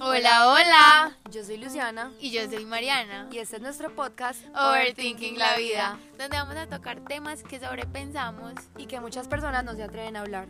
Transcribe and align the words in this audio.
Hola, 0.00 0.48
hola. 0.48 1.16
Yo 1.30 1.44
soy 1.44 1.58
Luciana 1.58 2.10
Y 2.18 2.30
yo 2.30 2.48
soy 2.48 2.64
Mariana. 2.64 3.28
y 3.30 3.38
este 3.38 3.56
es 3.56 3.62
nuestro 3.62 3.94
podcast 3.94 4.40
Overthinking 4.56 5.36
la 5.38 5.58
vida, 5.58 5.98
donde 6.16 6.38
vamos 6.38 6.56
a 6.56 6.66
tocar 6.66 7.00
temas 7.04 7.42
que 7.42 7.60
sobrepensamos. 7.60 8.54
y 8.78 8.86
que 8.86 9.00
muchas 9.00 9.28
personas 9.28 9.64
no 9.64 9.74
se 9.74 9.82
atreven 9.82 10.16
a 10.16 10.22
hablar. 10.22 10.48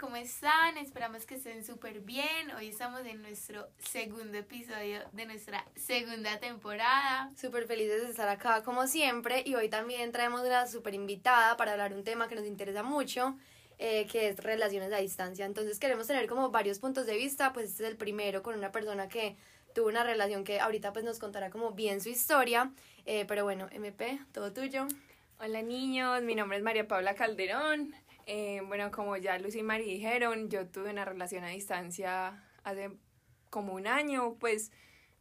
¿Cómo 0.00 0.16
están? 0.16 0.78
Esperamos 0.78 1.26
que 1.26 1.34
estén 1.34 1.62
súper 1.62 2.00
bien. 2.00 2.50
Hoy 2.56 2.68
estamos 2.68 3.04
en 3.04 3.20
nuestro 3.20 3.68
segundo 3.78 4.38
episodio 4.38 5.00
de 5.12 5.26
nuestra 5.26 5.62
segunda 5.76 6.38
temporada. 6.40 7.30
Súper 7.36 7.66
felices 7.66 8.04
de 8.04 8.08
estar 8.08 8.26
acá 8.26 8.62
como 8.62 8.86
siempre 8.86 9.42
y 9.44 9.56
hoy 9.56 9.68
también 9.68 10.10
traemos 10.10 10.40
una 10.40 10.66
súper 10.66 10.94
invitada 10.94 11.58
para 11.58 11.72
hablar 11.72 11.92
un 11.92 12.02
tema 12.02 12.28
que 12.28 12.34
nos 12.34 12.46
interesa 12.46 12.82
mucho, 12.82 13.36
eh, 13.78 14.06
que 14.10 14.28
es 14.28 14.38
relaciones 14.38 14.90
a 14.90 14.96
distancia. 14.96 15.44
Entonces 15.44 15.78
queremos 15.78 16.06
tener 16.06 16.26
como 16.26 16.50
varios 16.50 16.78
puntos 16.78 17.04
de 17.04 17.16
vista, 17.16 17.52
pues 17.52 17.72
este 17.72 17.84
es 17.84 17.90
el 17.90 17.98
primero 17.98 18.42
con 18.42 18.56
una 18.56 18.72
persona 18.72 19.06
que 19.06 19.36
tuvo 19.74 19.88
una 19.88 20.02
relación 20.02 20.44
que 20.44 20.60
ahorita 20.60 20.94
pues 20.94 21.04
nos 21.04 21.18
contará 21.18 21.50
como 21.50 21.72
bien 21.72 22.00
su 22.00 22.08
historia, 22.08 22.72
Eh, 23.04 23.26
pero 23.26 23.44
bueno, 23.44 23.68
MP, 23.72 24.18
todo 24.32 24.52
tuyo. 24.52 24.86
Hola 25.40 25.60
niños, 25.62 26.22
mi 26.22 26.34
nombre 26.34 26.56
es 26.56 26.64
María 26.64 26.88
Paula 26.88 27.14
Calderón. 27.14 27.94
Eh, 28.26 28.62
bueno, 28.66 28.90
como 28.90 29.16
ya 29.16 29.38
Lucy 29.38 29.60
y 29.60 29.62
Mari 29.62 29.84
dijeron, 29.84 30.48
yo 30.48 30.66
tuve 30.66 30.90
una 30.90 31.04
relación 31.04 31.44
a 31.44 31.48
distancia 31.48 32.44
hace 32.64 32.90
como 33.50 33.74
un 33.74 33.86
año, 33.86 34.36
pues 34.38 34.70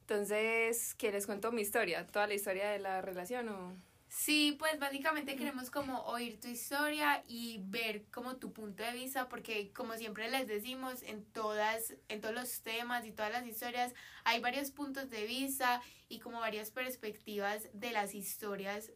entonces, 0.01 0.95
¿qué 0.95 1.11
les 1.11 1.27
cuento 1.27 1.51
mi 1.51 1.61
historia? 1.61 2.07
¿Toda 2.07 2.25
la 2.25 2.33
historia 2.33 2.69
de 2.69 2.79
la 2.79 3.01
relación 3.01 3.49
o...? 3.49 3.75
Sí, 4.07 4.55
pues 4.57 4.79
básicamente 4.79 5.35
queremos 5.35 5.69
como 5.69 6.01
oír 6.05 6.39
tu 6.39 6.47
historia 6.47 7.23
y 7.27 7.61
ver 7.65 8.05
como 8.09 8.37
tu 8.37 8.51
punto 8.51 8.81
de 8.81 8.91
vista, 8.93 9.29
porque 9.29 9.71
como 9.71 9.93
siempre 9.97 10.31
les 10.31 10.47
decimos, 10.47 11.03
en 11.03 11.23
todas, 11.25 11.93
en 12.07 12.21
todos 12.21 12.33
los 12.33 12.61
temas 12.61 13.05
y 13.05 13.11
todas 13.11 13.31
las 13.31 13.45
historias 13.45 13.93
hay 14.23 14.39
varios 14.39 14.71
puntos 14.71 15.11
de 15.11 15.27
vista 15.27 15.79
y 16.07 16.17
como 16.17 16.39
varias 16.39 16.71
perspectivas 16.71 17.69
de 17.73 17.91
las 17.91 18.15
historias 18.15 18.91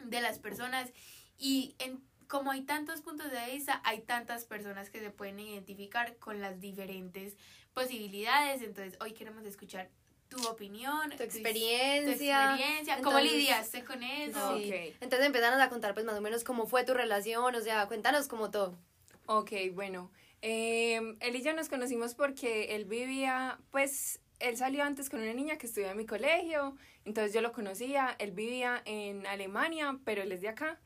de 0.00 0.20
las 0.20 0.38
personas 0.38 0.92
y 1.38 1.74
en 1.78 2.04
como 2.32 2.50
hay 2.50 2.62
tantos 2.62 3.02
puntos 3.02 3.30
de 3.30 3.52
vista, 3.52 3.82
hay 3.84 4.00
tantas 4.00 4.46
personas 4.46 4.88
que 4.88 5.00
se 5.00 5.10
pueden 5.10 5.38
identificar 5.38 6.16
con 6.16 6.40
las 6.40 6.62
diferentes 6.62 7.36
posibilidades. 7.74 8.62
Entonces, 8.62 8.98
hoy 9.02 9.12
queremos 9.12 9.44
escuchar 9.44 9.90
tu 10.30 10.42
opinión, 10.48 11.10
Tu 11.14 11.22
experiencia. 11.24 12.06
tu 12.06 12.10
experiencia, 12.54 12.96
cómo 13.02 13.18
Entonces- 13.18 13.32
lidiaste 13.38 13.84
con 13.84 14.02
eso. 14.02 14.56
Sí. 14.56 14.72
Entonces 15.02 15.26
empezanos 15.26 15.60
a 15.60 15.68
contar 15.68 15.92
pues 15.92 16.06
más 16.06 16.16
o 16.16 16.22
menos 16.22 16.42
cómo 16.42 16.66
fue 16.66 16.84
tu 16.84 16.94
relación, 16.94 17.54
o 17.54 17.60
sea, 17.60 17.86
cuéntanos 17.86 18.28
como 18.28 18.50
todo. 18.50 18.78
Ok, 19.26 19.52
bueno. 19.74 20.10
Eh, 20.40 21.02
él 21.20 21.36
y 21.36 21.42
yo 21.42 21.52
nos 21.52 21.68
conocimos 21.68 22.14
porque 22.14 22.74
él 22.76 22.86
vivía, 22.86 23.58
pues, 23.70 24.20
él 24.38 24.56
salió 24.56 24.84
antes 24.84 25.10
con 25.10 25.20
una 25.20 25.34
niña 25.34 25.58
que 25.58 25.66
estudiaba 25.66 25.92
en 25.92 25.98
mi 25.98 26.06
colegio, 26.06 26.78
entonces 27.04 27.34
yo 27.34 27.42
lo 27.42 27.52
conocía, 27.52 28.16
él 28.18 28.30
vivía 28.32 28.80
en 28.86 29.26
Alemania, 29.26 29.98
pero 30.06 30.22
él 30.22 30.32
es 30.32 30.40
de 30.40 30.48
acá. 30.48 30.80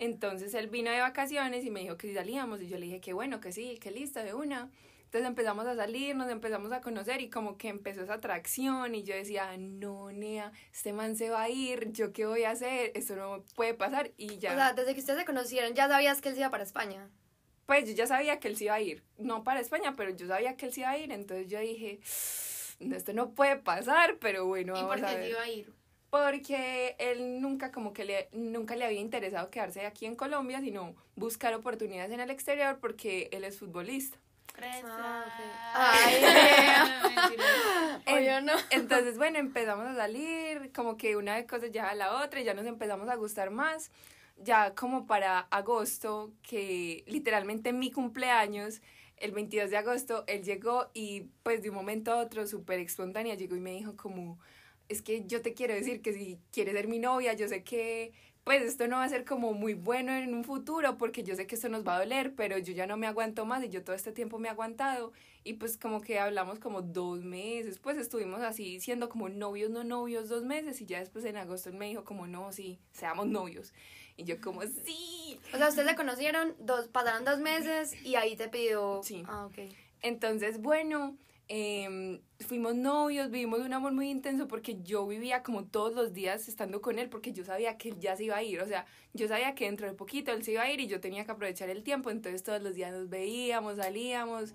Entonces 0.00 0.54
él 0.54 0.68
vino 0.68 0.90
de 0.90 0.98
vacaciones 0.98 1.62
y 1.62 1.70
me 1.70 1.80
dijo 1.80 1.98
que 1.98 2.08
si 2.08 2.14
salíamos 2.14 2.62
y 2.62 2.68
yo 2.68 2.78
le 2.78 2.86
dije 2.86 3.00
que 3.02 3.12
bueno, 3.12 3.38
que 3.38 3.52
sí, 3.52 3.78
que 3.78 3.90
listo, 3.90 4.20
de 4.20 4.32
una. 4.32 4.70
Entonces 5.04 5.28
empezamos 5.28 5.66
a 5.66 5.76
salir, 5.76 6.16
nos 6.16 6.30
empezamos 6.30 6.72
a 6.72 6.80
conocer 6.80 7.20
y 7.20 7.28
como 7.28 7.58
que 7.58 7.68
empezó 7.68 8.02
esa 8.02 8.14
atracción 8.14 8.94
y 8.94 9.02
yo 9.02 9.14
decía, 9.14 9.54
no, 9.58 10.10
Nea, 10.10 10.52
este 10.72 10.94
man 10.94 11.16
se 11.16 11.28
va 11.28 11.42
a 11.42 11.50
ir, 11.50 11.92
¿yo 11.92 12.14
qué 12.14 12.24
voy 12.24 12.44
a 12.44 12.52
hacer? 12.52 12.92
Eso 12.94 13.14
no 13.14 13.44
puede 13.56 13.74
pasar 13.74 14.12
y 14.16 14.38
ya. 14.38 14.52
O 14.52 14.54
sea, 14.54 14.72
desde 14.72 14.94
que 14.94 15.00
ustedes 15.00 15.18
se 15.18 15.26
conocieron, 15.26 15.74
ya 15.74 15.86
sabías 15.86 16.22
que 16.22 16.30
él 16.30 16.34
se 16.34 16.40
iba 16.40 16.50
para 16.50 16.64
España. 16.64 17.10
Pues 17.66 17.86
yo 17.86 17.94
ya 17.94 18.06
sabía 18.06 18.40
que 18.40 18.48
él 18.48 18.56
se 18.56 18.64
iba 18.64 18.74
a 18.74 18.80
ir, 18.80 19.04
no 19.18 19.44
para 19.44 19.60
España, 19.60 19.94
pero 19.98 20.10
yo 20.16 20.26
sabía 20.26 20.56
que 20.56 20.64
él 20.64 20.72
se 20.72 20.80
iba 20.80 20.90
a 20.90 20.96
ir, 20.98 21.12
entonces 21.12 21.46
yo 21.46 21.60
dije, 21.60 22.00
"No, 22.80 22.96
esto 22.96 23.12
no 23.12 23.32
puede 23.32 23.56
pasar, 23.56 24.16
pero 24.18 24.46
bueno, 24.46 24.72
¿Y 24.72 24.80
vamos 24.80 24.96
por 24.96 25.04
a 25.04 25.08
qué 25.10 25.14
ver. 25.16 25.24
se 25.24 25.30
iba 25.30 25.42
a 25.42 25.48
ir? 25.50 25.79
Porque 26.10 26.96
él 26.98 27.40
nunca 27.40 27.70
como 27.70 27.92
que 27.92 28.04
le, 28.04 28.28
nunca 28.32 28.74
le 28.76 28.84
había 28.84 29.00
interesado 29.00 29.48
quedarse 29.50 29.86
aquí 29.86 30.06
en 30.06 30.16
Colombia, 30.16 30.60
sino 30.60 30.94
buscar 31.14 31.54
oportunidades 31.54 32.10
en 32.12 32.20
el 32.20 32.30
exterior 32.30 32.78
porque 32.80 33.28
él 33.32 33.44
es 33.44 33.58
futbolista. 33.58 34.18
Ah. 35.72 35.94
Mentira. 37.02 38.02
En- 38.06 38.18
Obvio 38.18 38.40
no. 38.42 38.52
Entonces, 38.70 39.16
bueno, 39.16 39.38
empezamos 39.38 39.86
a 39.86 39.94
salir, 39.94 40.72
como 40.74 40.96
que 40.96 41.16
una 41.16 41.46
cosa 41.46 41.68
ya 41.68 41.88
a 41.88 41.94
la 41.94 42.22
otra, 42.22 42.40
y 42.40 42.44
ya 42.44 42.54
nos 42.54 42.66
empezamos 42.66 43.08
a 43.08 43.14
gustar 43.16 43.50
más. 43.50 43.90
Ya 44.36 44.74
como 44.74 45.06
para 45.06 45.40
agosto, 45.50 46.32
que 46.42 47.04
literalmente 47.06 47.72
mi 47.72 47.90
cumpleaños, 47.90 48.80
el 49.18 49.32
22 49.32 49.70
de 49.70 49.76
agosto, 49.76 50.24
él 50.26 50.42
llegó 50.42 50.90
y 50.94 51.26
pues 51.42 51.62
de 51.62 51.68
un 51.68 51.76
momento 51.76 52.12
a 52.12 52.16
otro, 52.16 52.46
súper 52.46 52.80
espontánea, 52.80 53.34
llegó 53.34 53.54
y 53.54 53.60
me 53.60 53.72
dijo 53.72 53.96
como, 53.96 54.38
es 54.90 55.02
que 55.02 55.24
yo 55.26 55.40
te 55.40 55.54
quiero 55.54 55.72
decir 55.72 56.02
que 56.02 56.12
si 56.12 56.38
quieres 56.52 56.74
ser 56.74 56.88
mi 56.88 56.98
novia, 56.98 57.32
yo 57.32 57.48
sé 57.48 57.62
que 57.62 58.12
pues 58.42 58.62
esto 58.62 58.88
no 58.88 58.96
va 58.96 59.04
a 59.04 59.08
ser 59.08 59.24
como 59.24 59.52
muy 59.52 59.74
bueno 59.74 60.12
en 60.12 60.34
un 60.34 60.44
futuro 60.44 60.98
porque 60.98 61.22
yo 61.22 61.36
sé 61.36 61.46
que 61.46 61.54
esto 61.54 61.68
nos 61.68 61.86
va 61.86 61.96
a 61.96 61.98
doler, 62.00 62.34
pero 62.34 62.58
yo 62.58 62.72
ya 62.72 62.86
no 62.86 62.96
me 62.96 63.06
aguanto 63.06 63.44
más 63.44 63.62
y 63.62 63.68
yo 63.68 63.84
todo 63.84 63.94
este 63.94 64.10
tiempo 64.12 64.38
me 64.38 64.48
he 64.48 64.50
aguantado 64.50 65.12
y 65.44 65.54
pues 65.54 65.76
como 65.76 66.00
que 66.00 66.18
hablamos 66.18 66.58
como 66.58 66.82
dos 66.82 67.22
meses, 67.22 67.78
pues 67.78 67.98
estuvimos 67.98 68.40
así 68.40 68.80
siendo 68.80 69.08
como 69.08 69.28
novios, 69.28 69.70
no 69.70 69.84
novios, 69.84 70.28
dos 70.28 70.42
meses 70.42 70.80
y 70.80 70.86
ya 70.86 70.98
después 70.98 71.24
en 71.24 71.36
agosto 71.36 71.68
él 71.68 71.76
me 71.76 71.86
dijo 71.86 72.04
como 72.04 72.26
no, 72.26 72.50
sí, 72.50 72.80
seamos 72.92 73.26
novios 73.28 73.72
y 74.16 74.24
yo 74.24 74.40
como 74.40 74.62
sí. 74.62 75.38
O 75.54 75.56
sea, 75.56 75.68
ustedes 75.68 75.88
se 75.88 75.96
conocieron, 75.96 76.56
dos, 76.58 76.88
pasaron 76.88 77.24
dos 77.24 77.38
meses 77.38 77.94
y 78.04 78.16
ahí 78.16 78.36
te 78.36 78.48
pidió... 78.48 79.02
Sí. 79.04 79.22
Ah, 79.28 79.46
ok. 79.46 79.72
Entonces, 80.02 80.60
bueno, 80.60 81.16
em, 81.52 82.20
fuimos 82.46 82.76
novios, 82.76 83.28
vivimos 83.28 83.58
un 83.58 83.72
amor 83.72 83.92
muy 83.92 84.08
intenso 84.08 84.46
porque 84.46 84.80
yo 84.82 85.04
vivía 85.04 85.42
como 85.42 85.64
todos 85.64 85.94
los 85.94 86.12
días 86.12 86.46
estando 86.46 86.80
con 86.80 87.00
él 87.00 87.08
porque 87.08 87.32
yo 87.32 87.44
sabía 87.44 87.76
que 87.76 87.88
él 87.88 87.98
ya 87.98 88.16
se 88.16 88.22
iba 88.24 88.36
a 88.36 88.42
ir, 88.44 88.60
o 88.60 88.66
sea, 88.68 88.86
yo 89.14 89.26
sabía 89.26 89.56
que 89.56 89.64
dentro 89.64 89.88
de 89.88 89.92
poquito 89.94 90.30
él 90.30 90.44
se 90.44 90.52
iba 90.52 90.62
a 90.62 90.70
ir 90.70 90.78
y 90.80 90.86
yo 90.86 91.00
tenía 91.00 91.24
que 91.24 91.32
aprovechar 91.32 91.68
el 91.68 91.82
tiempo, 91.82 92.10
entonces 92.10 92.44
todos 92.44 92.62
los 92.62 92.76
días 92.76 92.92
nos 92.92 93.08
veíamos, 93.08 93.78
salíamos, 93.78 94.54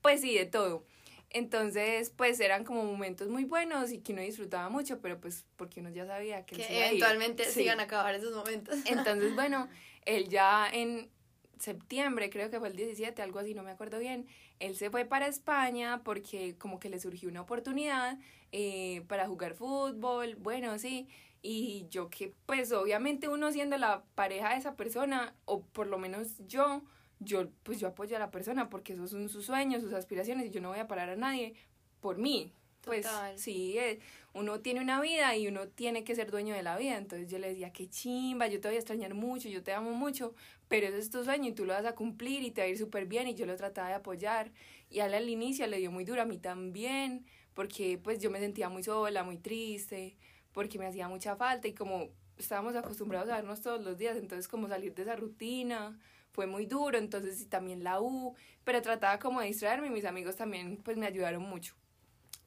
pues 0.00 0.22
sí, 0.22 0.34
de 0.34 0.46
todo. 0.46 0.86
Entonces, 1.28 2.10
pues 2.10 2.40
eran 2.40 2.64
como 2.64 2.84
momentos 2.84 3.28
muy 3.28 3.44
buenos 3.44 3.92
y 3.92 3.98
que 3.98 4.14
uno 4.14 4.22
disfrutaba 4.22 4.70
mucho, 4.70 4.98
pero 5.00 5.20
pues 5.20 5.44
porque 5.56 5.80
uno 5.80 5.90
ya 5.90 6.06
sabía 6.06 6.46
que 6.46 6.54
él 6.56 6.62
se 6.62 6.72
iba 6.72 6.82
a 6.82 6.86
ir. 6.86 6.88
eventualmente 6.94 7.44
Sí. 7.44 7.60
sigan 7.60 7.80
a 7.80 7.84
acabar 7.84 8.14
esos 8.14 8.34
momentos. 8.34 8.76
Entonces, 8.86 9.34
bueno, 9.34 9.68
él 10.06 10.28
ya 10.28 10.68
en 10.72 11.10
septiembre, 11.60 12.30
creo 12.30 12.50
que 12.50 12.58
fue 12.58 12.68
el 12.68 12.76
17, 12.76 13.22
algo 13.22 13.38
así, 13.38 13.54
no 13.54 13.62
me 13.62 13.70
acuerdo 13.70 13.98
bien, 13.98 14.26
él 14.58 14.76
se 14.76 14.90
fue 14.90 15.04
para 15.04 15.26
España 15.26 16.02
porque 16.04 16.56
como 16.58 16.80
que 16.80 16.88
le 16.88 16.98
surgió 16.98 17.28
una 17.28 17.42
oportunidad 17.42 18.18
eh, 18.52 19.02
para 19.08 19.26
jugar 19.26 19.54
fútbol, 19.54 20.36
bueno, 20.36 20.78
sí, 20.78 21.08
y 21.42 21.86
yo 21.90 22.10
que 22.10 22.34
pues 22.46 22.72
obviamente 22.72 23.28
uno 23.28 23.52
siendo 23.52 23.78
la 23.78 24.04
pareja 24.14 24.50
de 24.50 24.56
esa 24.56 24.74
persona, 24.74 25.34
o 25.44 25.62
por 25.62 25.86
lo 25.86 25.98
menos 25.98 26.36
yo, 26.46 26.82
yo 27.18 27.50
pues 27.62 27.80
yo 27.80 27.88
apoyo 27.88 28.16
a 28.16 28.18
la 28.18 28.30
persona 28.30 28.68
porque 28.68 28.94
esos 28.94 29.10
son 29.10 29.28
sus 29.28 29.46
sueños, 29.46 29.82
sus 29.82 29.92
aspiraciones 29.92 30.46
y 30.46 30.50
yo 30.50 30.60
no 30.60 30.70
voy 30.70 30.80
a 30.80 30.88
parar 30.88 31.10
a 31.10 31.16
nadie 31.16 31.54
por 32.00 32.18
mí. 32.18 32.52
Pues 32.82 33.02
Total. 33.02 33.38
sí, 33.38 33.78
eh, 33.78 34.00
uno 34.32 34.60
tiene 34.60 34.80
una 34.80 35.00
vida 35.00 35.36
y 35.36 35.48
uno 35.48 35.68
tiene 35.68 36.04
que 36.04 36.14
ser 36.14 36.30
dueño 36.30 36.54
de 36.54 36.62
la 36.62 36.76
vida. 36.76 36.96
Entonces 36.96 37.30
yo 37.30 37.38
le 37.38 37.48
decía, 37.48 37.72
qué 37.72 37.88
chimba, 37.88 38.46
yo 38.46 38.60
te 38.60 38.68
voy 38.68 38.76
a 38.76 38.78
extrañar 38.78 39.14
mucho, 39.14 39.48
yo 39.48 39.62
te 39.62 39.72
amo 39.72 39.92
mucho, 39.92 40.34
pero 40.68 40.86
ese 40.86 40.98
es 40.98 41.10
tu 41.10 41.24
sueño 41.24 41.48
y 41.48 41.52
tú 41.52 41.64
lo 41.64 41.72
vas 41.72 41.84
a 41.84 41.94
cumplir 41.94 42.42
y 42.42 42.50
te 42.50 42.60
va 42.60 42.66
a 42.66 42.70
ir 42.70 42.78
súper 42.78 43.06
bien. 43.06 43.28
Y 43.28 43.34
yo 43.34 43.46
lo 43.46 43.56
trataba 43.56 43.88
de 43.88 43.94
apoyar. 43.94 44.52
Y 44.88 45.00
a 45.00 45.06
al 45.06 45.28
inicio 45.28 45.66
le 45.66 45.78
dio 45.78 45.90
muy 45.90 46.04
duro, 46.04 46.22
a 46.22 46.24
mí 46.24 46.38
también, 46.38 47.26
porque 47.54 47.98
pues 48.02 48.20
yo 48.20 48.30
me 48.30 48.40
sentía 48.40 48.68
muy 48.68 48.82
sola, 48.82 49.22
muy 49.24 49.38
triste, 49.38 50.16
porque 50.52 50.78
me 50.78 50.86
hacía 50.86 51.08
mucha 51.08 51.36
falta 51.36 51.68
y 51.68 51.74
como 51.74 52.08
estábamos 52.38 52.74
acostumbrados 52.74 53.28
a 53.30 53.36
vernos 53.36 53.60
todos 53.60 53.82
los 53.82 53.98
días, 53.98 54.16
entonces 54.16 54.48
como 54.48 54.68
salir 54.68 54.94
de 54.94 55.02
esa 55.02 55.16
rutina 55.16 55.98
fue 56.32 56.46
muy 56.46 56.66
duro, 56.66 56.96
entonces 56.98 57.40
y 57.40 57.46
también 57.46 57.84
la 57.84 58.00
U, 58.00 58.34
pero 58.64 58.80
trataba 58.82 59.18
como 59.18 59.40
de 59.40 59.46
distraerme 59.46 59.88
y 59.88 59.90
mis 59.90 60.04
amigos 60.04 60.36
también 60.36 60.78
pues 60.78 60.96
me 60.96 61.06
ayudaron 61.06 61.42
mucho. 61.42 61.74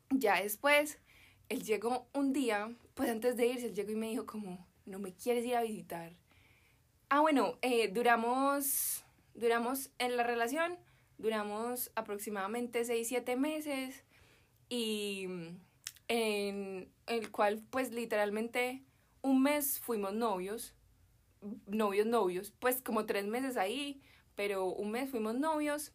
Ya 0.09 0.41
después, 0.41 0.99
él 1.49 1.63
llegó 1.63 2.07
un 2.13 2.33
día, 2.33 2.73
pues 2.93 3.09
antes 3.09 3.35
de 3.35 3.47
irse, 3.47 3.67
él 3.67 3.75
llegó 3.75 3.91
y 3.91 3.95
me 3.95 4.09
dijo 4.09 4.25
como, 4.25 4.65
no 4.85 4.99
me 4.99 5.13
quieres 5.13 5.45
ir 5.45 5.55
a 5.55 5.61
visitar. 5.61 6.13
Ah, 7.09 7.21
bueno, 7.21 7.57
eh, 7.61 7.89
duramos, 7.89 9.03
duramos 9.33 9.91
en 9.99 10.17
la 10.17 10.23
relación, 10.23 10.77
duramos 11.17 11.91
aproximadamente 11.95 12.83
6, 12.83 13.07
7 13.07 13.35
meses 13.35 14.03
y 14.69 15.25
mm, 15.27 15.57
en 16.07 16.91
el 17.07 17.31
cual 17.31 17.61
pues 17.69 17.91
literalmente 17.91 18.83
un 19.21 19.41
mes 19.41 19.79
fuimos 19.79 20.13
novios, 20.13 20.73
novios, 21.67 22.05
novios, 22.05 22.53
pues 22.59 22.81
como 22.81 23.05
tres 23.05 23.25
meses 23.25 23.57
ahí, 23.57 24.01
pero 24.35 24.65
un 24.65 24.91
mes 24.91 25.09
fuimos 25.09 25.35
novios, 25.35 25.93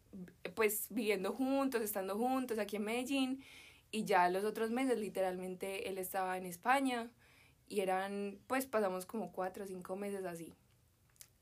pues 0.54 0.86
viviendo 0.90 1.32
juntos, 1.32 1.82
estando 1.82 2.16
juntos 2.16 2.58
aquí 2.58 2.76
en 2.76 2.84
Medellín, 2.84 3.44
y 3.90 4.04
ya 4.04 4.28
los 4.28 4.44
otros 4.44 4.70
meses 4.70 4.98
literalmente 4.98 5.88
él 5.88 5.98
estaba 5.98 6.36
en 6.36 6.46
España 6.46 7.10
y 7.68 7.80
eran, 7.80 8.38
pues 8.46 8.66
pasamos 8.66 9.06
como 9.06 9.32
cuatro 9.32 9.64
o 9.64 9.66
cinco 9.66 9.96
meses 9.96 10.24
así. 10.24 10.54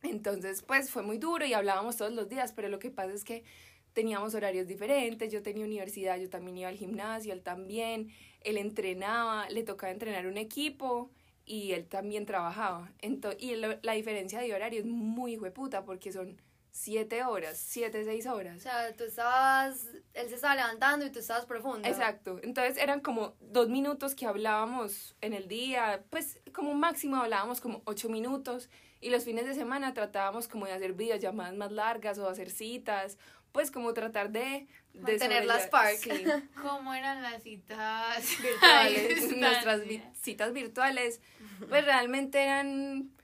Entonces, 0.03 0.63
pues 0.63 0.91
fue 0.91 1.03
muy 1.03 1.19
duro 1.19 1.47
y 1.47 1.55
hablábamos 1.55 1.97
todos 1.97 2.13
los 2.13 2.29
días, 2.29 2.53
pero 2.53 2.69
lo 2.69 2.79
que 2.79 2.91
pasa 2.91 3.13
es 3.13 3.25
que 3.25 3.45
teníamos 3.93 4.35
horarios 4.35 4.67
diferentes, 4.67 5.33
yo 5.33 5.43
tenía 5.43 5.65
universidad, 5.65 6.19
yo 6.19 6.29
también 6.29 6.59
iba 6.59 6.69
al 6.69 6.77
gimnasio, 6.77 7.33
él 7.33 7.43
también, 7.43 8.11
él 8.43 8.59
entrenaba, 8.59 9.49
le 9.49 9.63
tocaba 9.63 9.91
entrenar 9.91 10.27
un 10.27 10.37
equipo 10.37 11.11
y 11.47 11.73
él 11.73 11.87
también 11.87 12.27
trabajaba. 12.27 12.93
Entonces, 13.01 13.43
y 13.43 13.55
la 13.57 13.93
diferencia 13.93 14.41
de 14.41 14.53
horario 14.53 14.81
es 14.81 14.87
muy 14.87 15.39
hueputa 15.39 15.85
porque 15.85 16.13
son 16.13 16.41
siete 16.77 17.25
horas, 17.25 17.57
siete, 17.57 18.05
seis 18.05 18.27
horas. 18.27 18.59
O 18.59 18.61
sea, 18.61 18.95
tú 18.95 19.05
estabas, 19.05 19.87
él 20.13 20.29
se 20.29 20.35
estaba 20.35 20.55
levantando 20.55 21.07
y 21.07 21.11
tú 21.11 21.21
estabas 21.21 21.47
profundo. 21.47 21.89
Exacto. 21.89 22.39
Entonces 22.43 22.77
eran 22.77 23.01
como 23.01 23.35
dos 23.41 23.71
minutos 23.71 24.15
que 24.15 24.27
hablábamos 24.27 25.17
en 25.23 25.33
el 25.33 25.49
día, 25.49 26.05
pues 26.11 26.39
como 26.53 26.75
máximo 26.75 27.17
hablábamos 27.17 27.63
como 27.63 27.81
ocho 27.87 28.11
minutos 28.11 28.69
y 29.01 29.09
los 29.09 29.25
fines 29.25 29.47
de 29.47 29.55
semana 29.55 29.95
tratábamos 29.95 30.49
como 30.49 30.67
de 30.67 30.73
hacer 30.73 30.93
videollamadas 30.93 31.55
más 31.55 31.73
largas 31.73 32.19
o 32.19 32.29
hacer 32.29 32.51
citas, 32.51 33.17
pues 33.53 33.71
como 33.71 33.95
tratar 33.95 34.29
de... 34.31 34.67
de 34.93 35.19
Tener 35.19 35.47
las 35.47 35.65
spark. 35.65 35.97
Sí. 35.97 36.25
¿Cómo 36.63 36.93
eran 36.93 37.23
las 37.23 37.43
citas 37.43 38.23
virtuales? 38.43 39.37
Nuestras 39.39 39.81
citas 40.21 40.53
virtuales, 40.53 41.23
pues 41.71 41.87
realmente 41.87 42.43
eran 42.43 43.16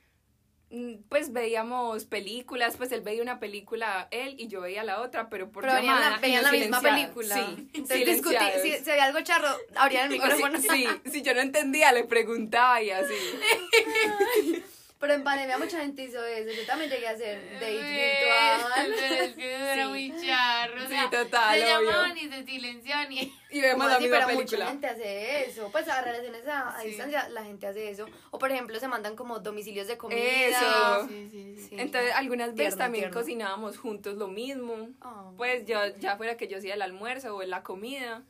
pues 1.09 1.33
veíamos 1.33 2.05
películas, 2.07 2.77
pues 2.77 2.91
él 2.93 3.03
veía 3.03 3.23
una 3.23 3.39
película, 3.39 4.09
él 4.11 4.37
y 4.39 4.49
yo 4.49 4.63
veía 4.63 4.85
la 4.85 5.01
otra, 5.03 5.29
pero 5.29 5.51
por 5.51 5.65
pero 5.65 5.77
llamada. 5.77 6.19
Veían 6.19 6.43
la, 6.43 6.53
misma 6.53 6.81
película. 6.81 7.35
Sí, 7.35 7.69
Entonces 7.75 8.07
discutí, 8.07 8.45
si, 8.63 8.85
si, 8.85 8.91
había 8.91 9.05
algo 9.05 9.21
charro, 9.21 9.49
abrían 9.77 10.07
el 10.07 10.13
micrófono. 10.19 10.59
Sí, 10.59 10.87
si 11.11 11.23
yo 11.23 11.35
no 11.35 11.41
entendía, 11.41 11.93
le 11.93 12.05
preguntaba 12.05 12.83
y 12.83 12.91
así. 12.91 13.15
Pero 15.03 15.15
en 15.15 15.25
pandemia 15.25 15.59
mucha 15.59 15.81
gente 15.81 16.05
hizo 16.05 16.25
eso. 16.25 16.53
Yo 16.53 16.65
también 16.65 16.89
llegué 16.89 17.09
a 17.09 17.11
hacer 17.11 17.43
date 17.55 17.73
virtual. 17.73 18.93
es 19.21 19.35
que 19.35 19.53
era 19.53 19.89
muy 19.89 20.15
charro. 20.25 20.81
sí, 20.89 20.95
total. 21.11 21.59
Se 21.59 21.67
llamaban 21.67 22.17
y 22.17 22.29
se 22.29 22.45
silenciaban 22.45 23.13
y. 23.13 23.35
Y 23.51 23.61
vemos 23.61 23.89
la 23.89 23.99
misma 23.99 24.27
película. 24.27 24.59
Mucha 24.59 24.67
gente 24.69 24.87
hace 24.87 25.47
eso. 25.47 25.71
Pues 25.73 25.89
a 25.89 26.03
relaciones 26.03 26.45
a, 26.47 26.81
distancia 26.85 27.29
la 27.31 27.43
gente 27.43 27.67
hace 27.67 27.91
eso. 27.91 28.07
O 28.31 28.39
por 28.39 28.53
ejemplo 28.53 28.79
se 28.79 28.87
mandan 28.87 29.17
como 29.17 29.41
domicilios 29.41 29.89
de 29.89 29.99
comida. 29.99 30.21
Eso. 30.21 31.09
Sí, 31.09 31.29
sí, 31.33 31.57
sí. 31.69 31.75
Entonces 31.81 32.13
algunas 32.15 32.55
veces 32.55 32.77
también 32.77 33.11
cocinábamos 33.11 33.79
juntos 33.79 34.15
lo 34.19 34.29
mismo. 34.29 34.91
Oh. 35.03 35.35
Pues 35.37 35.67
yo, 35.67 35.81
ya 35.99 36.17
fuera 36.17 36.37
que 36.37 36.47
yo 36.47 36.59
hacía 36.59 36.75
el 36.75 36.83
almuerzo 36.83 37.35
o 37.35 37.43
la 37.43 37.65
comida. 37.65 38.23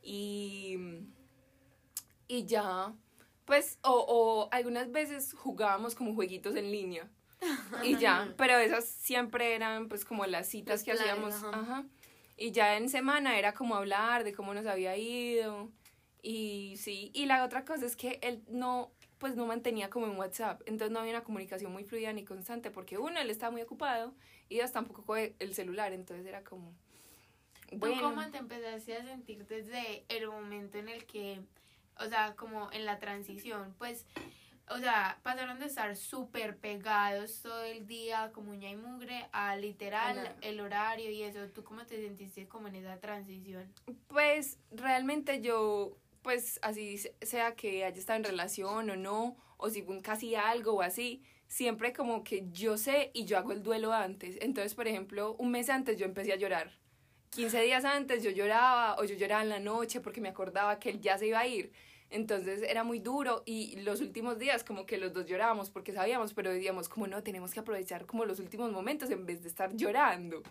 Y. 0.00 0.78
Y 2.28 2.46
ya 2.46 2.94
pues, 3.50 3.80
o, 3.82 3.90
o 3.90 4.48
algunas 4.52 4.92
veces 4.92 5.32
jugábamos 5.32 5.96
como 5.96 6.14
jueguitos 6.14 6.54
en 6.54 6.70
línea. 6.70 7.10
y 7.82 7.96
ya, 7.96 8.32
pero 8.36 8.56
esas 8.56 8.84
siempre 8.84 9.56
eran 9.56 9.88
pues 9.88 10.04
como 10.04 10.24
las 10.24 10.46
citas 10.46 10.84
que 10.84 10.92
hacíamos. 10.92 11.34
Ajá. 11.42 11.84
Y 12.36 12.52
ya 12.52 12.76
en 12.76 12.88
semana 12.88 13.36
era 13.40 13.52
como 13.52 13.74
hablar 13.74 14.22
de 14.22 14.32
cómo 14.32 14.54
nos 14.54 14.66
había 14.66 14.96
ido. 14.96 15.68
Y 16.22 16.76
sí, 16.76 17.10
y 17.12 17.26
la 17.26 17.44
otra 17.44 17.64
cosa 17.64 17.86
es 17.86 17.96
que 17.96 18.20
él 18.22 18.44
no, 18.46 18.92
pues 19.18 19.34
no 19.34 19.46
mantenía 19.46 19.90
como 19.90 20.06
en 20.06 20.16
WhatsApp, 20.16 20.62
entonces 20.66 20.92
no 20.92 21.00
había 21.00 21.14
una 21.14 21.24
comunicación 21.24 21.72
muy 21.72 21.82
fluida 21.82 22.12
ni 22.12 22.24
constante, 22.24 22.70
porque 22.70 22.98
uno, 22.98 23.18
él 23.18 23.30
estaba 23.30 23.50
muy 23.50 23.62
ocupado 23.62 24.14
y 24.48 24.58
dos, 24.58 24.70
tampoco 24.70 25.02
con 25.04 25.18
el 25.18 25.54
celular, 25.54 25.92
entonces 25.92 26.24
era 26.24 26.44
como... 26.44 26.72
Bueno. 27.72 27.96
¿Tú 27.96 28.02
cómo 28.02 28.30
te 28.30 28.38
empezaste 28.38 28.94
a 28.94 29.04
sentir 29.04 29.44
desde 29.48 30.04
el 30.08 30.28
momento 30.28 30.78
en 30.78 30.88
el 30.88 31.04
que 31.04 31.40
o 32.00 32.08
sea, 32.08 32.34
como 32.36 32.70
en 32.72 32.84
la 32.86 32.98
transición, 32.98 33.74
pues, 33.78 34.06
o 34.68 34.78
sea, 34.78 35.18
pasaron 35.22 35.58
de 35.58 35.66
estar 35.66 35.96
súper 35.96 36.56
pegados 36.56 37.42
todo 37.42 37.62
el 37.64 37.86
día 37.86 38.30
como 38.32 38.52
uña 38.52 38.70
y 38.70 38.76
mugre 38.76 39.28
a 39.32 39.56
literal 39.56 40.34
el 40.40 40.60
horario 40.60 41.10
y 41.10 41.22
eso. 41.22 41.48
¿Tú 41.48 41.64
cómo 41.64 41.84
te 41.84 41.96
sentiste 42.00 42.46
como 42.46 42.68
en 42.68 42.76
esa 42.76 42.98
transición? 42.98 43.72
Pues 44.06 44.58
realmente 44.70 45.40
yo, 45.40 45.96
pues 46.22 46.58
así 46.62 46.98
sea 47.20 47.54
que 47.54 47.84
haya 47.84 47.98
estado 47.98 48.18
en 48.18 48.24
relación 48.24 48.90
o 48.90 48.96
no, 48.96 49.36
o 49.56 49.68
si 49.70 49.82
fue 49.82 50.00
casi 50.00 50.34
algo 50.36 50.74
o 50.74 50.82
así, 50.82 51.22
siempre 51.48 51.92
como 51.92 52.22
que 52.22 52.46
yo 52.52 52.78
sé 52.78 53.10
y 53.12 53.24
yo 53.24 53.36
hago 53.36 53.52
el 53.52 53.62
duelo 53.62 53.92
antes. 53.92 54.38
Entonces, 54.40 54.74
por 54.74 54.86
ejemplo, 54.86 55.34
un 55.34 55.50
mes 55.50 55.68
antes 55.68 55.98
yo 55.98 56.06
empecé 56.06 56.32
a 56.32 56.36
llorar. 56.36 56.78
15 57.30 57.60
días 57.62 57.84
antes 57.84 58.22
yo 58.22 58.30
lloraba 58.30 58.96
o 58.98 59.04
yo 59.04 59.14
lloraba 59.14 59.42
en 59.42 59.48
la 59.48 59.60
noche 59.60 60.00
porque 60.00 60.20
me 60.20 60.28
acordaba 60.28 60.78
que 60.78 60.90
él 60.90 61.00
ya 61.00 61.18
se 61.18 61.26
iba 61.26 61.40
a 61.40 61.46
ir. 61.46 61.72
Entonces 62.10 62.62
era 62.62 62.82
muy 62.82 62.98
duro 62.98 63.42
y 63.46 63.76
los 63.82 64.00
últimos 64.00 64.38
días 64.38 64.64
como 64.64 64.84
que 64.84 64.98
los 64.98 65.12
dos 65.12 65.26
llorábamos 65.26 65.70
porque 65.70 65.92
sabíamos, 65.92 66.34
pero 66.34 66.52
decíamos 66.52 66.88
como 66.88 67.06
no, 67.06 67.22
tenemos 67.22 67.54
que 67.54 67.60
aprovechar 67.60 68.04
como 68.04 68.24
los 68.24 68.40
últimos 68.40 68.72
momentos 68.72 69.10
en 69.10 69.26
vez 69.26 69.42
de 69.42 69.48
estar 69.48 69.74
llorando. 69.74 70.42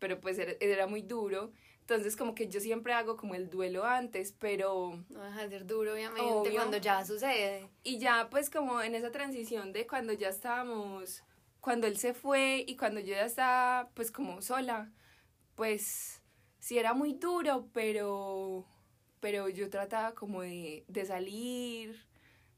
Pero 0.00 0.20
pues 0.20 0.38
era, 0.38 0.86
muy 0.88 1.02
duro. 1.02 1.52
Entonces 1.80 2.16
como 2.16 2.34
que 2.34 2.48
yo 2.48 2.58
siempre 2.58 2.94
hago 2.94 3.16
como 3.16 3.36
el 3.36 3.48
duelo 3.48 3.84
antes, 3.84 4.32
pero... 4.32 4.98
No 5.08 5.22
deja 5.22 5.42
de 5.42 5.48
ser 5.50 5.66
duro 5.66 5.92
obviamente 5.92 6.52
cuando 6.52 6.78
ya 6.78 7.04
sucede. 7.04 7.68
Y 7.84 7.98
ya 7.98 8.28
pues 8.28 8.50
como 8.50 8.82
en 8.82 8.96
esa 8.96 9.12
transición 9.12 9.72
de 9.72 9.86
cuando 9.86 10.12
ya 10.12 10.30
estábamos, 10.30 11.22
cuando 11.60 11.86
él 11.86 11.96
se 11.96 12.12
fue 12.12 12.64
y 12.66 12.76
cuando 12.76 12.98
yo 12.98 13.14
ya 13.14 13.24
estaba 13.24 13.88
pues 13.94 14.10
como 14.10 14.42
sola, 14.42 14.90
pues 15.54 16.20
sí 16.58 16.76
era 16.76 16.92
muy 16.92 17.12
duro, 17.12 17.68
pero 17.72 18.66
pero 19.24 19.48
yo 19.48 19.70
trataba 19.70 20.14
como 20.14 20.42
de, 20.42 20.84
de 20.86 21.06
salir, 21.06 22.06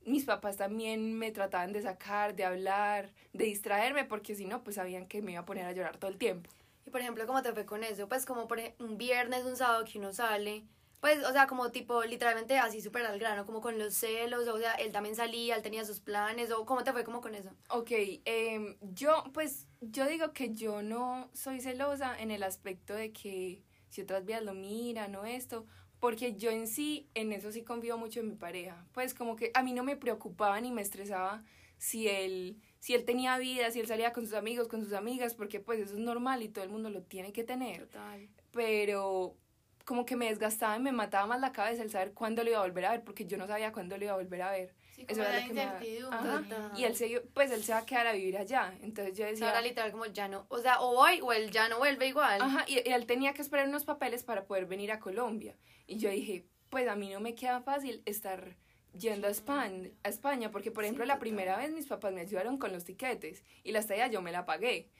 mis 0.04 0.24
papás 0.24 0.56
también 0.56 1.16
me 1.16 1.30
trataban 1.30 1.72
de 1.72 1.80
sacar, 1.80 2.34
de 2.34 2.44
hablar, 2.44 3.12
de 3.32 3.44
distraerme, 3.44 4.04
porque 4.04 4.34
si 4.34 4.46
no, 4.46 4.64
pues 4.64 4.74
sabían 4.74 5.06
que 5.06 5.22
me 5.22 5.30
iba 5.30 5.42
a 5.42 5.44
poner 5.44 5.64
a 5.64 5.70
llorar 5.70 5.96
todo 5.96 6.10
el 6.10 6.18
tiempo. 6.18 6.50
Y 6.84 6.90
por 6.90 7.00
ejemplo, 7.00 7.24
¿cómo 7.24 7.40
te 7.40 7.52
fue 7.52 7.66
con 7.66 7.84
eso? 7.84 8.08
Pues 8.08 8.26
como 8.26 8.48
por 8.48 8.58
un 8.80 8.98
viernes, 8.98 9.44
un 9.44 9.56
sábado 9.56 9.84
que 9.84 10.00
uno 10.00 10.12
sale, 10.12 10.64
pues, 10.98 11.24
o 11.24 11.30
sea, 11.30 11.46
como 11.46 11.70
tipo, 11.70 12.02
literalmente 12.02 12.58
así 12.58 12.80
súper 12.80 13.06
al 13.06 13.20
grano, 13.20 13.46
como 13.46 13.60
con 13.60 13.78
los 13.78 13.94
celos, 13.94 14.48
o 14.48 14.58
sea, 14.58 14.72
él 14.72 14.90
también 14.90 15.14
salía, 15.14 15.54
él 15.54 15.62
tenía 15.62 15.84
sus 15.84 16.00
planes, 16.00 16.50
o 16.50 16.66
¿cómo 16.66 16.82
te 16.82 16.90
fue 16.90 17.04
como 17.04 17.20
con 17.20 17.36
eso? 17.36 17.50
Ok, 17.70 17.92
eh, 17.92 18.76
yo, 18.80 19.22
pues, 19.32 19.68
yo 19.80 20.08
digo 20.08 20.32
que 20.32 20.52
yo 20.52 20.82
no 20.82 21.30
soy 21.32 21.60
celosa 21.60 22.20
en 22.20 22.32
el 22.32 22.42
aspecto 22.42 22.92
de 22.92 23.12
que 23.12 23.62
si 23.88 24.02
otras 24.02 24.24
vías 24.24 24.42
lo 24.42 24.52
miran 24.52 25.14
o 25.14 25.24
esto, 25.24 25.64
porque 26.00 26.34
yo 26.34 26.50
en 26.50 26.66
sí, 26.66 27.08
en 27.14 27.32
eso 27.32 27.52
sí 27.52 27.62
confío 27.62 27.98
mucho 27.98 28.20
en 28.20 28.28
mi 28.28 28.34
pareja. 28.34 28.86
Pues 28.92 29.14
como 29.14 29.36
que 29.36 29.50
a 29.54 29.62
mí 29.62 29.72
no 29.72 29.82
me 29.82 29.96
preocupaba 29.96 30.60
ni 30.60 30.70
me 30.72 30.82
estresaba 30.82 31.42
si 31.78 32.08
él, 32.08 32.60
si 32.78 32.94
él 32.94 33.04
tenía 33.04 33.38
vida, 33.38 33.70
si 33.70 33.80
él 33.80 33.86
salía 33.86 34.12
con 34.12 34.24
sus 34.24 34.34
amigos, 34.34 34.68
con 34.68 34.82
sus 34.82 34.92
amigas, 34.92 35.34
porque 35.34 35.60
pues 35.60 35.80
eso 35.80 35.94
es 35.94 36.00
normal 36.00 36.42
y 36.42 36.48
todo 36.48 36.64
el 36.64 36.70
mundo 36.70 36.90
lo 36.90 37.02
tiene 37.02 37.32
que 37.32 37.44
tener. 37.44 37.86
Total. 37.86 38.28
Pero 38.52 39.36
como 39.84 40.04
que 40.04 40.16
me 40.16 40.26
desgastaba 40.26 40.76
y 40.76 40.80
me 40.80 40.92
mataba 40.92 41.26
más 41.26 41.40
la 41.40 41.52
cabeza 41.52 41.82
el 41.82 41.90
saber 41.90 42.12
cuándo 42.12 42.42
lo 42.42 42.50
iba 42.50 42.58
a 42.58 42.62
volver 42.62 42.86
a 42.86 42.90
ver, 42.90 43.04
porque 43.04 43.24
yo 43.24 43.38
no 43.38 43.46
sabía 43.46 43.72
cuándo 43.72 43.96
lo 43.96 44.04
iba 44.04 44.12
a 44.12 44.16
volver 44.16 44.42
a 44.42 44.50
ver. 44.50 44.74
Eso 45.08 45.22
era 45.22 45.40
lo 45.40 45.46
que 45.46 45.52
me 45.52 46.78
Y 46.78 46.84
él 46.84 46.96
se, 46.96 47.20
pues 47.34 47.50
él 47.50 47.62
se 47.62 47.72
va 47.72 47.78
a 47.78 47.86
quedar 47.86 48.06
a 48.06 48.12
vivir 48.12 48.36
allá. 48.36 48.74
Entonces 48.82 49.16
yo 49.16 49.26
decía. 49.26 49.48
Ahora 49.48 49.60
literal 49.60 49.92
como 49.92 50.06
ya 50.06 50.28
no, 50.28 50.46
o 50.48 50.58
sea, 50.58 50.80
o 50.80 50.94
voy 50.94 51.20
o 51.22 51.32
él 51.32 51.50
ya 51.50 51.68
no 51.68 51.78
vuelve 51.78 52.08
igual. 52.08 52.40
Ajá, 52.40 52.64
y, 52.66 52.74
y 52.88 52.92
él 52.92 53.06
tenía 53.06 53.32
que 53.34 53.42
esperar 53.42 53.68
unos 53.68 53.84
papeles 53.84 54.24
para 54.24 54.46
poder 54.46 54.66
venir 54.66 54.92
a 54.92 55.00
Colombia. 55.00 55.56
Y 55.86 55.98
yo 55.98 56.10
dije, 56.10 56.46
pues 56.70 56.88
a 56.88 56.96
mí 56.96 57.10
no 57.10 57.20
me 57.20 57.34
queda 57.34 57.60
fácil 57.60 58.02
estar 58.04 58.56
yendo 58.98 59.26
a 59.26 59.30
España, 59.30 59.90
a 60.02 60.08
España 60.08 60.50
porque 60.50 60.70
por 60.70 60.84
ejemplo 60.84 61.04
la 61.04 61.18
primera 61.18 61.56
vez 61.56 61.72
mis 61.72 61.86
papás 61.86 62.12
me 62.12 62.22
ayudaron 62.22 62.58
con 62.58 62.72
los 62.72 62.84
tiquetes 62.84 63.44
y 63.62 63.72
la 63.72 63.80
estadía 63.80 64.08
yo 64.08 64.22
me 64.22 64.32
la 64.32 64.46
pagué. 64.46 64.90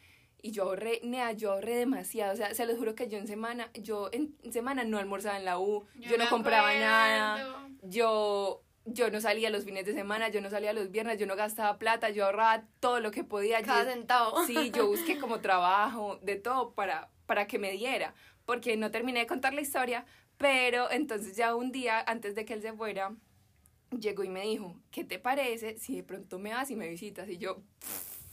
Y 0.43 0.53
yo 0.53 0.65
ahorré, 0.65 1.01
nea, 1.03 1.33
yo 1.33 1.53
ahorré 1.53 1.77
demasiado, 1.77 2.35
o 2.35 2.37
sea, 2.37 2.55
se 2.55 2.67
los 2.67 2.77
juro 2.77 2.95
que 2.95 3.09
yo 3.09 3.19
en 3.19 3.27
semana, 3.27 3.71
yo 3.73 4.11
en 4.13 4.37
semana 4.53 4.85
no 4.85 4.99
almorzaba 4.99 5.39
en 5.39 5.47
la 5.47 5.59
U, 5.59 5.87
yo, 5.95 6.19
no 6.19 6.29
compraba 6.29 6.75
nada, 6.75 7.69
yo 7.83 8.63
yo 8.87 9.11
no 9.11 9.21
salía 9.21 9.51
los 9.51 9.65
fines 9.65 9.85
de 9.85 9.93
semana, 9.93 10.29
yo 10.29 10.41
no 10.41 10.49
salía 10.49 10.73
los 10.73 10.91
viernes, 10.91 11.19
yo 11.19 11.27
no 11.27 11.37
gastaba 11.37 11.79
plata, 11.79 12.11
yo 12.11 12.25
ahorraba 12.25 12.65
todo 12.81 13.01
lo 13.01 13.11
que 13.11 13.25
podía. 13.25 13.61
Cada 13.63 13.85
centavo. 13.85 14.45
Sí, 14.47 14.71
yo 14.71 14.87
busqué 14.87 15.19
como 15.19 15.41
trabajo, 15.41 16.19
de 16.23 16.37
todo 16.37 16.73
para, 16.73 17.11
para 17.27 17.47
que 17.47 17.59
me 17.59 17.73
diera, 17.73 18.15
porque 18.45 18.77
no 18.77 18.91
terminé 18.91 19.21
de 19.21 19.27
contar 19.27 19.55
la 19.55 19.61
historia, 19.61 20.07
pero 20.39 20.91
entonces 20.91 21.37
ya 21.37 21.55
un 21.55 21.73
día 21.73 22.01
antes 22.07 22.35
de 22.35 22.45
que 22.45 22.55
él 22.55 22.63
se 22.63 22.73
fuera, 22.73 23.13
llegó 23.91 24.23
y 24.23 24.29
me 24.29 24.43
dijo, 24.43 24.81
¿qué 24.91 25.05
te 25.05 25.19
parece 25.19 25.79
si 25.79 25.97
de 25.97 26.03
pronto 26.05 26.39
me 26.39 26.53
vas 26.53 26.71
y 26.71 26.77
me 26.77 26.89
visitas? 26.89 27.29
Y 27.29 27.39
yo, 27.39 27.63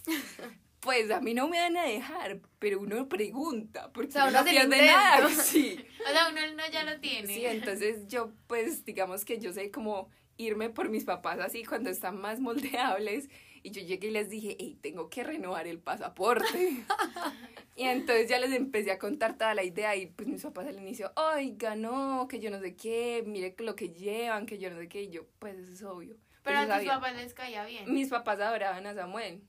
pues 0.81 1.10
a 1.10 1.19
mí 1.19 1.33
no 1.33 1.48
me 1.48 1.60
van 1.60 1.77
a 1.77 1.86
dejar, 1.86 2.41
pero 2.60 2.79
uno 2.79 3.10
pregunta, 3.10 3.91
porque 3.91 4.10
o 4.10 4.12
sea, 4.12 4.27
uno 4.27 4.39
no 4.39 4.45
pierde 4.45 4.86
nada. 4.86 5.29
Sí. 5.43 5.83
O 6.07 6.12
sea, 6.12 6.29
uno 6.29 6.41
no 6.55 6.72
ya 6.72 6.83
lo 6.83 7.00
tiene. 7.00 7.27
Sí, 7.27 7.43
entonces 7.43 8.07
yo 8.07 8.31
pues 8.45 8.86
digamos 8.86 9.25
que 9.25 9.39
yo 9.39 9.51
sé 9.51 9.72
cómo 9.72 10.10
irme 10.38 10.70
por 10.70 10.90
mis 10.90 11.06
papás 11.06 11.40
así 11.40 11.63
cuando 11.63 11.90
están 11.90 12.20
más 12.20 12.40
moldeables 12.40 13.30
y 13.62 13.72
yo 13.72 13.82
llegué 13.82 14.08
y 14.08 14.12
les 14.12 14.30
dije, 14.30 14.58
hey, 14.60 14.78
tengo 14.82 15.10
que 15.10 15.24
renovar 15.24 15.68
el 15.68 15.80
pasaporte. 15.80 16.84
y 17.75 17.84
entonces 17.84 18.28
ya 18.30 18.38
les 18.40 18.52
empecé 18.52 18.92
a 18.92 19.00
contar 19.00 19.38
toda 19.38 19.54
la 19.56 19.63
idea 19.63 19.96
y 19.96 20.08
pues 20.08 20.28
mis 20.28 20.44
papás 20.44 20.68
al 20.68 20.78
inicio, 20.78 21.12
oiga, 21.16 21.75
no, 21.75 22.28
que 22.28 22.40
yo 22.40 22.50
no 22.52 22.60
sé 22.60 22.75
qué, 22.75 23.24
mire 23.25 23.56
lo 23.60 23.75
que 23.75 23.90
llevan, 23.90 24.46
que 24.46 24.58
yo 24.58 24.70
no 24.70 24.78
sé 24.80 24.90
qué, 24.90 25.04
y 25.04 25.10
yo, 25.10 25.25
pues 25.40 25.58
eso 25.58 25.72
es 25.74 25.84
obvio. 25.84 26.18
Pero 26.44 26.60
a 26.60 26.66
yo 26.68 26.78
tus 26.78 26.88
papás 26.88 27.16
les 27.16 27.34
caía 27.34 27.66
bien. 27.66 27.92
Mis 27.94 28.10
papás 28.10 28.40
adoraban 28.42 28.86
a 28.86 28.94
Samuel. 28.94 29.42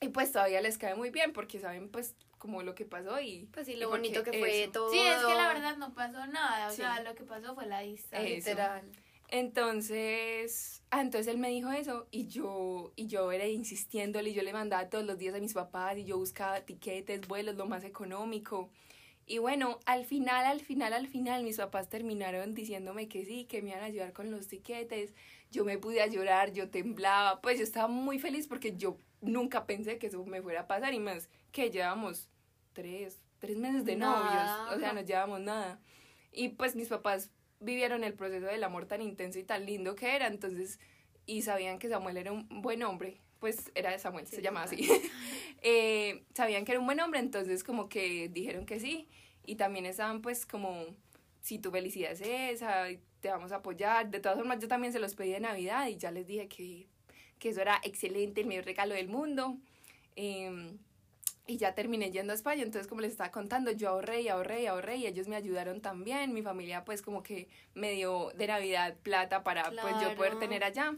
Y 0.00 0.08
pues 0.08 0.30
todavía 0.32 0.60
les 0.60 0.78
cae 0.78 0.94
muy 0.94 1.10
bien 1.10 1.32
porque 1.32 1.58
saben 1.58 1.90
pues 1.90 2.14
como 2.38 2.62
lo 2.62 2.74
que 2.74 2.86
pasó 2.86 3.20
y... 3.20 3.46
Pues 3.52 3.66
sí, 3.66 3.72
y 3.72 3.76
lo 3.76 3.90
bonito 3.90 4.22
que 4.22 4.32
fue 4.38 4.62
eso. 4.62 4.72
todo. 4.72 4.90
Sí, 4.92 4.98
es 4.98 5.18
que 5.18 5.34
la 5.34 5.48
verdad 5.48 5.76
no 5.76 5.92
pasó 5.92 6.24
nada. 6.28 6.68
O 6.68 6.70
Sí. 6.70 6.76
sea, 6.76 7.02
lo 7.02 7.14
que 7.14 7.24
pasó 7.24 7.54
fue 7.54 7.66
la 7.66 7.80
distancia. 7.80 8.30
Literal. 8.36 8.90
Entonces, 9.32 10.82
ah, 10.90 11.00
entonces 11.00 11.32
él 11.32 11.38
me 11.38 11.50
dijo 11.50 11.70
eso 11.70 12.08
y 12.10 12.26
yo, 12.26 12.92
y 12.96 13.06
yo 13.06 13.30
era 13.30 13.46
insistiéndole 13.46 14.30
y 14.30 14.34
yo 14.34 14.42
le 14.42 14.52
mandaba 14.52 14.88
todos 14.88 15.04
los 15.04 15.18
días 15.18 15.34
a 15.34 15.38
mis 15.38 15.54
papás 15.54 15.96
y 15.98 16.04
yo 16.04 16.18
buscaba 16.18 16.60
tiquetes, 16.62 17.26
vuelos, 17.28 17.54
lo 17.54 17.66
más 17.66 17.84
económico. 17.84 18.70
Y 19.26 19.38
bueno, 19.38 19.78
al 19.86 20.04
final, 20.04 20.44
al 20.44 20.60
final, 20.60 20.92
al 20.92 21.06
final, 21.06 21.44
mis 21.44 21.58
papás 21.58 21.88
terminaron 21.88 22.54
diciéndome 22.54 23.08
que 23.08 23.24
sí, 23.24 23.44
que 23.44 23.62
me 23.62 23.70
iban 23.70 23.82
a 23.82 23.86
ayudar 23.86 24.12
con 24.12 24.32
los 24.32 24.48
tiquetes. 24.48 25.14
Yo 25.52 25.64
me 25.64 25.78
pude 25.78 26.02
a 26.02 26.08
llorar, 26.08 26.52
yo 26.52 26.68
temblaba, 26.68 27.40
pues 27.40 27.58
yo 27.58 27.62
estaba 27.62 27.86
muy 27.86 28.18
feliz 28.18 28.48
porque 28.48 28.76
yo 28.76 28.96
nunca 29.20 29.64
pensé 29.66 29.98
que 29.98 30.08
eso 30.08 30.24
me 30.24 30.42
fuera 30.42 30.62
a 30.62 30.66
pasar 30.66 30.92
y 30.94 30.98
más 30.98 31.28
que 31.52 31.70
llevamos 31.70 32.28
tres, 32.72 33.20
tres 33.38 33.56
meses 33.56 33.84
de 33.84 33.94
novios, 33.94 34.34
Nada. 34.34 34.74
o 34.74 34.78
sea, 34.80 34.92
no 34.92 35.02
llevamos 35.02 35.38
nada. 35.40 35.80
Y 36.32 36.48
pues 36.50 36.74
mis 36.74 36.88
papás 36.88 37.30
vivieron 37.60 38.04
el 38.04 38.14
proceso 38.14 38.46
del 38.46 38.64
amor 38.64 38.86
tan 38.86 39.02
intenso 39.02 39.38
y 39.38 39.44
tan 39.44 39.66
lindo 39.66 39.94
que 39.94 40.16
era, 40.16 40.26
entonces, 40.26 40.80
y 41.26 41.42
sabían 41.42 41.78
que 41.78 41.88
Samuel 41.88 42.16
era 42.16 42.32
un 42.32 42.48
buen 42.48 42.82
hombre, 42.82 43.18
pues 43.38 43.70
era 43.74 43.96
Samuel, 43.98 44.26
Sí, 44.26 44.36
se 44.36 44.42
llamaba 44.42 44.66
así. 44.66 44.88
Eh, 45.62 46.24
sabían 46.34 46.64
que 46.64 46.72
era 46.72 46.80
un 46.80 46.86
buen 46.86 47.00
hombre, 47.00 47.20
entonces 47.20 47.62
como 47.62 47.90
que 47.90 48.30
dijeron 48.30 48.64
que 48.64 48.80
sí, 48.80 49.08
y 49.44 49.56
también 49.56 49.84
estaban 49.84 50.22
pues 50.22 50.46
como, 50.46 50.86
si 51.42 51.58
tu 51.58 51.70
felicidad 51.70 52.12
es 52.12 52.22
esa, 52.22 52.86
te 53.20 53.28
vamos 53.28 53.52
a 53.52 53.56
apoyar, 53.56 54.10
de 54.10 54.20
todas 54.20 54.38
formas 54.38 54.58
yo 54.60 54.68
también 54.68 54.90
se 54.94 54.98
los 54.98 55.14
pedí 55.14 55.32
de 55.32 55.40
Navidad 55.40 55.86
y 55.88 55.98
ya 55.98 56.10
les 56.10 56.26
dije 56.26 56.48
que, 56.48 56.86
que 57.38 57.50
eso 57.50 57.60
era 57.60 57.78
excelente, 57.82 58.40
el 58.40 58.46
mejor 58.46 58.64
regalo 58.64 58.94
del 58.94 59.08
mundo. 59.08 59.58
Em, 60.16 60.78
y 61.50 61.56
ya 61.56 61.74
terminé 61.74 62.12
yendo 62.12 62.32
a 62.32 62.36
España, 62.36 62.62
entonces 62.62 62.86
como 62.86 63.00
les 63.00 63.10
estaba 63.10 63.30
contando, 63.32 63.72
yo 63.72 63.88
ahorré 63.88 64.20
y 64.22 64.28
ahorré 64.28 64.62
y 64.62 64.66
ahorré 64.66 64.96
y 64.98 65.06
ellos 65.06 65.26
me 65.26 65.34
ayudaron 65.34 65.80
también, 65.80 66.32
mi 66.32 66.42
familia 66.42 66.84
pues 66.84 67.02
como 67.02 67.22
que 67.24 67.48
me 67.74 67.90
dio 67.92 68.30
de 68.36 68.46
Navidad 68.46 68.96
plata 69.02 69.42
para 69.42 69.64
pues 69.70 69.94
yo 70.00 70.14
poder 70.14 70.38
tener 70.38 70.62
allá 70.62 70.94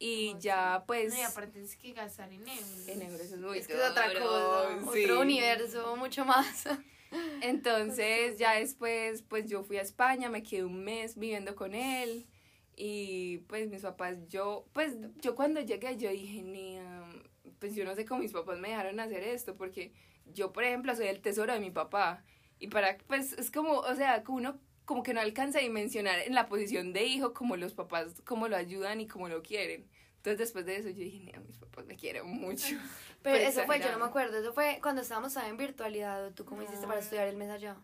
y 0.00 0.32
No, 0.34 0.40
ya 0.40 0.76
sí. 0.78 0.84
pues 0.88 1.12
No, 1.14 1.20
y 1.20 1.22
aparte 1.22 1.62
es 1.62 1.76
que 1.76 1.92
gastar 1.92 2.32
en 2.32 2.40
euros. 2.40 2.88
en 2.88 3.02
euros 3.02 3.20
es 3.20 3.38
muy 3.38 3.58
Es 3.58 3.68
que 3.68 3.74
es 3.74 3.80
otra 3.88 4.12
cosa, 4.12 4.68
sí. 4.92 5.04
otro 5.04 5.20
universo, 5.20 5.96
mucho 5.96 6.24
más. 6.24 6.64
Entonces 7.40 8.36
ya 8.38 8.54
después 8.54 9.22
pues 9.22 9.46
yo 9.48 9.62
fui 9.62 9.76
a 9.76 9.82
España, 9.82 10.28
me 10.28 10.42
quedé 10.42 10.64
un 10.64 10.82
mes 10.82 11.16
viviendo 11.16 11.54
con 11.54 11.74
él 11.74 12.26
y 12.76 13.38
pues 13.46 13.68
mis 13.68 13.82
papás, 13.82 14.16
yo 14.28 14.66
pues 14.72 14.94
yo 15.20 15.36
cuando 15.36 15.60
llegué 15.60 15.96
yo 15.96 16.10
dije, 16.10 16.42
ni, 16.42 16.78
um, 16.80 17.22
pues 17.58 17.74
yo 17.74 17.84
no 17.84 17.94
sé 17.94 18.04
cómo 18.04 18.20
mis 18.20 18.32
papás 18.32 18.58
me 18.58 18.68
dejaron 18.68 19.00
hacer 19.00 19.22
esto 19.22 19.56
porque 19.56 19.92
yo 20.26 20.52
por 20.52 20.64
ejemplo 20.64 20.94
soy 20.94 21.06
el 21.06 21.20
tesoro 21.20 21.52
de 21.52 21.60
mi 21.60 21.70
papá 21.70 22.22
y 22.58 22.68
para 22.68 22.96
pues 23.06 23.32
es 23.34 23.50
como, 23.50 23.78
o 23.80 23.94
sea, 23.94 24.22
como 24.22 24.38
uno 24.38 24.60
como 24.84 25.02
que 25.02 25.14
no 25.14 25.20
alcanza 25.20 25.58
a 25.58 25.62
dimensionar 25.62 26.18
en 26.20 26.34
la 26.34 26.46
posición 26.46 26.92
de 26.92 27.04
hijo 27.04 27.32
como 27.32 27.56
los 27.56 27.72
papás, 27.72 28.20
cómo 28.24 28.48
lo 28.48 28.56
ayudan 28.56 29.00
y 29.00 29.06
cómo 29.06 29.28
lo 29.28 29.42
quieren. 29.42 29.88
Entonces 30.16 30.38
después 30.38 30.66
de 30.66 30.76
eso 30.76 30.88
yo 30.90 30.96
dije, 30.96 31.20
"Nea, 31.20 31.40
mis 31.40 31.58
papás 31.58 31.86
me 31.86 31.96
quieren 31.96 32.26
mucho. 32.26 32.66
Pero 33.22 33.36
Fue 33.36 33.46
eso 33.46 33.64
fue, 33.64 33.80
yo 33.80 33.90
no 33.90 33.98
me 33.98 34.04
acuerdo, 34.04 34.38
eso 34.38 34.52
fue 34.52 34.78
cuando 34.82 35.00
estábamos 35.00 35.34
en 35.36 35.56
virtualidad, 35.56 36.26
¿o 36.26 36.30
¿tú 36.32 36.44
cómo 36.44 36.60
hiciste 36.60 36.86
para 36.86 37.00
estudiar 37.00 37.26
el 37.26 37.36
mes 37.36 37.48
allá? 37.48 37.76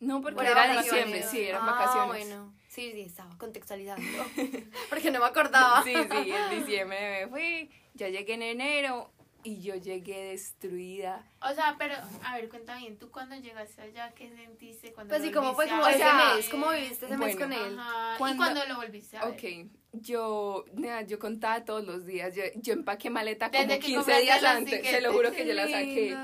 No, 0.00 0.22
porque 0.22 0.36
Bueno, 0.36 0.50
era 0.50 0.72
diciembre, 0.82 1.22
sí, 1.22 1.42
eran 1.42 1.62
ah, 1.62 1.72
vacaciones. 1.72 2.08
bueno, 2.28 2.54
sí, 2.68 2.92
sí, 2.92 3.02
estaba 3.02 3.36
contextualizando, 3.36 4.02
porque 4.90 5.10
no 5.10 5.20
me 5.20 5.26
acordaba. 5.26 5.82
Sí, 5.84 5.92
sí, 5.94 6.32
en 6.32 6.58
diciembre 6.58 7.26
me 7.26 7.28
fui, 7.28 7.70
ya 7.94 8.08
llegué 8.08 8.34
en 8.34 8.42
enero 8.42 9.12
y 9.46 9.60
yo 9.62 9.76
llegué 9.76 10.30
destruida. 10.30 11.24
O 11.40 11.54
sea, 11.54 11.76
pero, 11.78 11.94
a 12.24 12.34
ver, 12.34 12.48
cuenta 12.48 12.76
bien, 12.78 12.98
¿tú 12.98 13.12
cuando 13.12 13.36
llegaste 13.36 13.80
allá, 13.80 14.12
qué 14.12 14.28
sentiste 14.28 14.92
cuando 14.92 15.12
Pues 15.14 15.22
sí, 15.22 15.30
¿cómo 15.30 15.54
fue 15.54 15.68
como 15.68 15.86
ese 15.86 16.04
mes? 16.04 16.48
¿Cómo 16.48 16.70
viviste 16.72 17.06
ese 17.06 17.16
mes 17.16 17.36
con 17.36 17.52
él? 17.52 17.78
Ajá, 17.78 18.16
¿Y 18.16 18.36
Cuando- 18.36 18.66
lo 18.66 18.76
volviste 18.76 19.16
a 19.16 19.24
ver? 19.26 19.34
Ok, 19.34 19.70
yo, 19.92 20.64
nada, 20.74 21.02
yo 21.02 21.20
contaba 21.20 21.64
todos 21.64 21.84
los 21.84 22.06
días, 22.06 22.34
yo, 22.34 22.42
yo 22.56 22.72
empaqué 22.72 23.08
maleta 23.08 23.48
como 23.48 23.62
Desde 23.62 23.78
que 23.78 23.86
15 23.86 23.96
compraste 23.98 24.22
días 24.24 24.42
antes, 24.44 24.86
se 24.86 25.00
lo 25.00 25.12
juro 25.12 25.30
que 25.30 25.46
yo 25.46 25.54
la 25.54 25.68
saqué. 25.68 26.16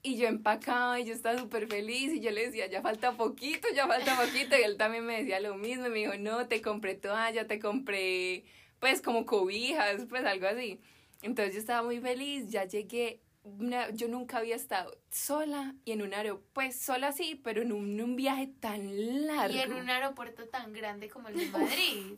Y 0.00 0.16
yo 0.16 0.28
empacaba 0.28 1.00
y 1.00 1.04
yo 1.04 1.12
estaba 1.12 1.36
súper 1.36 1.66
feliz 1.66 2.12
y 2.12 2.20
yo 2.20 2.30
le 2.30 2.46
decía, 2.46 2.68
ya 2.68 2.80
falta 2.80 3.12
poquito, 3.12 3.66
ya 3.74 3.88
falta 3.88 4.14
poquito. 4.16 4.56
Y 4.56 4.62
él 4.62 4.76
también 4.76 5.04
me 5.04 5.18
decía 5.18 5.40
lo 5.40 5.56
mismo 5.56 5.88
y 5.88 5.90
me 5.90 5.98
dijo, 5.98 6.16
no, 6.16 6.46
te 6.46 6.62
compré 6.62 6.94
toalla, 6.94 7.48
te 7.48 7.58
compré 7.58 8.44
pues 8.78 9.02
como 9.02 9.26
cobijas, 9.26 10.02
pues 10.08 10.24
algo 10.24 10.46
así. 10.46 10.80
Entonces 11.22 11.54
yo 11.54 11.60
estaba 11.60 11.82
muy 11.82 12.00
feliz, 12.00 12.48
ya 12.48 12.64
llegué, 12.64 13.20
una- 13.42 13.90
yo 13.90 14.08
nunca 14.08 14.38
había 14.38 14.56
estado 14.56 14.96
sola 15.10 15.74
y 15.84 15.92
en 15.92 16.02
un 16.02 16.14
aeropuerto, 16.14 16.50
pues 16.52 16.78
sola 16.80 17.12
sí, 17.12 17.40
pero 17.42 17.62
en 17.62 17.72
un, 17.72 18.00
un 18.00 18.16
viaje 18.16 18.48
tan 18.60 19.26
largo. 19.26 19.54
Y 19.54 19.58
en 19.58 19.72
un 19.72 19.88
aeropuerto 19.90 20.46
tan 20.48 20.72
grande 20.72 21.08
como 21.08 21.28
el 21.28 21.36
de 21.38 21.46
Madrid. 21.50 22.14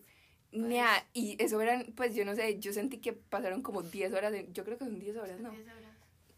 Nea, 0.52 1.06
y 1.12 1.36
eso 1.42 1.60
eran, 1.60 1.92
pues 1.94 2.14
yo 2.16 2.24
no 2.24 2.34
sé, 2.34 2.58
yo 2.58 2.72
sentí 2.72 2.98
que 2.98 3.12
pasaron 3.12 3.62
como 3.62 3.82
10 3.82 4.12
horas, 4.12 4.32
de- 4.32 4.48
yo 4.52 4.64
creo 4.64 4.76
que 4.78 4.84
son 4.84 4.98
10 4.98 5.16
horas, 5.16 5.38
¿no? 5.40 5.50
Diez 5.52 5.66
horas. 5.66 5.90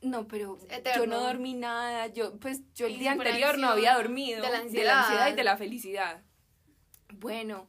No, 0.03 0.27
pero 0.29 0.59
Eterno. 0.69 1.05
yo 1.05 1.07
no 1.07 1.21
dormí 1.21 1.55
nada, 1.55 2.09
yo 2.09 2.37
pues 2.41 2.61
yo 2.75 2.87
el 2.87 2.99
día 2.99 3.13
anterior 3.13 3.57
no 3.57 3.69
había 3.69 3.95
dormido 3.95 4.43
De 4.43 4.49
la 4.51 4.57
de 4.59 4.63
ansiedad. 4.65 4.85
la 4.87 5.01
ansiedad 5.03 5.29
y 5.33 5.35
de 5.37 5.45
la 5.45 5.57
felicidad. 5.57 6.23
Bueno, 7.15 7.69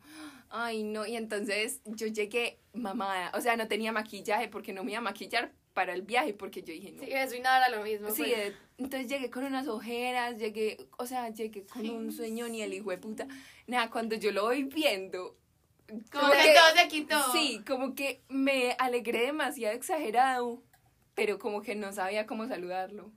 ay 0.54 0.84
no, 0.84 1.06
y 1.06 1.16
entonces 1.16 1.82
yo 1.84 2.08
llegué 2.08 2.60
mamada, 2.74 3.32
o 3.34 3.42
sea, 3.42 3.58
no 3.58 3.68
tenía 3.68 3.92
maquillaje 3.92 4.48
porque 4.48 4.72
no 4.72 4.84
me 4.84 4.92
iba 4.92 5.00
a 5.00 5.02
maquillar 5.02 5.52
para 5.74 5.94
el 5.94 6.04
viaje 6.04 6.34
porque 6.34 6.62
yo 6.62 6.74
dije, 6.74 6.92
no. 6.92 7.04
Sí, 7.04 7.10
eso 7.12 7.36
y 7.36 7.40
nada 7.40 7.66
era 7.66 7.76
lo 7.76 7.84
mismo. 7.84 8.12
Sí, 8.12 8.22
pues. 8.22 8.32
eh, 8.38 8.56
entonces 8.78 9.10
llegué 9.10 9.32
con 9.32 9.44
unas 9.46 9.68
ojeras, 9.68 10.38
llegué, 10.38 10.78
o 10.98 11.08
sea, 11.08 11.30
llegué 11.30 11.66
con 11.66 11.90
un 11.90 12.12
sueño 12.12 12.48
ni 12.48 12.62
el 12.62 12.72
hijo 12.74 12.92
de 12.92 13.00
puta. 13.00 13.28
Nada, 13.66 13.90
cuando 13.90 14.16
yo 14.16 14.32
lo 14.32 14.44
voy 14.44 14.64
viendo, 14.64 15.36
Como 16.12 16.32
que 16.32 16.54
todo 16.54 16.76
se 16.76 16.88
quitó. 16.88 17.32
Sí, 17.32 17.64
como 17.68 17.96
que 17.96 18.22
me 18.30 18.76
alegré 18.78 19.26
demasiado 19.26 19.76
exagerado, 19.76 20.62
pero 21.16 21.40
como 21.40 21.64
que 21.64 21.74
no 21.74 21.92
sabía 21.92 22.28
cómo 22.28 22.48
saludarlo. 22.48 23.12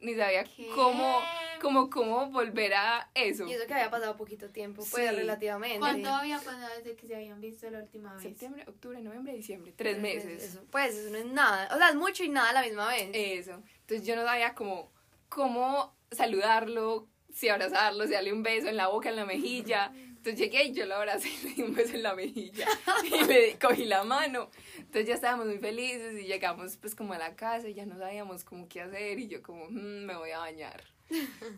Ni 0.00 0.14
sabía 0.14 0.44
¿Qué? 0.44 0.68
cómo, 0.74 1.20
cómo, 1.60 1.90
cómo 1.90 2.30
volver 2.30 2.74
a 2.74 3.10
eso. 3.14 3.46
Y 3.46 3.52
eso 3.52 3.66
que 3.66 3.74
había 3.74 3.90
pasado 3.90 4.16
poquito 4.16 4.50
tiempo, 4.50 4.84
pues 4.90 5.08
Sí. 5.08 5.16
relativamente. 5.16 5.78
¿Cuánto 5.78 6.08
había 6.08 6.38
pasado 6.38 6.68
desde 6.76 6.94
que 6.96 7.06
se 7.06 7.16
habían 7.16 7.40
visto 7.40 7.68
la 7.70 7.80
última 7.80 8.14
vez? 8.14 8.22
Septiembre, 8.22 8.64
octubre, 8.68 9.00
noviembre, 9.00 9.32
diciembre. 9.34 9.72
Tres 9.76 9.98
meses. 9.98 10.42
Eso, 10.42 10.64
pues 10.70 10.94
eso 10.94 11.10
no 11.10 11.18
es 11.18 11.26
nada. 11.26 11.68
O 11.74 11.78
sea, 11.78 11.88
es 11.88 11.94
mucho 11.96 12.24
y 12.24 12.28
nada 12.28 12.50
a 12.50 12.52
la 12.52 12.62
misma 12.62 12.88
vez. 12.88 13.10
Eso. 13.12 13.62
Entonces 13.80 14.06
yo 14.06 14.14
no 14.16 14.24
sabía 14.24 14.54
cómo, 14.54 14.92
cómo 15.28 15.96
saludarlo, 16.10 17.08
si 17.32 17.48
abrazarlo, 17.48 18.06
si 18.06 18.12
darle 18.12 18.32
un 18.32 18.42
beso 18.42 18.68
en 18.68 18.76
la 18.76 18.88
boca, 18.88 19.08
en 19.08 19.16
la 19.16 19.26
mejilla. 19.26 19.92
Entonces 20.28 20.38
llegué 20.52 20.64
y 20.64 20.72
yo 20.72 20.84
lo 20.86 20.96
abracé 20.96 21.28
y 21.28 21.42
le 21.48 21.54
di 21.54 21.62
un 21.62 21.74
beso 21.74 21.94
en 21.94 22.02
la 22.02 22.14
mejilla 22.14 22.66
y 23.04 23.24
le 23.24 23.58
cogí 23.58 23.84
la 23.86 24.04
mano. 24.04 24.50
Entonces 24.76 25.06
ya 25.06 25.14
estábamos 25.14 25.46
muy 25.46 25.58
felices 25.58 26.20
y 26.20 26.24
llegamos 26.26 26.76
pues 26.76 26.94
como 26.94 27.14
a 27.14 27.18
la 27.18 27.34
casa 27.34 27.68
y 27.68 27.74
ya 27.74 27.86
no 27.86 27.96
sabíamos 27.98 28.44
cómo 28.44 28.68
qué 28.68 28.82
hacer 28.82 29.18
y 29.18 29.28
yo 29.28 29.42
como, 29.42 29.66
"Mm, 29.70 30.04
me 30.04 30.14
voy 30.16 30.30
a 30.30 30.38
bañar. 30.40 30.84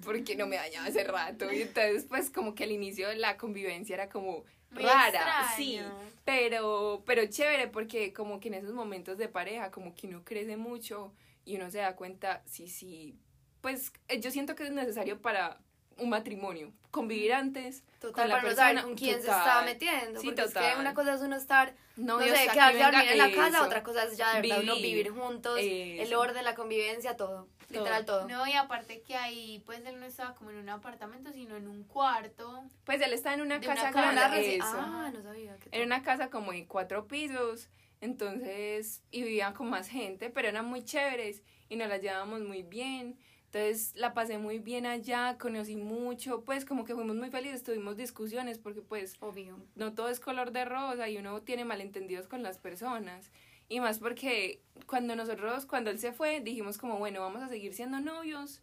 Porque 0.04 0.36
no 0.36 0.46
me 0.46 0.56
bañaba 0.56 0.86
hace 0.86 1.02
rato. 1.02 1.50
Y 1.52 1.62
entonces 1.62 2.04
pues 2.08 2.30
como 2.30 2.54
que 2.54 2.62
al 2.64 2.70
inicio 2.70 3.08
de 3.08 3.16
la 3.16 3.36
convivencia 3.36 3.94
era 3.94 4.08
como 4.08 4.44
Muy 4.70 4.84
rara, 4.84 5.48
sí, 5.56 5.80
pero, 6.24 7.02
pero 7.04 7.26
chévere 7.26 7.66
porque 7.66 8.12
como 8.12 8.38
que 8.38 8.46
en 8.48 8.54
esos 8.54 8.72
momentos 8.72 9.18
de 9.18 9.26
pareja 9.28 9.72
como 9.72 9.94
que 9.96 10.06
uno 10.06 10.22
crece 10.24 10.56
mucho 10.56 11.12
y 11.44 11.56
uno 11.56 11.68
se 11.72 11.78
da 11.78 11.96
cuenta, 11.96 12.44
sí, 12.46 12.68
sí, 12.68 13.16
pues 13.60 13.92
eh, 14.06 14.20
yo 14.20 14.30
siento 14.30 14.54
que 14.54 14.62
es 14.62 14.70
necesario 14.70 15.20
para 15.20 15.58
un 16.00 16.08
matrimonio, 16.10 16.72
convivir 16.90 17.32
antes, 17.32 17.82
Total, 18.00 18.12
con 18.14 18.28
la 18.28 18.34
para 18.36 18.48
no 18.50 18.56
saber 18.56 18.74
persona, 18.74 18.82
con 18.82 18.94
quién 18.96 19.20
se 19.20 19.26
total. 19.28 19.38
está 19.46 19.62
metiendo. 19.62 20.20
Sí, 20.20 20.26
porque 20.28 20.40
es 20.42 20.48
que 20.48 20.54
total. 20.54 20.80
una 20.80 20.94
cosa 20.94 21.14
es 21.14 21.20
uno 21.20 21.36
estar, 21.36 21.74
no, 21.96 22.18
Novios, 22.18 22.36
sé, 22.36 22.42
quedarse 22.48 22.60
a 22.60 22.72
venga 22.72 22.90
dormir 22.90 23.12
en 23.12 23.18
la 23.18 23.30
casa, 23.30 23.56
eso. 23.58 23.66
otra 23.66 23.82
cosa 23.82 24.04
es 24.04 24.16
ya 24.16 24.34
de 24.34 24.40
verdad 24.42 24.62
uno 24.62 24.74
Vivir. 24.76 24.96
vivir 25.06 25.12
juntos, 25.12 25.58
el 25.58 26.00
Eso. 26.00 26.18
orden, 26.20 26.44
la 26.44 26.54
convivencia, 26.54 27.16
todo. 27.16 27.46
Literal 27.68 28.04
todo. 28.04 28.26
No, 28.26 28.44
y 28.48 28.52
aparte 28.54 29.00
que 29.02 29.14
ahí, 29.14 29.62
pues 29.64 29.84
él 29.86 30.00
no 30.00 30.06
estaba 30.06 30.34
como 30.34 30.50
en 30.50 30.56
un 30.56 30.68
apartamento, 30.70 31.30
sino 31.32 31.56
en 31.56 31.68
un 31.68 31.84
cuarto. 31.84 32.64
Pues 32.84 33.00
él 33.00 33.12
está 33.12 33.32
en 33.32 33.42
una 33.42 33.60
casa 33.60 33.92
resi- 33.92 34.56
eso. 34.56 34.64
Ah, 34.74 35.10
no 35.14 35.22
sabía. 35.22 35.56
que 35.58 35.68
Era 35.70 35.84
una 35.86 36.02
casa 36.02 36.30
como 36.30 36.50
de 36.50 36.66
cuatro 36.66 37.06
pisos, 37.06 37.68
entonces, 38.00 39.02
y 39.12 39.22
vivían 39.22 39.54
con 39.54 39.70
más 39.70 39.88
gente, 39.88 40.30
pero 40.30 40.48
eran 40.48 40.64
muy 40.66 40.84
chéveres 40.84 41.42
y 41.68 41.76
nos 41.76 41.88
las 41.88 42.00
llevábamos 42.02 42.40
muy 42.40 42.62
bien. 42.64 43.16
Entonces 43.52 43.92
la 43.96 44.14
pasé 44.14 44.38
muy 44.38 44.60
bien 44.60 44.86
allá, 44.86 45.36
conocí 45.36 45.74
mucho, 45.74 46.44
pues 46.44 46.64
como 46.64 46.84
que 46.84 46.94
fuimos 46.94 47.16
muy 47.16 47.30
felices, 47.30 47.64
tuvimos 47.64 47.96
discusiones 47.96 48.58
porque 48.58 48.80
pues 48.80 49.16
Obvio. 49.18 49.56
no 49.74 49.92
todo 49.92 50.08
es 50.08 50.20
color 50.20 50.52
de 50.52 50.64
rosa 50.64 51.08
y 51.08 51.18
uno 51.18 51.42
tiene 51.42 51.64
malentendidos 51.64 52.28
con 52.28 52.44
las 52.44 52.58
personas. 52.58 53.32
Y 53.68 53.80
más 53.80 53.98
porque 53.98 54.62
cuando 54.86 55.16
nosotros, 55.16 55.66
cuando 55.66 55.90
él 55.90 55.98
se 55.98 56.12
fue, 56.12 56.40
dijimos 56.40 56.78
como, 56.78 56.98
bueno, 56.98 57.20
vamos 57.22 57.42
a 57.42 57.48
seguir 57.48 57.74
siendo 57.74 57.98
novios, 57.98 58.62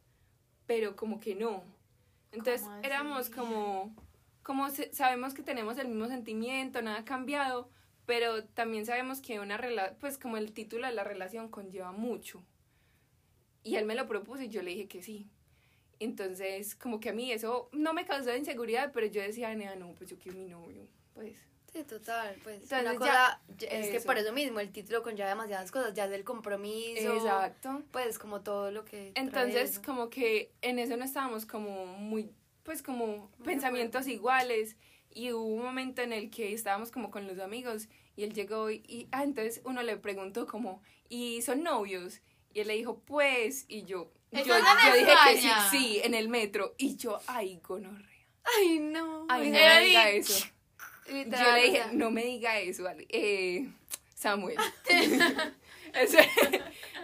pero 0.67 0.95
como 0.95 1.19
que 1.19 1.35
no. 1.35 1.65
Entonces 2.31 2.65
éramos 2.81 3.29
como, 3.29 3.93
como 4.41 4.69
se- 4.69 4.93
sabemos 4.93 5.33
que 5.33 5.43
tenemos 5.43 5.77
el 5.79 5.89
mismo 5.89 6.07
sentimiento, 6.07 6.81
nada 6.81 6.99
ha 6.99 7.05
cambiado, 7.05 7.69
pero 8.05 8.45
también 8.45 8.85
sabemos 8.85 9.19
que 9.19 9.41
una 9.41 9.57
relación, 9.57 9.97
pues 9.99 10.17
como 10.17 10.37
el 10.37 10.53
título 10.53 10.87
de 10.87 10.93
la 10.93 11.03
relación 11.03 11.49
conlleva 11.49 11.91
mucho. 11.91 12.41
Y 13.63 13.75
él 13.75 13.85
me 13.85 13.95
lo 13.95 14.07
propuso 14.07 14.43
y 14.43 14.49
yo 14.49 14.61
le 14.61 14.71
dije 14.71 14.87
que 14.87 15.01
sí. 15.03 15.27
Entonces, 15.99 16.75
como 16.75 16.99
que 16.99 17.09
a 17.09 17.13
mí 17.13 17.31
eso 17.31 17.69
no 17.71 17.93
me 17.93 18.05
causó 18.05 18.35
inseguridad, 18.35 18.91
pero 18.93 19.07
yo 19.07 19.21
decía, 19.21 19.53
no, 19.55 19.93
pues 19.95 20.09
yo 20.09 20.17
quiero 20.19 20.37
mi 20.37 20.45
novio, 20.45 20.87
pues. 21.13 21.37
Sí, 21.73 21.83
total, 21.83 22.35
pues 22.43 22.61
Entonces, 22.63 22.81
una 22.81 22.93
ya- 22.93 22.97
cosa, 22.99 23.41
es 23.59 23.89
que 23.89 23.97
eso. 23.97 24.05
por 24.05 24.17
eso 24.17 24.31
mismo 24.31 24.59
el 24.59 24.71
título 24.71 25.03
conlleva 25.03 25.29
demasiadas 25.29 25.69
cosas, 25.71 25.93
ya 25.93 26.05
es 26.05 26.11
el 26.11 26.23
compromiso, 26.23 27.13
Exacto. 27.13 27.83
pues 27.91 28.17
como 28.19 28.41
todo 28.41 28.71
lo 28.71 28.85
que 28.85 29.11
trae 29.11 29.25
Entonces, 29.25 29.71
eso. 29.71 29.81
como 29.85 30.09
que 30.09 30.51
en 30.61 30.79
eso 30.79 30.95
no 30.97 31.03
estábamos 31.03 31.45
como 31.45 31.85
muy, 31.85 32.31
pues 32.63 32.81
como 32.81 33.29
de 33.39 33.43
pensamientos 33.43 34.01
acuerdo. 34.03 34.15
iguales. 34.17 34.77
Y 35.09 35.31
hubo 35.33 35.43
un 35.45 35.63
momento 35.63 36.01
en 36.03 36.13
el 36.13 36.29
que 36.29 36.53
estábamos 36.53 36.91
como 36.91 37.09
con 37.11 37.27
los 37.27 37.39
amigos 37.39 37.89
y 38.15 38.23
él 38.23 38.33
llegó 38.33 38.69
y, 38.69 38.83
y- 38.87 39.07
ah, 39.11 39.23
entonces 39.23 39.61
uno 39.65 39.81
le 39.83 39.97
preguntó 39.97 40.45
como, 40.47 40.81
¿y 41.09 41.41
son 41.41 41.63
novios? 41.63 42.21
Y 42.53 42.61
él 42.61 42.67
le 42.67 42.75
dijo, 42.75 42.99
pues, 42.99 43.65
y 43.67 43.83
yo, 43.83 44.11
yo, 44.31 44.39
¿Eso 44.39 44.55
es 44.55 44.63
en 44.63 44.89
yo 44.91 44.97
dije 44.97 45.13
que 45.27 45.41
sí, 45.41 45.49
sí, 45.71 46.01
en 46.03 46.13
el 46.13 46.27
metro. 46.29 46.75
Y 46.77 46.95
yo, 46.97 47.19
ay, 47.27 47.59
gonorrea. 47.63 48.07
Ay, 48.57 48.79
no. 48.79 49.25
Ay, 49.29 49.49
no 49.49 49.59
me 49.59 49.79
diga 49.85 50.07
di- 50.07 50.17
eso. 50.17 50.47
Yo 51.07 51.53
le 51.53 51.63
dije, 51.63 51.83
no 51.93 52.11
me 52.11 52.23
diga 52.23 52.59
eso, 52.59 52.87
Ale. 52.87 53.05
Eh, 53.09 53.67
Samuel. 54.15 54.57
es, 55.93 56.13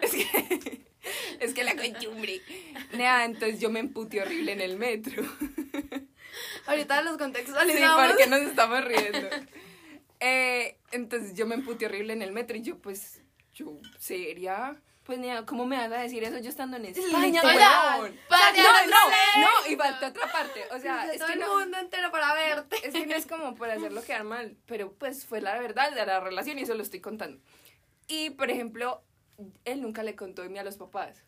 es 0.01 0.11
que, 0.11 0.81
es 1.39 1.53
que 1.53 1.63
la 1.63 1.75
costumbre. 1.75 2.41
Nada, 2.93 3.25
entonces 3.25 3.59
yo 3.59 3.69
me 3.69 3.79
emputé 3.79 4.21
horrible 4.21 4.51
en 4.51 4.61
el 4.61 4.77
metro. 4.77 5.23
Ahorita 6.65 7.01
los 7.03 7.17
contextos 7.17 7.55
Sí, 7.71 7.83
porque 8.07 8.27
nos 8.27 8.41
estamos 8.41 8.83
riendo. 8.83 9.29
Eh, 10.19 10.77
entonces 10.91 11.35
yo 11.35 11.45
me 11.45 11.55
emputé 11.55 11.85
horrible 11.85 12.13
en 12.13 12.21
el 12.21 12.31
metro 12.31 12.55
y 12.57 12.61
yo, 12.61 12.77
pues, 12.79 13.21
yo, 13.53 13.77
seria. 13.99 14.81
Pues, 15.05 15.19
nea, 15.19 15.45
¿cómo 15.45 15.65
me 15.65 15.75
vas 15.75 15.91
a 15.91 16.01
decir 16.01 16.23
eso 16.23 16.37
yo 16.37 16.49
estando 16.49 16.77
en 16.77 16.85
España, 16.85 17.41
weón? 17.43 18.17
Para 18.29 18.51
No, 18.53 18.63
no 18.63 18.87
no, 18.87 19.41
no, 19.41 19.69
y 19.71 19.75
falta 19.75 20.07
otra 20.07 20.31
parte. 20.31 20.63
O 20.71 20.79
sea, 20.79 21.11
es 21.11 21.17
todo 21.19 21.27
que 21.27 21.33
el 21.33 21.39
no, 21.39 21.59
mundo 21.59 21.77
entero 21.77 22.09
para 22.09 22.33
verte. 22.33 22.77
es 22.87 22.93
que 22.93 23.05
no 23.05 23.13
es 23.15 23.25
como 23.25 23.53
por 23.55 23.69
hacerlo 23.69 24.01
quedar 24.01 24.23
mal, 24.23 24.55
pero 24.65 24.93
pues 24.93 25.25
fue 25.25 25.41
la 25.41 25.59
verdad 25.59 25.91
de 25.91 26.05
la 26.05 26.19
relación 26.21 26.57
y 26.57 26.61
eso 26.61 26.73
lo 26.73 26.83
estoy 26.83 27.01
contando. 27.01 27.41
Y 28.07 28.29
por 28.31 28.49
ejemplo, 28.49 29.03
él 29.65 29.81
nunca 29.81 30.03
le 30.03 30.15
contó 30.15 30.41
de 30.41 30.47
mí 30.49 30.57
a 30.59 30.63
los 30.63 30.77
papás. 30.77 31.25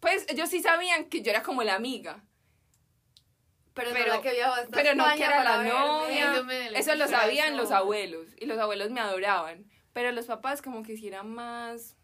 Pues 0.00 0.26
ellos 0.28 0.50
sí 0.50 0.60
sabían 0.60 1.06
que 1.06 1.22
yo 1.22 1.30
era 1.30 1.42
como 1.42 1.62
la 1.62 1.76
amiga, 1.76 2.22
Pero, 3.72 3.90
no 3.90 3.96
pero- 3.96 4.14
la 4.16 4.20
que 4.20 4.42
hasta 4.42 4.68
pero 4.70 4.94
no 4.94 5.06
que 5.16 5.24
era 5.24 5.42
la 5.42 5.56
verme. 5.58 5.70
novia. 5.72 6.44
Eso 6.78 6.94
lo 6.96 7.08
sabían 7.08 7.56
los 7.56 7.70
abuelos 7.70 8.28
y 8.38 8.44
los 8.44 8.58
abuelos 8.58 8.90
me 8.90 9.00
adoraban, 9.00 9.64
pero 9.94 10.12
los 10.12 10.26
papás 10.26 10.60
como 10.60 10.82
que 10.82 10.98
sí 10.98 11.08
eran 11.08 11.30
más... 11.30 11.96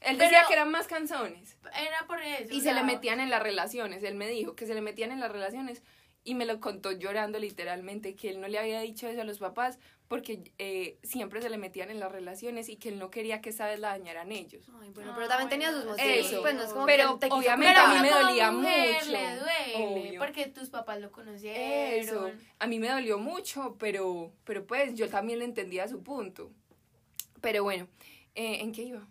Él 0.00 0.16
Pero- 0.16 0.30
decía 0.30 0.44
que 0.46 0.52
eran 0.54 0.70
más 0.70 0.86
canzones 0.86 1.56
Era 1.74 2.06
por 2.06 2.22
eso. 2.22 2.54
y 2.54 2.58
o 2.58 2.62
se 2.62 2.72
le 2.72 2.82
metían 2.84 3.18
en 3.20 3.30
las 3.30 3.42
relaciones. 3.42 4.02
Él 4.04 4.14
me 4.14 4.28
dijo 4.28 4.54
que 4.54 4.66
se 4.66 4.74
le 4.74 4.80
metían 4.80 5.10
en 5.10 5.20
las 5.20 5.32
relaciones 5.32 5.82
y 6.24 6.34
me 6.34 6.44
lo 6.46 6.60
contó 6.60 6.92
llorando 6.92 7.38
literalmente, 7.38 8.14
que 8.14 8.28
él 8.30 8.40
no 8.40 8.48
le 8.48 8.58
había 8.58 8.80
dicho 8.80 9.08
eso 9.08 9.22
a 9.22 9.24
los 9.24 9.38
papás 9.38 9.78
porque 10.08 10.52
eh, 10.58 10.98
siempre 11.02 11.42
se 11.42 11.50
le 11.50 11.58
metían 11.58 11.90
en 11.90 12.00
las 12.00 12.10
relaciones 12.12 12.68
y 12.68 12.76
que 12.76 12.88
él 12.90 12.98
no 12.98 13.10
quería 13.10 13.40
que 13.40 13.50
esa 13.50 13.66
vez 13.66 13.78
la 13.80 13.88
dañaran 13.90 14.30
ellos. 14.32 14.66
Ay, 14.80 14.90
bueno, 14.90 15.12
pero 15.14 15.28
también 15.28 15.48
tenía 15.50 15.70
sus 15.72 15.84
motivos. 15.84 16.00
Eso. 16.26 16.40
Pues 16.42 16.54
no 16.54 16.62
es 16.62 16.72
como 16.72 16.86
Pero 16.86 17.14
que 17.14 17.20
te 17.20 17.26
quiso 17.26 17.36
obviamente 17.38 17.72
Pero 17.74 17.86
a 17.86 17.94
mí 17.94 18.00
me 18.00 18.10
dolía 18.10 18.50
mucho. 18.52 19.10
Le 19.10 19.36
duele, 19.36 19.74
Obvio. 19.76 20.20
porque 20.20 20.46
tus 20.46 20.70
papás 20.70 21.00
lo 21.00 21.10
conocieron. 21.12 21.60
Eso, 21.60 22.30
a 22.58 22.66
mí 22.66 22.78
me 22.78 22.88
dolió 22.88 23.18
mucho, 23.18 23.76
pero, 23.78 24.32
pero 24.44 24.66
pues 24.66 24.94
yo 24.94 25.08
también 25.10 25.40
le 25.40 25.44
entendía 25.44 25.88
su 25.88 26.02
punto. 26.02 26.50
Pero 27.40 27.62
bueno, 27.62 27.86
eh, 28.34 28.60
¿en 28.60 28.72
qué 28.72 28.82
iba? 28.82 29.06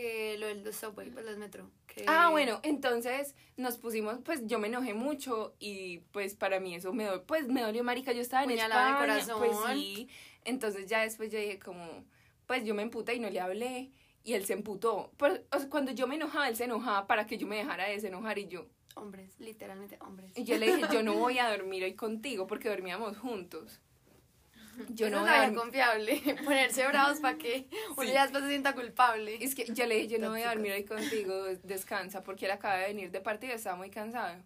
Que 0.00 0.36
lo 0.38 0.46
del 0.46 0.72
subway, 0.72 1.10
pues 1.10 1.24
los 1.24 1.36
metro. 1.36 1.70
Que... 1.86 2.04
Ah, 2.06 2.30
bueno, 2.30 2.60
entonces 2.62 3.34
nos 3.56 3.76
pusimos, 3.76 4.18
pues 4.24 4.46
yo 4.46 4.58
me 4.58 4.68
enojé 4.68 4.94
mucho 4.94 5.54
y 5.58 5.98
pues 6.12 6.34
para 6.34 6.60
mí 6.60 6.74
eso 6.74 6.92
me 6.92 7.04
dolió, 7.04 7.24
pues 7.24 7.48
me 7.48 7.62
dolió 7.62 7.84
marica, 7.84 8.12
yo 8.12 8.20
estaba 8.22 8.44
en 8.44 8.52
España, 8.52 8.98
corazón. 8.98 9.38
pues 9.38 9.56
sí, 9.74 10.08
entonces 10.44 10.86
ya 10.86 11.02
después 11.02 11.30
yo 11.30 11.38
dije 11.38 11.58
como, 11.58 12.04
pues 12.46 12.64
yo 12.64 12.74
me 12.74 12.82
emputé 12.82 13.14
y 13.14 13.20
no 13.20 13.28
le 13.30 13.40
hablé 13.40 13.90
y 14.24 14.34
él 14.34 14.44
se 14.44 14.52
emputó, 14.52 15.12
Pero, 15.16 15.34
o 15.52 15.58
sea, 15.58 15.68
cuando 15.68 15.92
yo 15.92 16.06
me 16.06 16.14
enojaba, 16.16 16.48
él 16.48 16.56
se 16.56 16.64
enojaba 16.64 17.06
para 17.06 17.26
que 17.26 17.38
yo 17.38 17.46
me 17.46 17.56
dejara 17.56 17.84
de 17.84 17.92
desenojar 17.92 18.38
y 18.38 18.48
yo, 18.48 18.66
Hombres, 18.96 19.38
literalmente 19.38 19.96
hombres. 20.00 20.32
y 20.36 20.44
yo 20.44 20.58
le 20.58 20.66
dije, 20.74 20.88
yo 20.92 21.02
no 21.02 21.14
voy 21.18 21.38
a 21.38 21.50
dormir 21.50 21.84
hoy 21.84 21.94
contigo 21.94 22.46
porque 22.46 22.68
dormíamos 22.68 23.16
juntos. 23.18 23.80
Yo 24.88 25.06
Eso 25.06 25.16
no 25.16 25.22
voy 25.22 25.28
a 25.30 25.32
la 25.32 25.42
dormir- 25.46 25.58
confiable. 25.60 26.22
Ponerse 26.44 26.86
bravos 26.88 27.20
para 27.20 27.36
que 27.38 27.66
uno 27.96 28.02
Sí. 28.02 28.12
ya 28.12 28.22
después 28.22 28.42
se 28.44 28.50
sienta 28.50 28.74
culpable. 28.74 29.38
Es 29.40 29.54
que 29.54 29.66
yo 29.72 29.86
le 29.86 29.96
dije, 29.96 30.08
yo 30.08 30.18
no 30.18 30.30
voy 30.30 30.42
a 30.42 30.48
dormir 30.50 30.72
hoy 30.72 30.84
contigo, 30.84 31.44
descansa, 31.62 32.22
porque 32.22 32.46
él 32.46 32.50
acaba 32.52 32.76
de 32.78 32.86
venir 32.86 33.10
de 33.10 33.20
partido, 33.20 33.54
estaba 33.54 33.76
muy 33.76 33.90
cansado. 33.90 34.36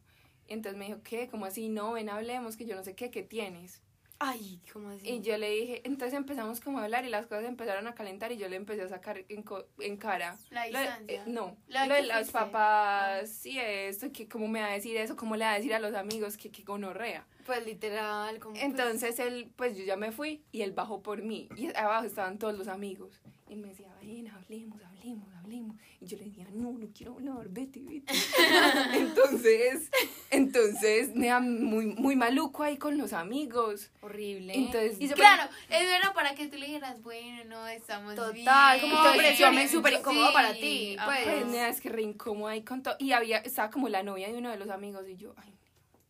Y 0.49 0.53
entonces 0.53 0.79
me 0.79 0.87
dijo, 0.87 1.01
¿qué? 1.03 1.29
¿Cómo 1.29 1.47
así? 1.47 1.69
No, 1.69 1.93
ven, 1.93 2.09
hablemos, 2.11 2.57
que 2.57 2.67
yo 2.67 2.77
no 2.77 2.85
sé 2.85 2.95
qué, 2.95 3.11
¿qué 3.11 3.23
tienes? 3.23 3.81
Ay, 4.21 4.61
¿cómo 4.73 4.91
así? 4.91 5.09
Y 5.09 5.21
yo 5.23 5.37
le 5.39 5.51
dije, 5.51 5.83
entonces 5.85 6.15
empezamos 6.17 6.61
como 6.61 6.79
a 6.79 6.85
hablar 6.85 7.05
y 7.05 7.09
las 7.09 7.27
cosas 7.27 7.45
empezaron 7.45 7.87
a 7.89 7.95
calentar 7.95 8.31
y 8.31 8.37
yo 8.37 8.49
le 8.49 8.57
empecé 8.57 8.83
a 8.83 8.89
sacar 8.89 9.25
en, 9.29 9.43
co- 9.43 9.67
en 9.81 9.97
cara. 9.97 10.39
La 10.51 10.67
Lo 10.69 10.79
de- 10.79 10.85
distancia. 10.85 11.17
eh, 11.17 11.23
no, 11.27 11.57
Lo 11.67 11.81
de 11.81 11.87
lo 11.89 11.95
de 11.95 12.01
que 12.03 12.07
los 12.07 12.17
fuiste. 12.19 12.33
papás 12.33 13.45
y 13.47 13.59
esto, 13.59 14.13
que 14.13 14.29
cómo 14.29 14.47
me 14.49 14.61
va 14.61 14.69
a 14.69 14.73
decir 14.73 14.97
eso, 14.97 15.17
cómo 15.17 15.35
le 15.37 15.45
va 15.45 15.53
a 15.53 15.57
decir 15.57 15.75
a 15.75 15.79
los 15.81 15.95
amigos 15.95 16.37
que, 16.37 16.51
que 16.51 16.63
gonorrea. 16.63 17.27
Pues 17.45 17.65
literal, 17.67 18.39
como. 18.39 18.55
pues, 18.55 18.65
Entonces 18.65 19.19
él, 19.19 19.51
pues 19.57 19.77
yo 19.77 19.85
ya 19.85 19.97
me 19.97 20.13
fui 20.13 20.43
y 20.53 20.63
él 20.63 20.73
bajó 20.73 21.03
por 21.03 21.23
mí. 21.23 21.49
Y 21.57 21.75
abajo 21.77 22.07
estaban 22.07 22.39
todos 22.39 22.57
los 22.57 22.69
amigos. 22.69 23.21
Y 23.49 23.57
me 23.57 23.69
decía, 23.69 23.89
ven, 24.01 24.27
hablemos, 24.29 24.81
hablemos, 24.83 25.29
hablemos. 25.35 25.77
Y 26.01 26.07
yo 26.07 26.17
le 26.17 26.25
decía, 26.25 26.47
no, 26.53 26.73
no 26.73 26.89
quiero 26.97 27.13
hablar, 27.13 27.49
vete, 27.51 27.81
vete. 27.83 28.13
entonces, 28.95 29.91
entonces, 30.31 31.15
nea, 31.15 31.41
muy, 31.41 31.87
muy 31.87 32.17
maluco 32.17 32.63
ahí 32.63 32.77
con 32.79 32.97
los 32.99 33.13
amigos. 33.13 33.91
horrible. 34.01 34.55
Entonces, 34.55 34.97
y 35.01 35.09
Claro, 35.11 35.43
eso 35.69 35.91
era 35.95 36.13
para 36.15 36.35
que 36.35 36.47
tú 36.49 36.57
le 36.57 36.67
dijeras, 36.67 37.03
bueno, 37.03 37.45
no, 37.45 37.67
estamos 37.69 38.15
Total, 38.15 38.35
bien. 38.81 38.91
como 38.91 39.07
Entonces, 39.07 39.39
yo 39.39 39.53
me- 39.53 39.69
súper 39.69 39.93
incómodo 39.95 40.33
para 40.33 40.55
ti, 40.55 40.97
pues. 41.05 41.25
Pues, 41.25 41.47
nea, 41.47 41.69
es 41.69 41.81
que 41.81 41.89
re 41.91 42.03
incómodo 42.03 42.49
ahí 42.49 42.63
con 42.63 42.83
todo. 42.83 42.97
Y 42.99 43.13
había, 43.13 43.39
estaba 43.39 43.71
como 43.71 43.89
la 43.89 44.03
novia 44.03 44.29
de 44.33 44.39
uno 44.39 44.51
de 44.51 44.57
los 44.57 44.71
amigos 44.71 45.07
y 45.09 45.17
yo, 45.17 45.35
ay, 45.37 45.55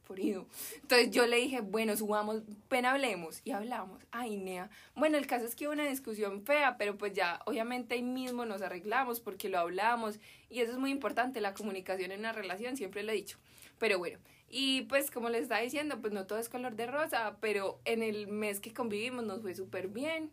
Entonces 0.08 1.10
yo 1.10 1.26
le 1.26 1.36
dije, 1.36 1.60
bueno, 1.60 1.96
subamos, 1.96 2.42
ven, 2.70 2.86
hablemos. 2.86 3.40
Y 3.44 3.52
hablamos. 3.52 4.02
Ay, 4.10 4.36
nea. 4.36 4.70
Bueno, 4.94 5.16
el 5.18 5.26
caso 5.26 5.46
es 5.46 5.54
que 5.54 5.66
hubo 5.66 5.72
una 5.72 5.86
discusión 5.86 6.42
fea, 6.42 6.76
pero 6.76 6.96
pues 6.96 7.12
ya, 7.14 7.40
obviamente 7.46 7.94
ahí 7.94 8.02
mismo 8.02 8.44
nos 8.44 8.62
arreglamos 8.62 9.20
porque 9.20 9.48
lo 9.48 9.58
hablamos. 9.58 10.20
Y 10.50 10.60
eso 10.60 10.72
es 10.72 10.78
muy 10.78 10.90
importante, 10.90 11.40
la 11.40 11.54
comunicación 11.54 12.12
en 12.12 12.20
una 12.20 12.32
relación, 12.32 12.76
siempre 12.76 13.02
lo 13.02 13.12
he 13.12 13.16
dicho. 13.16 13.38
Pero 13.78 13.98
bueno, 13.98 14.18
y 14.48 14.82
pues 14.82 15.10
como 15.10 15.30
les 15.30 15.42
estaba 15.42 15.60
diciendo, 15.60 16.00
pues 16.00 16.12
no 16.12 16.26
todo 16.26 16.38
es 16.38 16.48
color 16.48 16.76
de 16.76 16.86
rosa, 16.86 17.36
pero 17.40 17.80
en 17.84 18.02
el 18.02 18.28
mes 18.28 18.60
que 18.60 18.72
convivimos 18.72 19.24
nos 19.24 19.42
fue 19.42 19.54
súper 19.54 19.88
bien. 19.88 20.30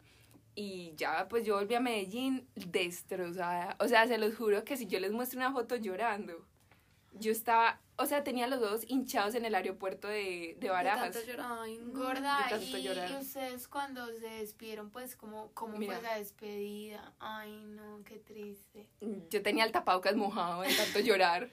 Y 0.53 0.93
ya, 0.97 1.27
pues 1.29 1.45
yo 1.45 1.55
volví 1.55 1.75
a 1.75 1.79
Medellín 1.79 2.45
destrozada. 2.55 3.77
O 3.79 3.87
sea, 3.87 4.05
se 4.07 4.17
los 4.17 4.35
juro 4.35 4.63
que 4.65 4.75
si 4.75 4.85
yo 4.85 4.99
les 4.99 5.11
muestro 5.11 5.39
una 5.39 5.53
foto 5.53 5.77
llorando, 5.77 6.45
yo 7.13 7.31
estaba, 7.31 7.79
o 7.97 8.05
sea, 8.05 8.23
tenía 8.23 8.47
los 8.47 8.59
dos 8.59 8.83
hinchados 8.87 9.35
en 9.35 9.45
el 9.45 9.53
aeropuerto 9.55 10.07
de, 10.07 10.55
de 10.55 10.57
De 10.59 10.69
Barajas. 10.69 11.11
tanto 11.11 11.27
llorar, 11.27 11.57
ay, 11.61 11.77
no. 11.77 11.93
Gorda, 11.99 12.37
De 12.43 12.49
tanto 12.49 12.77
y, 12.77 12.83
llorar. 12.83 13.11
y 13.11 13.15
ustedes 13.15 13.67
cuando 13.67 14.07
se 14.07 14.27
despidieron, 14.29 14.89
pues, 14.89 15.15
como 15.15 15.51
cómo 15.53 15.77
Mira. 15.77 15.95
fue 15.99 16.03
la 16.03 16.17
despedida? 16.17 17.13
Ay, 17.19 17.51
no, 17.65 18.03
qué 18.05 18.17
triste. 18.19 18.87
Yo 19.29 19.41
tenía 19.43 19.65
el 19.65 19.71
tapabocas 19.71 20.15
mojado 20.15 20.61
de 20.61 20.73
tanto 20.73 20.99
llorar. 21.03 21.49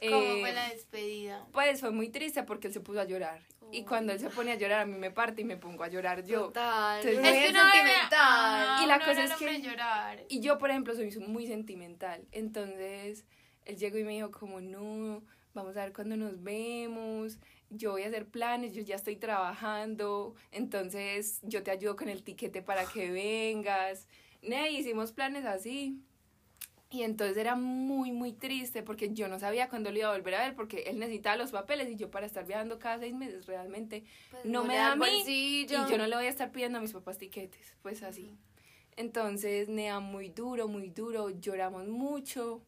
¿Cómo 0.00 0.16
Eh, 0.16 0.40
fue 0.40 0.52
la 0.52 0.68
despedida? 0.70 1.46
Pues 1.52 1.80
fue 1.80 1.90
muy 1.90 2.08
triste 2.08 2.42
porque 2.44 2.68
él 2.68 2.72
se 2.72 2.80
puso 2.80 3.00
a 3.00 3.04
llorar. 3.04 3.42
Y 3.72 3.84
cuando 3.84 4.12
él 4.12 4.18
se 4.18 4.30
pone 4.30 4.50
a 4.50 4.54
llorar, 4.56 4.80
a 4.80 4.86
mí 4.86 4.96
me 4.98 5.10
parte 5.10 5.42
y 5.42 5.44
me 5.44 5.56
pongo 5.56 5.84
a 5.84 5.88
llorar 5.88 6.24
yo. 6.24 6.46
Total. 6.46 7.06
Entonces, 7.06 7.18
Es 7.24 7.32
que 7.52 7.52
debe- 7.52 7.60
sentimental. 7.70 8.10
ah, 8.12 8.80
Y 8.82 8.86
la 8.86 8.96
uno 8.96 9.04
cosa 9.04 9.24
no 9.26 9.34
es 9.34 9.36
que- 9.36 9.60
llorar. 9.62 10.24
Y 10.28 10.40
yo, 10.40 10.58
por 10.58 10.70
ejemplo, 10.70 10.94
soy 10.94 11.10
muy 11.18 11.46
sentimental. 11.46 12.24
Entonces, 12.32 13.24
él 13.70 13.76
llegó 13.78 13.98
y 13.98 14.04
me 14.04 14.12
dijo 14.12 14.30
como, 14.30 14.60
no, 14.60 15.22
vamos 15.54 15.76
a 15.76 15.84
ver 15.84 15.92
cuándo 15.92 16.16
nos 16.16 16.42
vemos, 16.42 17.38
yo 17.70 17.92
voy 17.92 18.02
a 18.02 18.08
hacer 18.08 18.26
planes, 18.26 18.74
yo 18.74 18.82
ya 18.82 18.96
estoy 18.96 19.16
trabajando, 19.16 20.34
entonces 20.52 21.40
yo 21.42 21.62
te 21.62 21.70
ayudo 21.70 21.96
con 21.96 22.08
el 22.08 22.22
tiquete 22.22 22.62
para 22.62 22.84
que 22.84 23.10
vengas. 23.10 24.06
Ne, 24.42 24.70
hicimos 24.72 25.12
planes 25.12 25.44
así. 25.44 25.98
Y 26.92 27.04
entonces 27.04 27.36
era 27.36 27.54
muy, 27.54 28.10
muy 28.10 28.32
triste 28.32 28.82
porque 28.82 29.12
yo 29.12 29.28
no 29.28 29.38
sabía 29.38 29.68
cuándo 29.68 29.92
lo 29.92 29.98
iba 29.98 30.08
a 30.08 30.12
volver 30.16 30.34
a 30.34 30.42
ver 30.42 30.56
porque 30.56 30.82
él 30.88 30.98
necesitaba 30.98 31.36
los 31.36 31.52
papeles 31.52 31.88
y 31.88 31.94
yo 31.94 32.10
para 32.10 32.26
estar 32.26 32.44
viajando 32.44 32.80
cada 32.80 32.98
seis 32.98 33.14
meses 33.14 33.46
realmente 33.46 34.02
Pues, 34.32 34.44
no 34.44 34.64
me 34.64 34.72
le 34.74 34.78
da 34.80 34.92
a 34.92 34.96
mí 34.96 35.06
bolsillo. 35.06 35.86
y 35.86 35.90
yo 35.90 35.96
no 35.98 36.08
le 36.08 36.16
voy 36.16 36.24
a 36.24 36.28
estar 36.28 36.50
pidiendo 36.50 36.78
a 36.78 36.80
mis 36.80 36.92
papás 36.92 37.16
tiquetes, 37.16 37.76
pues 37.82 38.02
así. 38.02 38.36
Entonces, 38.96 39.68
Nea, 39.68 40.00
muy 40.00 40.30
duro, 40.30 40.66
muy 40.66 40.88
duro, 40.88 41.30
lloramos 41.30 41.86
mucho 41.86 42.60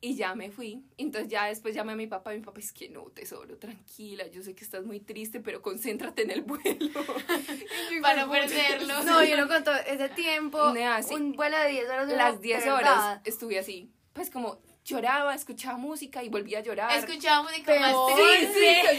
Y 0.00 0.14
ya 0.14 0.34
me 0.36 0.50
fui. 0.52 0.84
Entonces 0.96 1.28
ya 1.28 1.46
después 1.46 1.74
llamé 1.74 1.92
a 1.92 1.96
mi 1.96 2.06
papá. 2.06 2.30
Mi 2.32 2.40
papá 2.40 2.60
es 2.60 2.72
que 2.72 2.88
no, 2.88 3.06
tesoro, 3.06 3.58
tranquila. 3.58 4.26
Yo 4.28 4.42
sé 4.42 4.54
que 4.54 4.62
estás 4.62 4.84
muy 4.84 5.00
triste, 5.00 5.40
pero 5.40 5.60
concéntrate 5.60 6.22
en 6.22 6.30
el 6.30 6.42
vuelo. 6.42 6.62
Para 8.02 8.24
no 8.26 8.30
perderlo. 8.30 9.02
No, 9.04 9.24
yo 9.24 9.36
no 9.36 9.46
cuento 9.48 9.72
ese 9.74 10.08
tiempo. 10.10 10.72
Sí. 11.02 11.14
Un 11.14 11.32
vuelo 11.32 11.58
de 11.58 11.68
10 11.70 11.84
horas. 11.90 12.08
Las 12.08 12.32
uno, 12.34 12.40
10 12.40 12.64
de 12.64 12.70
horas 12.70 12.84
verdad, 12.96 13.22
estuve 13.24 13.58
así. 13.58 13.90
Pues 14.12 14.30
como 14.30 14.60
lloraba, 14.84 15.34
escuchaba 15.34 15.76
música 15.78 16.22
y 16.22 16.28
volvía 16.28 16.58
a 16.58 16.62
llorar. 16.62 16.96
Escuchaba 16.96 17.42
música 17.42 17.64
Pero- 17.66 18.08
más 18.08 18.14
triste. 18.14 18.82
sí, 18.90 18.98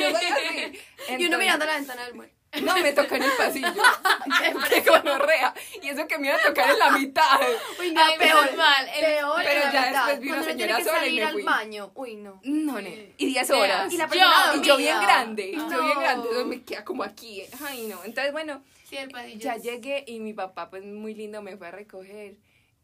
yo. 1.09 1.15
Y 1.17 1.25
uno 1.25 1.37
mirando 1.37 1.65
la 1.65 1.75
ventana 1.75 2.05
del 2.05 2.13
vuelo. 2.13 2.33
No, 2.63 2.75
me 2.81 2.91
tocó 2.93 3.15
en 3.15 3.23
el 3.23 3.31
pasillo. 3.37 3.67
Qué 4.69 4.81
gonorrea. 4.81 5.53
Y 5.81 5.89
eso 5.89 6.07
que 6.07 6.17
me 6.17 6.27
iba 6.27 6.37
a 6.37 6.41
tocar 6.41 6.69
en 6.71 6.79
la 6.79 6.91
mitad. 6.91 7.39
Uy, 7.79 7.91
no, 7.91 8.01
Ay, 8.01 8.17
peor. 8.17 8.41
menos 8.43 8.57
mal, 8.57 8.87
el- 8.95 9.05
peor 9.05 9.41
Pero 9.43 9.61
ya 9.61 9.67
mitad. 9.67 9.91
después 10.07 10.19
vi 10.19 10.29
una 10.31 10.43
señora 10.43 10.83
sola 10.83 11.07
y 11.07 11.15
me 11.15 11.23
al 11.23 11.33
fui. 11.33 11.43
baño. 11.43 11.91
Uy, 11.95 12.15
no. 12.15 12.41
No, 12.43 12.81
ne. 12.81 13.13
Y 13.17 13.27
10 13.27 13.49
Vea, 13.49 13.59
horas. 13.59 13.93
Y 13.93 13.97
la 13.97 14.07
Yo, 14.07 14.61
Y 14.61 14.65
yo 14.65 14.77
bien 14.77 14.99
grande. 14.99 15.51
Yo 15.53 15.67
bien 15.67 15.93
No. 15.95 15.99
grande. 15.99 16.27
Entonces 16.27 16.45
me 16.47 16.63
queda 16.63 16.83
como 16.83 17.03
aquí. 17.03 17.43
Ay, 17.67 17.87
no. 17.87 18.03
Entonces, 18.03 18.31
bueno, 18.31 18.63
Sí, 18.85 18.97
el 18.97 19.09
pasillo 19.11 19.37
ya 19.39 19.55
llegué 19.57 20.03
y 20.07 20.19
mi 20.19 20.33
papá, 20.33 20.71
pues 20.71 20.83
muy 20.83 21.13
lindo, 21.13 21.43
me 21.43 21.55
fue 21.55 21.67
a 21.67 21.71
recoger. 21.71 22.37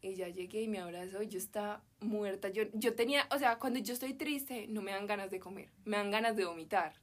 Y 0.04 0.14
ya 0.14 0.28
llegué 0.28 0.62
y 0.62 0.68
me 0.68 0.78
abrazó 0.80 1.24
y 1.24 1.28
yo 1.30 1.40
estaba 1.40 1.82
muerta. 2.00 2.50
Yo, 2.50 2.66
yo 2.74 2.94
tenía, 2.94 3.26
o 3.32 3.40
sea, 3.40 3.58
cuando 3.58 3.80
yo 3.80 3.94
estoy 3.96 4.14
triste, 4.14 4.68
no 4.70 4.84
me 4.84 4.92
dan 4.92 5.08
ganas 5.08 5.32
de 5.32 5.40
comer, 5.40 5.70
me 5.84 5.98
dan 5.98 6.12
ganas 6.12 6.36
de 6.36 6.46
vomitar. 6.46 6.94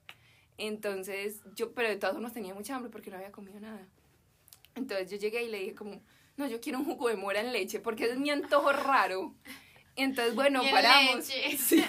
Entonces, 0.58 1.40
yo, 1.56 1.72
pero 1.72 1.88
de 1.88 1.96
todas 1.96 2.14
formas 2.14 2.32
tenía 2.32 2.54
mucha 2.54 2.76
hambre 2.76 2.90
porque 2.90 3.10
no 3.10 3.16
había 3.16 3.32
comido 3.32 3.58
nada. 3.60 3.86
Entonces 4.74 5.10
yo 5.10 5.16
llegué 5.16 5.42
y 5.44 5.48
le 5.48 5.58
dije 5.60 5.74
como, 5.74 6.02
no, 6.36 6.46
yo 6.48 6.60
quiero 6.60 6.78
un 6.78 6.84
jugo 6.84 7.08
de 7.08 7.16
mora 7.16 7.40
en 7.40 7.52
leche 7.52 7.80
porque 7.80 8.04
ese 8.04 8.14
es 8.14 8.18
mi 8.18 8.30
antojo 8.30 8.72
raro. 8.72 9.34
Entonces, 9.96 10.34
bueno, 10.34 10.62
Y 10.64 10.70
paramos. 10.70 11.16
leche. 11.16 11.56
Sí, 11.58 11.84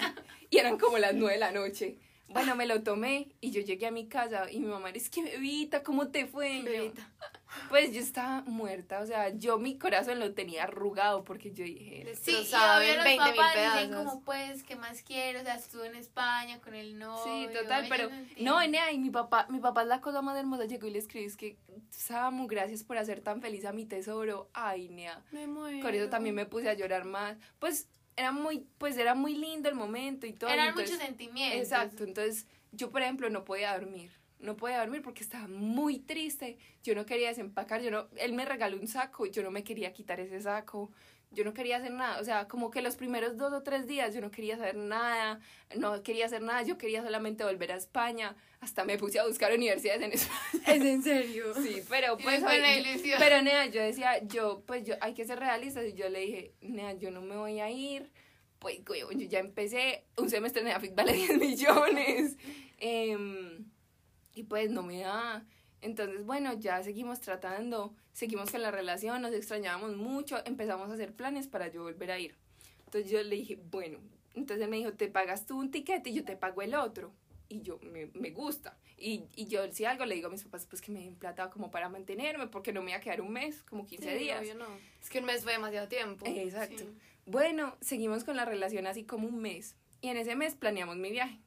y 0.50 0.58
eran 0.58 0.78
como 0.78 0.98
las 0.98 1.14
nueve 1.14 1.34
de 1.34 1.40
la 1.40 1.52
noche. 1.52 1.98
Bueno, 2.28 2.56
me 2.56 2.66
lo 2.66 2.82
tomé 2.82 3.28
y 3.40 3.50
yo 3.52 3.60
llegué 3.60 3.86
a 3.86 3.90
mi 3.90 4.08
casa 4.08 4.50
y 4.50 4.58
mi 4.58 4.66
mamá, 4.66 4.90
es 4.90 5.08
que 5.08 5.22
bebita, 5.22 5.82
¿cómo 5.82 6.08
te 6.08 6.26
fue? 6.26 6.52
Y 6.54 6.64
yo, 6.64 6.70
Bebita. 6.72 7.12
Pues 7.68 7.92
yo 7.92 8.00
estaba 8.00 8.42
muerta, 8.42 9.00
o 9.00 9.06
sea, 9.06 9.30
yo 9.30 9.58
mi 9.58 9.78
corazón 9.78 10.18
lo 10.20 10.32
tenía 10.34 10.64
arrugado 10.64 11.24
porque 11.24 11.52
yo 11.52 11.64
dije, 11.64 12.14
Sí, 12.20 12.30
y 12.30 12.34
Destrozado 12.34 12.80
obvio 12.80 12.90
en 12.90 12.96
los 12.96 13.04
20 13.04 13.24
mil 13.24 13.34
papás 13.36 13.54
dicen 13.74 13.94
como 13.94 14.20
pues, 14.22 14.62
¿qué 14.62 14.76
más 14.76 15.02
quiero? 15.02 15.40
O 15.40 15.42
sea, 15.44 15.54
estuvo 15.56 15.84
en 15.84 15.94
España 15.94 16.60
con 16.60 16.74
el 16.74 16.98
novio. 16.98 17.22
sí, 17.24 17.48
total, 17.54 17.86
pero 17.88 18.10
no, 18.38 18.60
Enea, 18.60 18.92
y 18.92 18.98
mi 18.98 19.10
papá, 19.10 19.46
mi 19.50 19.58
papá 19.60 19.82
es 19.82 19.88
la 19.88 20.00
cosa 20.00 20.22
más 20.22 20.36
hermosa, 20.38 20.64
llegó 20.66 20.86
y 20.86 20.90
le 20.90 20.98
escribí, 20.98 21.26
es 21.26 21.36
que, 21.36 21.56
Samu, 21.90 22.46
gracias 22.46 22.82
por 22.84 22.98
hacer 22.98 23.20
tan 23.20 23.40
feliz 23.40 23.64
a 23.64 23.72
mi 23.72 23.86
tesoro, 23.86 24.48
ay, 24.52 24.88
Nea, 24.88 25.22
Me 25.32 25.46
muero. 25.46 25.80
por 25.80 25.94
eso 25.94 26.08
también 26.10 26.34
me 26.34 26.46
puse 26.46 26.68
a 26.68 26.74
llorar 26.74 27.04
más, 27.04 27.36
pues 27.58 27.88
era 28.16 28.30
muy, 28.30 28.66
pues 28.78 28.96
era 28.96 29.14
muy 29.14 29.34
lindo 29.34 29.68
el 29.68 29.74
momento 29.74 30.26
y 30.26 30.32
todo. 30.32 30.50
Eran 30.50 30.68
entonces- 30.68 30.92
muchos 30.94 31.06
sentimientos. 31.06 31.60
Exacto, 31.60 32.04
entonces 32.04 32.46
yo, 32.72 32.90
por 32.90 33.02
ejemplo, 33.02 33.28
no 33.30 33.44
podía 33.44 33.72
dormir. 33.78 34.12
No 34.44 34.56
podía 34.56 34.78
dormir 34.80 35.02
porque 35.02 35.22
estaba 35.22 35.48
muy 35.48 35.98
triste. 35.98 36.58
Yo 36.82 36.94
no 36.94 37.06
quería 37.06 37.28
desempacar. 37.28 37.82
Yo 37.82 37.90
no, 37.90 38.08
él 38.16 38.32
me 38.34 38.44
regaló 38.44 38.76
un 38.78 38.86
saco 38.86 39.26
y 39.26 39.30
yo 39.30 39.42
no 39.42 39.50
me 39.50 39.64
quería 39.64 39.92
quitar 39.92 40.20
ese 40.20 40.40
saco. 40.40 40.90
Yo 41.30 41.42
no 41.44 41.52
quería 41.52 41.78
hacer 41.78 41.90
nada. 41.90 42.20
O 42.20 42.24
sea, 42.24 42.46
como 42.46 42.70
que 42.70 42.80
los 42.80 42.94
primeros 42.94 43.36
dos 43.36 43.52
o 43.52 43.62
tres 43.62 43.86
días 43.88 44.14
yo 44.14 44.20
no 44.20 44.30
quería 44.30 44.54
hacer 44.54 44.76
nada. 44.76 45.40
No 45.76 46.00
quería 46.02 46.26
hacer 46.26 46.42
nada. 46.42 46.62
Yo 46.62 46.78
quería 46.78 47.02
solamente 47.02 47.42
volver 47.42 47.72
a 47.72 47.76
España. 47.76 48.36
Hasta 48.60 48.84
me 48.84 48.98
puse 48.98 49.18
a 49.18 49.26
buscar 49.26 49.52
universidades 49.52 50.02
en 50.02 50.12
España. 50.12 50.62
¿Es 50.66 50.82
en 50.84 51.02
serio? 51.02 51.44
Sí, 51.62 51.82
pero 51.88 52.16
pues. 52.18 52.40
hoy- 52.42 52.56
ilusión. 52.86 53.18
pero 53.18 53.42
Nea, 53.42 53.66
yo 53.66 53.82
decía, 53.82 54.22
yo, 54.24 54.62
pues 54.66 54.84
yo, 54.84 54.94
hay 55.00 55.14
que 55.14 55.24
ser 55.24 55.40
realistas. 55.40 55.86
Y 55.86 55.94
yo 55.94 56.08
le 56.08 56.20
dije, 56.20 56.52
Nea, 56.60 56.92
yo 56.92 57.10
no 57.10 57.20
me 57.22 57.36
voy 57.36 57.58
a 57.60 57.70
ir. 57.70 58.12
Pues, 58.60 58.78
yo 58.86 59.10
ya 59.10 59.40
empecé, 59.40 60.04
un 60.16 60.30
semestre 60.30 60.62
en 60.62 60.68
Afit 60.68 60.94
vale 60.94 61.12
10 61.14 61.38
millones. 61.38 62.36
Em, 62.78 63.64
y 64.34 64.44
pues 64.44 64.70
no 64.70 64.82
me 64.82 65.00
da. 65.00 65.44
Entonces, 65.80 66.24
bueno, 66.24 66.52
ya 66.54 66.82
seguimos 66.82 67.20
tratando, 67.20 67.94
seguimos 68.12 68.50
con 68.50 68.62
la 68.62 68.70
relación, 68.70 69.20
nos 69.20 69.32
extrañábamos 69.34 69.96
mucho, 69.96 70.38
empezamos 70.46 70.90
a 70.90 70.94
hacer 70.94 71.12
planes 71.12 71.46
para 71.46 71.68
yo 71.68 71.82
volver 71.82 72.10
a 72.10 72.18
ir. 72.18 72.34
Entonces 72.86 73.10
yo 73.10 73.22
le 73.22 73.36
dije, 73.36 73.58
bueno, 73.70 73.98
entonces 74.34 74.64
él 74.64 74.70
me 74.70 74.78
dijo, 74.78 74.92
te 74.94 75.08
pagas 75.08 75.46
tú 75.46 75.58
un 75.58 75.70
tiquete 75.70 76.10
y 76.10 76.14
yo 76.14 76.24
te 76.24 76.36
pago 76.36 76.62
el 76.62 76.74
otro. 76.74 77.12
Y 77.48 77.60
yo, 77.60 77.78
me, 77.82 78.06
me 78.14 78.30
gusta. 78.30 78.78
Y, 78.96 79.24
y 79.36 79.46
yo, 79.46 79.70
si 79.70 79.84
algo, 79.84 80.06
le 80.06 80.14
digo 80.14 80.28
a 80.28 80.30
mis 80.30 80.42
papás, 80.44 80.66
pues 80.66 80.80
que 80.80 80.90
me 80.90 81.00
den 81.00 81.14
plata 81.16 81.50
como 81.50 81.70
para 81.70 81.88
mantenerme, 81.90 82.46
porque 82.46 82.72
no 82.72 82.82
me 82.82 82.92
iba 82.92 82.98
a 82.98 83.00
quedar 83.02 83.20
un 83.20 83.32
mes, 83.32 83.62
como 83.64 83.86
15 83.86 84.10
Sí, 84.12 84.18
días. 84.18 84.40
obvio 84.40 84.54
no. 84.54 84.66
Es 85.02 85.10
que 85.10 85.18
un 85.18 85.26
mes 85.26 85.42
fue 85.42 85.52
demasiado 85.52 85.86
tiempo. 85.88 86.24
Exacto. 86.26 86.78
Sí. 86.78 86.88
Bueno, 87.26 87.76
seguimos 87.82 88.24
con 88.24 88.36
la 88.36 88.46
relación 88.46 88.86
así 88.86 89.04
como 89.04 89.28
un 89.28 89.40
mes. 89.40 89.76
Y 90.00 90.08
en 90.08 90.16
ese 90.16 90.34
mes 90.36 90.54
planeamos 90.54 90.96
mi 90.96 91.10
viaje. 91.10 91.38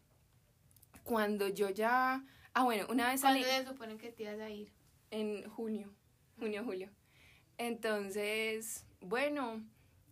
Cuando 1.04 1.48
yo 1.48 1.70
ya... 1.70 2.24
Ah, 2.60 2.64
bueno, 2.64 2.88
una 2.90 3.12
vez 3.12 3.22
salí 3.22 3.42
¿Cuándo 3.44 3.62
se 3.62 3.70
supone 3.70 3.98
que 3.98 4.12
te 4.12 4.24
ibas 4.24 4.40
a 4.40 4.50
ir? 4.50 4.72
en 5.12 5.48
junio, 5.48 5.94
junio, 6.40 6.64
julio. 6.66 6.90
Entonces, 7.60 8.84
bueno, 9.00 9.64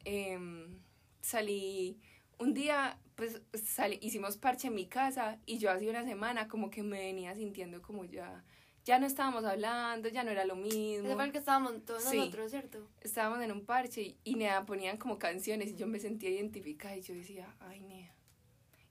em, 0.03 0.77
salí 1.21 1.99
un 2.37 2.53
día, 2.53 2.99
pues 3.15 3.41
salí, 3.55 3.97
hicimos 3.99 4.37
parche 4.37 4.67
en 4.67 4.75
mi 4.75 4.85
casa 4.85 5.39
y 5.47 5.57
yo 5.57 5.71
hace 5.71 5.89
una 5.89 6.03
semana 6.03 6.47
como 6.47 6.69
que 6.69 6.83
me 6.83 6.99
venía 6.99 7.33
sintiendo 7.33 7.81
como 7.81 8.05
ya, 8.05 8.43
ya 8.83 8.99
no 8.99 9.07
estábamos 9.07 9.43
hablando, 9.43 10.07
ya 10.09 10.23
no 10.23 10.29
era 10.29 10.45
lo 10.45 10.55
mismo. 10.55 11.07
Ese 11.07 11.15
fue 11.15 11.25
el 11.25 11.31
que 11.31 11.39
estábamos 11.39 11.83
todos 11.83 12.03
Sí. 12.03 12.15
nosotros, 12.17 12.51
¿cierto? 12.51 12.87
estábamos 13.01 13.41
en 13.41 13.53
un 13.53 13.65
parche 13.65 14.03
y, 14.03 14.17
y 14.23 14.35
Nea 14.35 14.67
ponían 14.67 14.97
como 14.97 15.17
canciones 15.17 15.71
y 15.71 15.75
yo 15.77 15.87
me 15.87 15.99
sentía 15.99 16.29
identificada 16.29 16.95
y 16.95 17.01
yo 17.01 17.15
decía, 17.15 17.55
ay 17.59 17.79
Nea. 17.79 18.13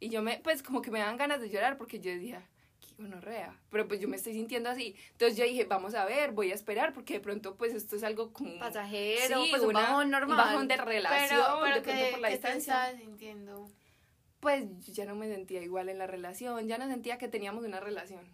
Y 0.01 0.09
yo 0.09 0.23
me, 0.23 0.41
pues 0.41 0.61
como 0.65 0.83
que 0.83 0.91
me 0.91 0.99
daban 0.99 1.17
ganas 1.19 1.41
de 1.41 1.49
llorar 1.51 1.79
porque 1.79 2.01
yo 2.01 2.11
decía, 2.11 2.51
qué 2.97 3.03
gonorrea. 3.03 3.59
Pero 3.71 3.87
pues 3.89 4.01
yo 4.01 4.09
me 4.09 4.17
estoy 4.17 4.33
sintiendo 4.35 4.71
así. 4.71 4.95
Entonces 5.13 5.37
yo 5.37 5.45
dije, 5.45 5.65
vamos 5.65 5.95
a 5.95 6.05
ver, 6.05 6.33
voy 6.33 6.51
a 6.51 6.55
esperar 6.55 6.93
porque 6.93 7.15
de 7.15 7.21
pronto 7.21 7.57
pues 7.57 7.75
esto 7.75 7.97
es 7.97 8.03
algo 8.05 8.33
como... 8.33 8.59
Pasajero, 8.59 9.43
Sí, 9.43 9.49
pues 9.51 9.63
un 9.63 9.73
bajón 9.73 10.11
normal. 10.11 10.31
Un 10.31 10.37
bajón 10.37 10.69
de 10.69 10.77
relación, 10.77 11.41
Pero, 11.41 11.61
pero 11.63 11.75
de 11.77 11.81
pronto 11.83 12.03
que, 12.05 12.11
por 12.11 12.21
la 12.21 12.29
¿qué 12.29 12.39
te 12.39 12.53
distancia. 12.55 12.97
sintiendo? 12.99 13.71
Pues 14.41 14.65
yo 14.87 14.93
ya 14.93 15.05
no 15.07 15.15
me 15.15 15.29
sentía 15.29 15.63
igual 15.63 15.89
en 15.89 15.99
la 15.99 16.07
relación, 16.07 16.69
ya 16.69 16.77
no 16.79 16.87
sentía 16.87 17.17
que 17.19 17.29
teníamos 17.29 17.65
una 17.65 17.81
relación, 17.81 18.27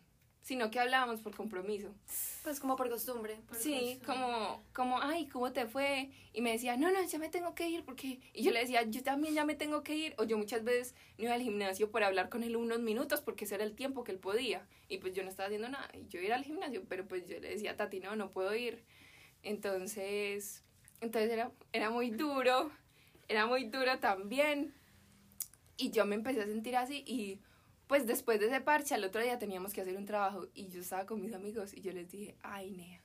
sino 0.42 0.70
que 0.70 0.81
hablábamos 0.81 1.20
por 1.20 1.37
compromiso. 1.37 1.94
Pues 2.42 2.59
como 2.61 2.76
por 2.76 2.88
costumbre. 2.88 3.38
Por 3.46 3.57
Sí, 3.57 3.98
costumbre. 4.00 4.07
como, 4.07 4.62
como, 4.72 5.03
ay, 5.03 5.26
¿cómo 5.29 5.53
te 5.53 5.66
fue? 5.66 6.11
Y 6.33 6.40
me 6.40 6.53
decía, 6.53 6.76
no, 6.76 6.90
no, 6.90 7.03
ya 7.05 7.18
me 7.18 7.29
tengo 7.29 7.55
que 7.55 7.68
ir 7.68 7.85
porque... 7.85 8.20
Y 8.33 8.42
yo 8.42 8.50
le 8.50 8.61
decía, 8.61 8.83
yo 8.83 9.03
también 9.03 9.35
ya 9.35 9.44
me 9.44 9.55
tengo 9.55 9.83
que 9.83 9.94
ir. 9.94 10.14
O 10.18 10.24
yo 10.24 10.38
muchas 10.38 10.64
veces 10.64 10.94
no 11.18 11.24
iba 11.24 11.35
al 11.35 11.42
gimnasio 11.42 11.90
por 11.90 12.03
hablar 12.03 12.31
con 12.31 12.42
él 12.42 12.57
unos 12.57 12.81
minutos 12.81 13.20
porque 13.20 13.44
ese 13.44 13.57
era 13.57 13.64
el 13.64 13.74
tiempo 13.74 14.03
que 14.03 14.12
él 14.12 14.18
podía. 14.18 14.66
Y 14.88 14.98
pues 14.98 15.14
yo 15.14 15.22
no 15.22 15.29
estaba 15.29 15.46
haciendo 15.48 15.68
nada. 15.68 15.88
Y 15.94 16.07
yo 16.09 16.20
iba 16.20 16.35
al 16.35 16.44
gimnasio, 16.44 16.85
pero 16.88 17.07
pues 17.07 17.26
yo 17.26 17.38
le 17.38 17.50
decía, 17.50 17.76
Tati, 17.76 18.00
no, 18.00 18.16
no 18.16 18.31
puedo 18.31 18.55
ir. 18.55 18.83
Entonces, 19.42 20.62
entonces 21.00 21.31
era, 21.31 21.50
era 21.72 21.90
muy 21.90 22.11
duro, 22.11 22.70
era 23.29 23.46
muy 23.46 23.64
duro 23.64 23.98
también. 23.98 24.72
Y 25.76 25.90
yo 25.90 26.05
me 26.07 26.14
empecé 26.14 26.40
a 26.42 26.46
sentir 26.46 26.76
así 26.76 27.05
y 27.07 27.40
pues 27.90 28.07
después 28.07 28.38
de 28.38 28.46
ese 28.46 28.61
parche 28.61 28.94
al 28.94 29.03
otro 29.03 29.20
día 29.20 29.40
teníamos 29.40 29.72
que 29.72 29.81
hacer 29.81 29.96
un 29.96 30.07
trabajo 30.07 30.46
y 30.55 30.68
yo 30.68 30.81
estaba 30.81 31.07
con 31.07 31.20
mis 31.20 31.35
amigos 31.35 31.74
y 31.74 31.81
yo 31.81 31.90
les 31.90 32.09
dije, 32.09 32.37
ay, 32.40 32.70
Nea. 32.70 33.03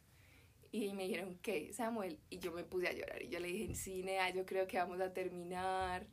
Y 0.71 0.93
me 0.93 1.07
dijeron, 1.07 1.39
¿qué, 1.41 1.73
Samuel? 1.73 2.19
Y 2.29 2.37
yo 2.37 2.51
me 2.51 2.63
puse 2.63 2.89
a 2.89 2.93
llorar 2.93 3.19
y 3.23 3.29
yo 3.29 3.39
le 3.39 3.47
dije, 3.47 3.73
sí, 3.73 4.03
Nea, 4.03 4.29
yo 4.29 4.45
creo 4.45 4.67
que 4.67 4.77
vamos 4.77 5.01
a 5.01 5.11
terminar. 5.11 6.05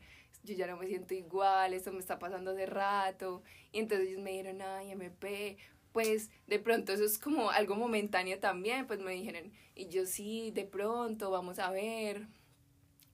Yo 0.42 0.54
ya 0.54 0.66
no 0.66 0.78
me 0.78 0.86
siento 0.86 1.12
igual, 1.12 1.74
esto 1.74 1.92
me 1.92 1.98
está 1.98 2.18
pasando 2.18 2.52
hace 2.52 2.64
rato. 2.64 3.42
Y 3.72 3.80
entonces 3.80 4.08
ellos 4.08 4.22
me 4.22 4.30
dijeron, 4.30 4.62
ay, 4.62 4.92
MP, 4.92 5.58
pues 5.92 6.30
de 6.46 6.58
pronto 6.58 6.94
eso 6.94 7.04
es 7.04 7.18
como 7.18 7.50
algo 7.50 7.76
momentáneo 7.76 8.38
también, 8.38 8.86
pues 8.86 9.00
me 9.00 9.12
dijeron, 9.12 9.52
y 9.74 9.88
yo 9.88 10.06
sí, 10.06 10.50
de 10.50 10.64
pronto, 10.64 11.30
vamos 11.30 11.58
a 11.58 11.70
ver. 11.70 12.26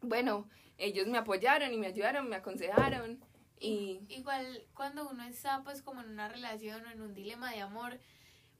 Bueno, 0.02 0.48
ellos 0.76 1.08
me 1.08 1.18
apoyaron 1.18 1.72
y 1.72 1.78
me 1.78 1.88
ayudaron, 1.88 2.28
me 2.28 2.36
aconsejaron 2.36 3.18
y 3.60 4.00
Igual 4.08 4.64
cuando 4.74 5.08
uno 5.08 5.24
está 5.24 5.62
pues 5.64 5.82
como 5.82 6.00
en 6.02 6.10
una 6.10 6.28
relación 6.28 6.84
o 6.86 6.90
en 6.90 7.00
un 7.00 7.14
dilema 7.14 7.50
de 7.52 7.60
amor, 7.60 7.98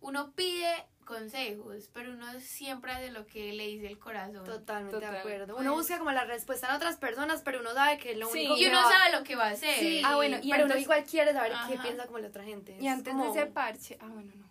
uno 0.01 0.33
pide 0.33 0.69
consejos, 1.05 1.89
pero 1.93 2.13
uno 2.13 2.27
siempre 2.41 2.93
hace 2.93 3.11
lo 3.11 3.27
que 3.27 3.53
le 3.55 3.67
dice 3.67 3.87
el 3.87 3.99
corazón. 3.99 4.45
Totalmente 4.45 4.95
Total. 4.97 5.13
de 5.13 5.19
acuerdo. 5.19 5.55
Pues- 5.55 5.67
Uno 5.67 5.75
busca 5.75 5.99
como 5.99 6.13
la 6.13 6.25
respuesta 6.25 6.69
en 6.69 6.75
otras 6.77 6.97
personas, 6.99 7.41
pero 7.43 7.61
uno 7.61 7.73
sabe 7.73 7.99
que 7.99 8.15
lo 8.15 8.27
Sí. 8.29 8.41
único 8.41 8.57
Y 8.57 8.61
que 8.61 8.69
uno 8.69 8.83
va- 8.83 8.91
sabe 8.93 9.17
lo 9.17 9.25
que 9.25 9.35
va 9.35 9.47
a 9.47 9.51
hacer. 9.51 9.75
Sí, 9.79 10.03
Ah, 10.05 10.17
bueno, 10.17 10.39
y 10.43 10.51
pero 10.51 10.67
uno 10.67 10.77
igual 10.77 11.05
quiere 11.05 11.33
saber 11.33 11.53
qué 11.69 11.79
piensa 11.79 12.07
como 12.07 12.19
la 12.19 12.29
otra 12.29 12.45
gente. 12.45 12.77
Y 12.79 12.87
Es 12.87 12.93
antes 12.93 13.13
como- 13.15 13.33
de 13.33 13.41
ese 13.41 13.51
parche, 13.51 13.97
ah, 14.01 14.09
bueno, 14.09 14.33
no. 14.37 14.49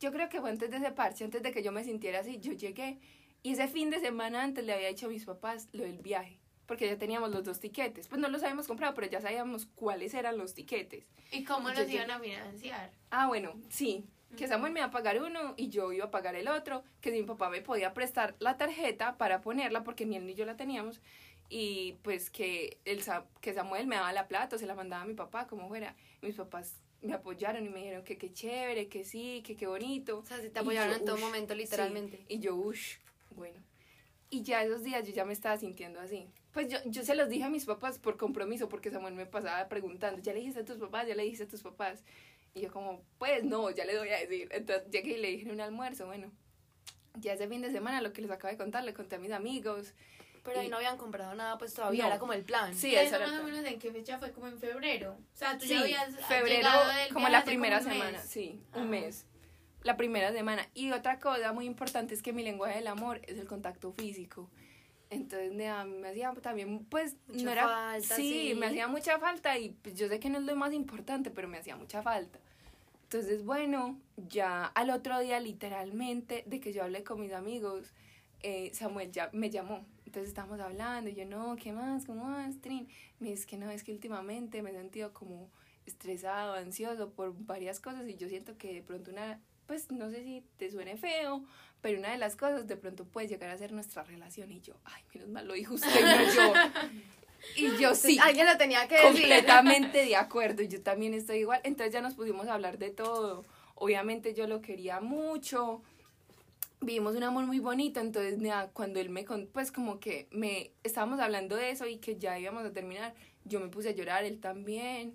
Yo 0.00 0.10
creo 0.12 0.28
que 0.28 0.40
fue 0.40 0.50
antes 0.50 0.70
de 0.70 0.76
ese 0.78 0.90
parche, 0.92 1.24
antes 1.24 1.42
de 1.42 1.52
que 1.52 1.62
yo 1.62 1.72
me 1.72 1.84
sintiera 1.84 2.20
así, 2.20 2.38
yo 2.40 2.52
llegué 2.52 2.98
y 3.42 3.52
ese 3.52 3.68
fin 3.68 3.90
de 3.90 4.00
semana 4.00 4.42
antes 4.42 4.64
le 4.64 4.72
había 4.74 4.88
dicho 4.88 5.06
a 5.06 5.08
mis 5.10 5.24
papás 5.24 5.68
lo 5.72 5.84
del 5.84 5.98
viaje, 5.98 6.40
porque 6.66 6.86
ya 6.86 6.98
teníamos 6.98 7.30
los 7.30 7.44
dos 7.44 7.60
tiquetes. 7.60 8.08
Pues 8.08 8.20
no 8.20 8.28
los 8.28 8.42
habíamos 8.42 8.66
comprado, 8.66 8.94
pero 8.94 9.06
ya 9.06 9.20
sabíamos 9.20 9.66
cuáles 9.74 10.14
eran 10.14 10.36
los 10.36 10.54
tiquetes. 10.54 11.04
¿Y 11.30 11.44
cómo 11.44 11.70
Yo 11.70 11.80
los 11.80 11.90
iban 11.90 12.10
a 12.10 12.20
financiar? 12.20 12.90
Ah, 13.10 13.26
bueno, 13.28 13.54
sí. 13.68 14.04
Que 14.36 14.48
Samuel 14.48 14.72
me 14.72 14.80
iba 14.80 14.88
a 14.88 14.90
pagar 14.90 15.22
uno 15.22 15.54
y 15.56 15.68
yo 15.68 15.92
iba 15.92 16.06
a 16.06 16.10
pagar 16.10 16.34
el 16.34 16.48
otro. 16.48 16.82
Que 17.00 17.10
mi 17.12 17.22
papá 17.22 17.48
me 17.48 17.62
podía 17.62 17.94
prestar 17.94 18.34
la 18.38 18.56
tarjeta 18.56 19.16
para 19.16 19.40
ponerla, 19.40 19.84
porque 19.84 20.04
ni 20.04 20.16
él 20.16 20.26
ni 20.26 20.34
yo 20.34 20.44
la 20.44 20.56
teníamos. 20.56 21.00
y 21.48 21.94
pues 22.02 22.28
que, 22.28 22.78
el, 22.84 23.02
que 23.40 23.54
Samuel 23.54 23.86
me 23.86 23.94
daba 23.94 24.12
la 24.12 24.26
plata 24.26 24.56
o 24.56 24.58
se 24.58 24.66
la 24.66 24.74
mandaba 24.74 25.02
a 25.02 25.06
mi 25.06 25.14
papá, 25.14 25.46
como 25.46 25.68
fuera. 25.68 25.94
mis 26.20 26.34
papás 26.34 26.74
me 27.02 27.14
apoyaron 27.14 27.64
y 27.64 27.68
me 27.68 27.78
dijeron 27.78 28.04
que 28.04 28.18
qué 28.18 28.32
chévere, 28.32 28.88
que 28.88 29.04
sí, 29.04 29.42
que 29.44 29.56
qué 29.56 29.66
bonito. 29.66 30.18
O 30.18 30.26
sea, 30.26 30.38
sí 30.38 30.48
te 30.48 30.58
apoyaron 30.58 30.94
en 30.94 31.04
todo 31.04 31.16
momento, 31.18 31.54
literalmente. 31.54 32.24
y 32.28 32.40
yo, 32.40 32.56
uff, 32.56 32.96
bueno. 33.30 33.60
Y 34.28 34.42
ya 34.42 34.62
esos 34.62 34.82
días 34.82 35.06
yo 35.06 35.12
ya 35.12 35.24
me 35.24 35.32
estaba 35.32 35.56
sintiendo 35.56 36.00
así. 36.00 36.28
Pues 36.52 36.68
yo, 36.68 36.78
yo 36.86 37.04
se 37.04 37.14
los 37.14 37.28
dije 37.28 37.44
a 37.44 37.50
mis 37.50 37.64
papás 37.64 37.98
por 37.98 38.16
compromiso, 38.16 38.68
porque 38.68 38.90
Samuel 38.90 39.14
me 39.14 39.26
pasaba 39.26 39.68
preguntando, 39.68 40.20
¿ya 40.20 40.32
le 40.32 40.40
dijiste 40.40 40.60
a 40.60 40.64
tus 40.64 40.78
papás? 40.78 41.06
¿Ya 41.06 41.14
le 41.14 41.22
dijiste 41.22 41.44
a 41.44 41.48
tus 41.48 41.62
papás? 41.62 42.02
Y 42.54 42.62
yo 42.62 42.72
como, 42.72 43.02
pues 43.18 43.44
no, 43.44 43.70
ya 43.70 43.84
le 43.84 43.98
voy 43.98 44.08
a 44.08 44.18
decir. 44.18 44.48
Entonces 44.50 44.90
llegué 44.90 45.12
y 45.12 45.20
le 45.20 45.28
dije 45.28 45.42
en 45.44 45.52
un 45.52 45.60
almuerzo, 45.60 46.06
bueno, 46.06 46.32
ya 47.14 47.34
ese 47.34 47.46
fin 47.48 47.62
de 47.62 47.70
semana 47.70 48.00
lo 48.00 48.12
que 48.12 48.22
les 48.22 48.30
acabo 48.30 48.50
de 48.50 48.58
contar, 48.58 48.84
le 48.84 48.94
conté 48.94 49.16
a 49.16 49.18
mis 49.18 49.32
amigos. 49.32 49.94
Pero 50.42 50.60
ahí 50.60 50.68
no 50.68 50.76
habían 50.76 50.96
comprado 50.96 51.34
nada, 51.34 51.58
pues 51.58 51.74
todavía 51.74 52.06
era 52.06 52.18
como 52.18 52.32
el 52.32 52.44
plan. 52.44 52.72
Sí, 52.74 52.94
eso, 52.94 53.18
más 53.18 53.40
o 53.40 53.42
menos 53.42 53.64
en 53.64 53.78
qué 53.78 53.90
fecha 53.92 54.18
fue, 54.18 54.32
como 54.32 54.46
en 54.46 54.58
febrero. 54.58 55.12
O 55.34 55.36
sea, 55.36 55.58
tú 55.58 55.66
ya 55.66 55.80
habías 55.80 56.16
febrero, 56.26 56.68
como 57.12 57.28
la 57.28 57.44
primera 57.44 57.80
semana, 57.80 58.22
sí, 58.22 58.62
un 58.74 58.90
mes. 58.90 59.26
La 59.82 59.96
primera 59.96 60.32
semana. 60.32 60.68
Y 60.74 60.92
otra 60.92 61.18
cosa 61.18 61.52
muy 61.52 61.66
importante 61.66 62.14
es 62.14 62.22
que 62.22 62.32
mi 62.32 62.42
lenguaje 62.42 62.76
del 62.76 62.88
amor 62.88 63.20
es 63.26 63.38
el 63.38 63.46
contacto 63.46 63.92
físico. 63.92 64.50
Entonces 65.10 65.52
me, 65.52 65.72
me 65.84 66.08
hacía 66.08 66.32
también, 66.42 66.84
pues, 66.86 67.16
no 67.28 67.50
era... 67.50 67.64
Falta, 67.64 68.16
sí, 68.16 68.54
me 68.58 68.66
hacía 68.66 68.88
mucha 68.88 69.18
falta 69.18 69.56
y 69.56 69.70
pues, 69.70 69.94
yo 69.94 70.08
sé 70.08 70.18
que 70.18 70.28
no 70.28 70.38
es 70.38 70.44
lo 70.44 70.56
más 70.56 70.72
importante, 70.72 71.30
pero 71.30 71.46
me 71.46 71.58
hacía 71.58 71.76
mucha 71.76 72.02
falta. 72.02 72.40
Entonces, 73.04 73.44
bueno, 73.44 74.00
ya 74.16 74.64
al 74.64 74.90
otro 74.90 75.20
día, 75.20 75.38
literalmente, 75.38 76.42
de 76.46 76.58
que 76.58 76.72
yo 76.72 76.82
hablé 76.82 77.04
con 77.04 77.20
mis 77.20 77.32
amigos, 77.32 77.92
eh, 78.40 78.70
Samuel 78.74 79.12
ya 79.12 79.30
me 79.32 79.48
llamó. 79.48 79.86
Entonces 80.06 80.28
estábamos 80.28 80.58
hablando 80.58 81.10
y 81.10 81.14
yo, 81.14 81.24
no, 81.24 81.54
¿qué 81.56 81.72
más? 81.72 82.04
¿Cómo 82.04 82.24
vas, 82.24 82.60
Trin? 82.60 82.88
Me 83.20 83.30
dice 83.30 83.46
que 83.46 83.56
no, 83.56 83.70
es 83.70 83.84
que 83.84 83.92
últimamente 83.92 84.60
me 84.62 84.70
he 84.70 84.72
sentido 84.72 85.12
como 85.12 85.50
estresado, 85.84 86.54
ansioso 86.54 87.10
por 87.10 87.32
varias 87.44 87.80
cosas 87.80 88.08
y 88.08 88.16
yo 88.16 88.28
siento 88.28 88.58
que 88.58 88.74
de 88.74 88.82
pronto 88.82 89.12
una, 89.12 89.40
pues 89.66 89.90
no 89.90 90.10
sé 90.10 90.22
si 90.22 90.42
te 90.56 90.70
suene 90.70 90.96
feo, 90.96 91.44
pero 91.80 91.98
una 91.98 92.10
de 92.10 92.18
las 92.18 92.36
cosas 92.36 92.66
de 92.66 92.76
pronto 92.76 93.04
puede 93.04 93.28
llegar 93.28 93.50
a 93.50 93.58
ser 93.58 93.72
nuestra 93.72 94.02
relación 94.02 94.50
y 94.50 94.60
yo, 94.60 94.74
ay, 94.84 95.02
menos 95.14 95.28
mal 95.28 95.46
lo 95.46 95.54
dijo 95.54 95.74
usted, 95.74 95.88
no 95.88 96.34
yo. 96.34 96.52
Y 97.54 97.76
yo 97.76 97.94
sí. 97.94 98.18
Alguien 98.22 98.46
lo 98.46 98.56
tenía 98.56 98.88
que 98.88 98.96
decir. 98.96 99.10
Completamente 99.12 100.04
de 100.04 100.16
acuerdo. 100.16 100.62
Yo 100.62 100.82
también 100.82 101.14
estoy 101.14 101.38
igual. 101.38 101.60
Entonces 101.64 101.92
ya 101.92 102.00
nos 102.00 102.14
pudimos 102.14 102.48
hablar 102.48 102.78
de 102.78 102.90
todo. 102.90 103.44
Obviamente 103.74 104.34
yo 104.34 104.46
lo 104.46 104.60
quería 104.62 105.00
mucho. 105.00 105.82
Vivimos 106.80 107.14
un 107.14 107.22
amor 107.22 107.46
muy 107.46 107.58
bonito. 107.58 108.00
Entonces, 108.00 108.38
cuando 108.72 109.00
él 109.00 109.10
me 109.10 109.24
pues 109.52 109.70
como 109.70 110.00
que 110.00 110.26
me 110.30 110.72
estábamos 110.82 111.20
hablando 111.20 111.56
de 111.56 111.70
eso 111.70 111.86
y 111.86 111.98
que 111.98 112.16
ya 112.16 112.38
íbamos 112.38 112.64
a 112.64 112.72
terminar, 112.72 113.14
yo 113.44 113.60
me 113.60 113.68
puse 113.68 113.90
a 113.90 113.92
llorar, 113.92 114.24
él 114.24 114.40
también. 114.40 115.14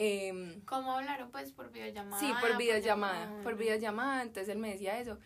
Eh, 0.00 0.60
¿Cómo 0.64 0.92
hablaron? 0.92 1.30
Pues 1.30 1.52
por 1.52 1.72
videollamada. 1.72 2.20
Sí, 2.20 2.32
por 2.40 2.56
videollamada. 2.56 3.30
Por, 3.30 3.42
por 3.42 3.56
videollamada. 3.56 4.22
Entonces 4.22 4.48
él 4.48 4.58
me 4.58 4.70
decía 4.70 4.98
eso. 5.00 5.18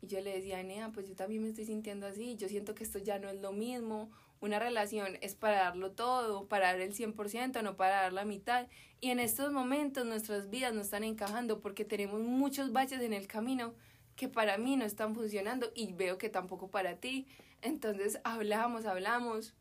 Y 0.00 0.06
yo 0.06 0.20
le 0.20 0.32
decía, 0.32 0.62
Nea, 0.62 0.90
pues 0.94 1.08
yo 1.08 1.14
también 1.14 1.42
me 1.42 1.48
estoy 1.48 1.66
sintiendo 1.66 2.06
así. 2.06 2.36
Yo 2.36 2.48
siento 2.48 2.74
que 2.74 2.84
esto 2.84 2.98
ya 2.98 3.18
no 3.18 3.28
es 3.28 3.40
lo 3.40 3.52
mismo 3.52 4.10
una 4.40 4.58
relación 4.58 5.18
es 5.20 5.34
para 5.34 5.56
darlo 5.56 5.92
todo, 5.92 6.48
para 6.48 6.68
dar 6.68 6.80
el 6.80 6.94
100%, 6.94 7.62
no 7.62 7.76
para 7.76 8.02
dar 8.02 8.12
la 8.12 8.24
mitad. 8.24 8.66
Y 9.00 9.10
en 9.10 9.20
estos 9.20 9.52
momentos 9.52 10.06
nuestras 10.06 10.50
vidas 10.50 10.74
no 10.74 10.80
están 10.80 11.04
encajando 11.04 11.60
porque 11.60 11.84
tenemos 11.84 12.20
muchos 12.20 12.72
baches 12.72 13.02
en 13.02 13.12
el 13.12 13.26
camino 13.26 13.74
que 14.16 14.28
para 14.28 14.58
mí 14.58 14.76
no 14.76 14.84
están 14.84 15.14
funcionando 15.14 15.70
y 15.74 15.92
veo 15.92 16.18
que 16.18 16.30
tampoco 16.30 16.70
para 16.70 16.96
ti. 16.96 17.26
Entonces 17.62 18.18
hablamos, 18.24 18.86
hablamos 18.86 19.54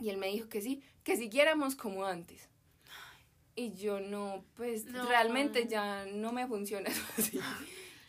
y 0.00 0.10
él 0.10 0.16
me 0.16 0.28
dijo 0.28 0.48
que 0.48 0.60
sí, 0.60 0.82
que 1.04 1.16
siguiéramos 1.16 1.76
como 1.76 2.04
antes. 2.04 2.48
Y 3.54 3.74
yo 3.74 4.00
no, 4.00 4.44
pues 4.56 4.90
realmente 4.92 5.68
ya 5.68 6.06
no 6.06 6.32
me 6.32 6.46
funciona 6.46 6.90
así. 7.18 7.38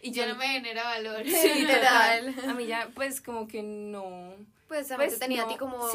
Y 0.02 0.12
ya 0.12 0.28
no 0.28 0.36
me 0.36 0.48
genera 0.48 0.84
valor. 0.84 1.24
Sí, 1.26 1.54
literal. 1.60 2.36
A 2.48 2.54
mí 2.54 2.66
ya, 2.66 2.90
pues 2.94 3.22
como 3.22 3.48
que 3.48 3.62
no. 3.64 4.36
Pues 4.68 4.92
a 4.92 4.98
veces 4.98 5.14
pues, 5.14 5.20
tenía 5.20 5.44
a 5.44 5.48
ti 5.48 5.56
como 5.56 5.88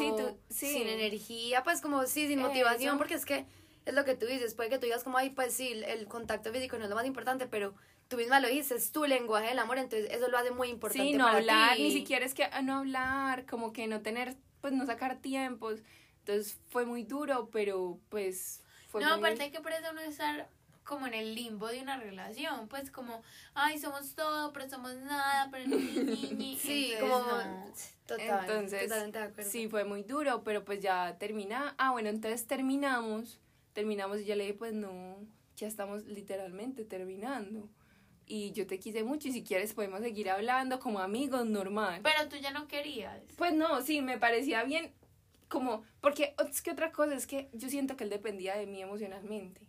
sin 0.49 0.87
energía, 0.87 1.63
pues 1.63 1.81
como 1.81 2.05
sí, 2.05 2.27
sin 2.27 2.39
motivación, 2.39 2.97
porque 2.97 3.15
es 3.15 3.25
que 3.25 3.45
es 3.85 3.93
lo 3.93 4.05
que 4.05 4.15
tú 4.15 4.25
dices, 4.25 4.53
puede 4.53 4.69
que 4.69 4.77
tú 4.77 4.85
digas 4.85 5.03
como, 5.03 5.17
ay, 5.17 5.31
pues 5.31 5.53
sí, 5.53 5.81
el 5.85 6.07
contacto 6.07 6.51
físico 6.51 6.77
no 6.77 6.83
es 6.83 6.89
lo 6.89 6.95
más 6.95 7.05
importante, 7.05 7.47
pero 7.47 7.73
tú 8.07 8.17
misma 8.17 8.39
lo 8.39 8.47
dices, 8.47 8.83
es 8.83 8.91
tu 8.91 9.05
lenguaje 9.05 9.49
del 9.49 9.59
amor, 9.59 9.77
entonces 9.77 10.09
eso 10.11 10.29
lo 10.29 10.37
hace 10.37 10.51
muy 10.51 10.69
importante 10.69 11.11
sí, 11.11 11.17
no 11.17 11.27
hablar, 11.27 11.77
ni 11.77 11.91
siquiera 11.91 12.25
es 12.25 12.33
que 12.33 12.45
ah, 12.45 12.61
no 12.61 12.77
hablar, 12.77 13.45
como 13.45 13.73
que 13.73 13.87
no 13.87 14.01
tener, 14.01 14.35
pues 14.61 14.73
no 14.73 14.85
sacar 14.85 15.17
tiempos, 15.21 15.81
entonces 16.19 16.57
fue 16.69 16.85
muy 16.85 17.03
duro, 17.03 17.49
pero 17.51 17.99
pues 18.09 18.63
fue 18.89 19.01
No, 19.01 19.13
aparte 19.13 19.51
que 19.51 19.61
por 19.61 19.71
eso 19.71 19.93
no 19.93 20.01
estar 20.01 20.49
como 20.83 21.05
en 21.05 21.13
el 21.13 21.35
limbo 21.35 21.67
de 21.67 21.81
una 21.81 21.97
relación, 21.97 22.67
pues 22.67 22.89
como, 22.89 23.21
ay, 23.53 23.77
somos 23.77 24.15
todo, 24.15 24.51
pero 24.51 24.67
somos 24.67 24.95
nada, 24.95 25.47
pero 25.51 25.67
ni, 25.67 25.77
ni, 25.77 26.31
ni. 26.33 26.57
Sí, 26.59 26.93
como... 26.99 27.23
Total, 28.07 28.39
entonces, 28.41 28.91
sí, 29.47 29.67
fue 29.69 29.83
muy 29.85 30.01
duro, 30.01 30.43
pero 30.43 30.65
pues 30.65 30.79
ya 30.79 31.15
termina. 31.19 31.75
Ah, 31.77 31.91
bueno, 31.91 32.09
entonces 32.09 32.47
terminamos, 32.47 33.39
terminamos 33.73 34.21
y 34.21 34.25
yo 34.25 34.35
le 34.35 34.45
dije, 34.45 34.55
pues 34.55 34.73
no, 34.73 35.17
ya 35.55 35.67
estamos 35.67 36.05
literalmente 36.05 36.85
terminando. 36.85 37.69
Y 38.25 38.51
yo 38.53 38.65
te 38.65 38.79
quise 38.79 39.03
mucho 39.03 39.27
y 39.27 39.31
si 39.31 39.43
quieres 39.43 39.73
podemos 39.73 40.01
seguir 40.01 40.31
hablando 40.31 40.79
como 40.79 40.99
amigos, 40.99 41.45
normal. 41.45 42.01
Pero 42.01 42.29
tú 42.29 42.35
ya 42.37 42.49
no 42.49 42.67
querías. 42.67 43.21
Pues 43.37 43.53
no, 43.53 43.81
sí, 43.81 44.01
me 44.01 44.17
parecía 44.17 44.63
bien, 44.63 44.91
como, 45.49 45.83
porque 45.99 46.35
es 46.47 46.61
que 46.61 46.71
otra 46.71 46.91
cosa 46.91 47.15
es 47.15 47.27
que 47.27 47.49
yo 47.53 47.69
siento 47.69 47.97
que 47.97 48.05
él 48.05 48.09
dependía 48.09 48.55
de 48.55 48.67
mí 48.67 48.81
emocionalmente. 48.81 49.61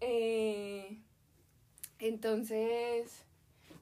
Eh, 0.00 0.98
entonces, 1.98 3.24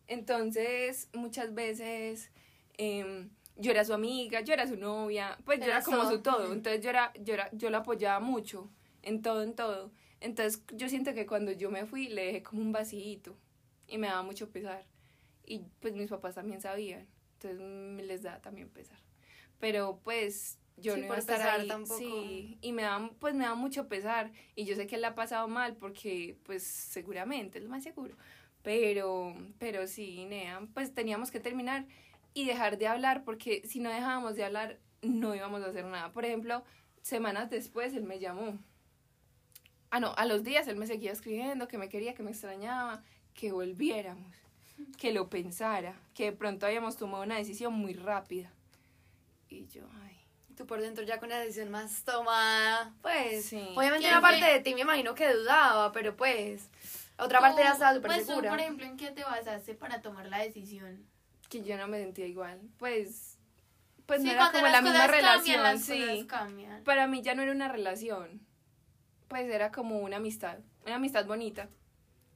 entonces 0.06 1.08
muchas 1.14 1.54
veces 1.54 2.30
em, 2.76 3.30
yo 3.56 3.70
era 3.70 3.84
su 3.84 3.94
amiga, 3.94 4.40
yo 4.42 4.52
era 4.52 4.66
su 4.66 4.76
novia, 4.76 5.38
pues 5.44 5.58
yo 5.58 5.66
era 5.66 5.82
como 5.82 6.08
su 6.08 6.20
todo, 6.20 6.52
entonces 6.52 6.82
yo 6.82 6.90
era, 6.90 7.12
yo 7.20 7.34
era, 7.34 7.48
yo 7.52 7.70
la 7.70 7.78
apoyaba 7.78 8.20
mucho 8.20 8.68
en 9.02 9.22
todo, 9.22 9.42
en 9.42 9.54
todo. 9.54 9.90
Entonces 10.20 10.62
yo 10.72 10.88
siento 10.88 11.14
que 11.14 11.26
cuando 11.26 11.52
yo 11.52 11.70
me 11.70 11.86
fui 11.86 12.08
le 12.08 12.26
dejé 12.26 12.42
como 12.42 12.60
un 12.60 12.72
vacío 12.72 13.36
y 13.86 13.98
me 13.98 14.08
daba 14.08 14.22
mucho 14.22 14.50
pesar. 14.50 14.84
Y 15.46 15.60
pues 15.80 15.94
mis 15.94 16.10
papás 16.10 16.34
también 16.34 16.60
sabían, 16.60 17.06
entonces 17.34 17.58
me 17.58 18.02
les 18.02 18.22
da 18.22 18.40
también 18.42 18.68
pesar. 18.68 19.07
Pero 19.58 20.00
pues 20.04 20.58
yo 20.76 20.96
no 20.96 21.04
iba 21.04 21.16
a 21.16 21.18
estar 21.18 21.40
ahí. 21.42 21.68
Tampoco. 21.68 21.98
Sí, 21.98 22.58
y 22.60 22.72
me 22.72 22.82
da, 22.82 23.10
pues 23.18 23.34
me 23.34 23.44
da 23.44 23.54
mucho 23.54 23.88
pesar. 23.88 24.32
Y 24.54 24.64
yo 24.64 24.76
sé 24.76 24.86
que 24.86 24.96
él 24.96 25.02
la 25.02 25.08
ha 25.08 25.14
pasado 25.14 25.48
mal 25.48 25.76
porque, 25.76 26.36
pues 26.44 26.62
seguramente, 26.62 27.58
es 27.58 27.64
lo 27.64 27.70
más 27.70 27.82
seguro. 27.82 28.16
Pero, 28.62 29.34
pero 29.58 29.86
sí, 29.86 30.24
Nea, 30.26 30.66
pues 30.74 30.94
teníamos 30.94 31.30
que 31.30 31.40
terminar 31.40 31.86
y 32.34 32.44
dejar 32.44 32.78
de 32.78 32.86
hablar 32.86 33.24
porque 33.24 33.62
si 33.66 33.80
no 33.80 33.90
dejábamos 33.90 34.36
de 34.36 34.44
hablar 34.44 34.78
no 35.02 35.34
íbamos 35.34 35.62
a 35.62 35.66
hacer 35.66 35.84
nada. 35.84 36.12
Por 36.12 36.24
ejemplo, 36.24 36.64
semanas 37.02 37.50
después 37.50 37.94
él 37.94 38.04
me 38.04 38.18
llamó. 38.18 38.58
Ah, 39.90 40.00
no, 40.00 40.12
a 40.16 40.26
los 40.26 40.44
días 40.44 40.68
él 40.68 40.76
me 40.76 40.86
seguía 40.86 41.12
escribiendo 41.12 41.66
que 41.66 41.78
me 41.78 41.88
quería, 41.88 42.14
que 42.14 42.22
me 42.22 42.30
extrañaba, 42.30 43.02
que 43.32 43.52
volviéramos, 43.52 44.36
que 44.98 45.12
lo 45.12 45.30
pensara, 45.30 45.98
que 46.14 46.24
de 46.24 46.32
pronto 46.32 46.66
habíamos 46.66 46.96
tomado 46.96 47.24
una 47.24 47.36
decisión 47.36 47.72
muy 47.72 47.94
rápida. 47.94 48.52
Y 49.48 49.66
yo, 49.68 49.82
ay, 50.04 50.18
tú 50.56 50.66
por 50.66 50.80
dentro 50.80 51.04
ya 51.04 51.18
con 51.18 51.28
la 51.28 51.38
decisión 51.38 51.70
más 51.70 52.02
tomada, 52.04 52.92
pues, 53.00 53.46
sí. 53.46 53.68
obviamente 53.74 54.08
una 54.08 54.20
parte 54.20 54.44
de 54.44 54.60
ti 54.60 54.74
me 54.74 54.82
imagino 54.82 55.14
que 55.14 55.32
dudaba, 55.32 55.92
pero 55.92 56.16
pues, 56.16 56.68
otra 57.16 57.40
parte 57.40 57.62
ya 57.62 57.72
estaba 57.72 57.94
súper 57.94 58.10
pues, 58.12 58.26
segura. 58.26 58.50
por 58.50 58.60
ejemplo, 58.60 58.84
¿en 58.84 58.96
qué 58.96 59.10
te 59.10 59.24
basaste 59.24 59.74
para 59.74 60.02
tomar 60.02 60.26
la 60.26 60.38
decisión? 60.38 61.06
Que 61.48 61.62
yo 61.62 61.78
no 61.78 61.88
me 61.88 61.98
sentía 61.98 62.26
igual, 62.26 62.60
pues, 62.78 63.38
pues 64.04 64.22
no 64.22 64.30
era 64.30 64.50
como 64.50 64.66
la 64.68 64.82
misma 64.82 65.06
relación, 65.06 65.78
sí. 65.78 66.26
Para 66.84 67.06
mí 67.06 67.22
ya 67.22 67.34
no 67.34 67.42
era 67.42 67.52
una 67.52 67.68
relación, 67.68 68.40
pues 69.28 69.50
era 69.50 69.70
como 69.72 70.00
una 70.00 70.16
amistad, 70.16 70.58
una 70.84 70.96
amistad 70.96 71.24
bonita. 71.26 71.68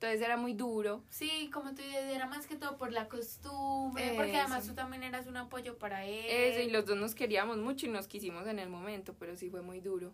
Entonces 0.03 0.27
era 0.27 0.37
muy 0.37 0.53
duro. 0.53 1.05
Sí, 1.11 1.49
como 1.53 1.77
tú 1.77 1.83
dices, 1.83 2.12
era 2.12 2.27
más 2.27 2.49
que 2.49 2.57
todo 2.57 2.77
por 2.77 2.91
la 2.91 3.09
costumbre, 3.09 4.15
porque 4.17 4.37
además 4.37 4.67
tú 4.67 4.75
también 4.75 5.05
eras 5.05 5.29
un 5.29 5.37
apoyo 5.37 5.79
para 5.79 6.05
él. 6.05 6.25
Eso, 6.29 6.61
y 6.61 6.71
los 6.71 6.85
dos 6.85 6.97
nos 6.97 7.15
queríamos 7.15 7.59
mucho 7.59 7.87
y 7.87 7.88
nos 7.88 8.09
quisimos 8.09 8.49
en 8.49 8.59
el 8.59 8.69
momento, 8.69 9.15
pero 9.17 9.37
sí 9.37 9.49
fue 9.49 9.62
muy 9.62 9.79
duro. 9.79 10.12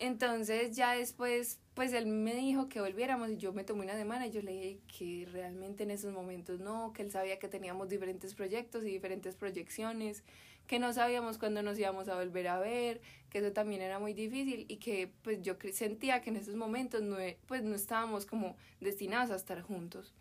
Entonces 0.00 0.76
ya 0.76 0.94
después, 0.94 1.60
pues 1.74 1.92
él 1.92 2.06
me 2.06 2.34
dijo 2.34 2.68
que 2.68 2.80
volviéramos 2.80 3.30
y 3.30 3.36
yo 3.36 3.52
me 3.52 3.62
tomé 3.62 3.84
una 3.84 3.94
semana 3.94 4.26
y 4.26 4.32
yo 4.32 4.42
le 4.42 4.50
dije 4.50 4.80
que 4.98 5.28
realmente 5.30 5.84
en 5.84 5.92
esos 5.92 6.12
momentos 6.12 6.58
no, 6.58 6.92
que 6.92 7.02
él 7.02 7.12
sabía 7.12 7.38
que 7.38 7.46
teníamos 7.46 7.88
diferentes 7.88 8.34
proyectos 8.34 8.82
y 8.82 8.86
diferentes 8.86 9.36
proyecciones, 9.36 10.24
que 10.68 10.78
no 10.78 10.92
sabíamos 10.92 11.38
cuándo 11.38 11.62
nos 11.64 11.76
íbamos 11.76 12.08
a 12.08 12.14
volver 12.14 12.46
a 12.46 12.60
ver, 12.60 13.00
que 13.30 13.38
eso 13.38 13.52
también 13.52 13.82
era 13.82 13.98
muy 13.98 14.14
difícil 14.14 14.66
y 14.68 14.76
que 14.76 15.10
pues 15.22 15.42
yo 15.42 15.56
sentía 15.72 16.22
que 16.22 16.30
en 16.30 16.36
esos 16.36 16.54
momentos 16.54 17.02
no, 17.02 17.18
e, 17.18 17.38
pues 17.46 17.64
no 17.64 17.74
estábamos 17.74 18.24
como 18.24 18.56
destinados 18.80 19.32
a 19.32 19.36
estar 19.36 19.62
juntos. 19.62 20.14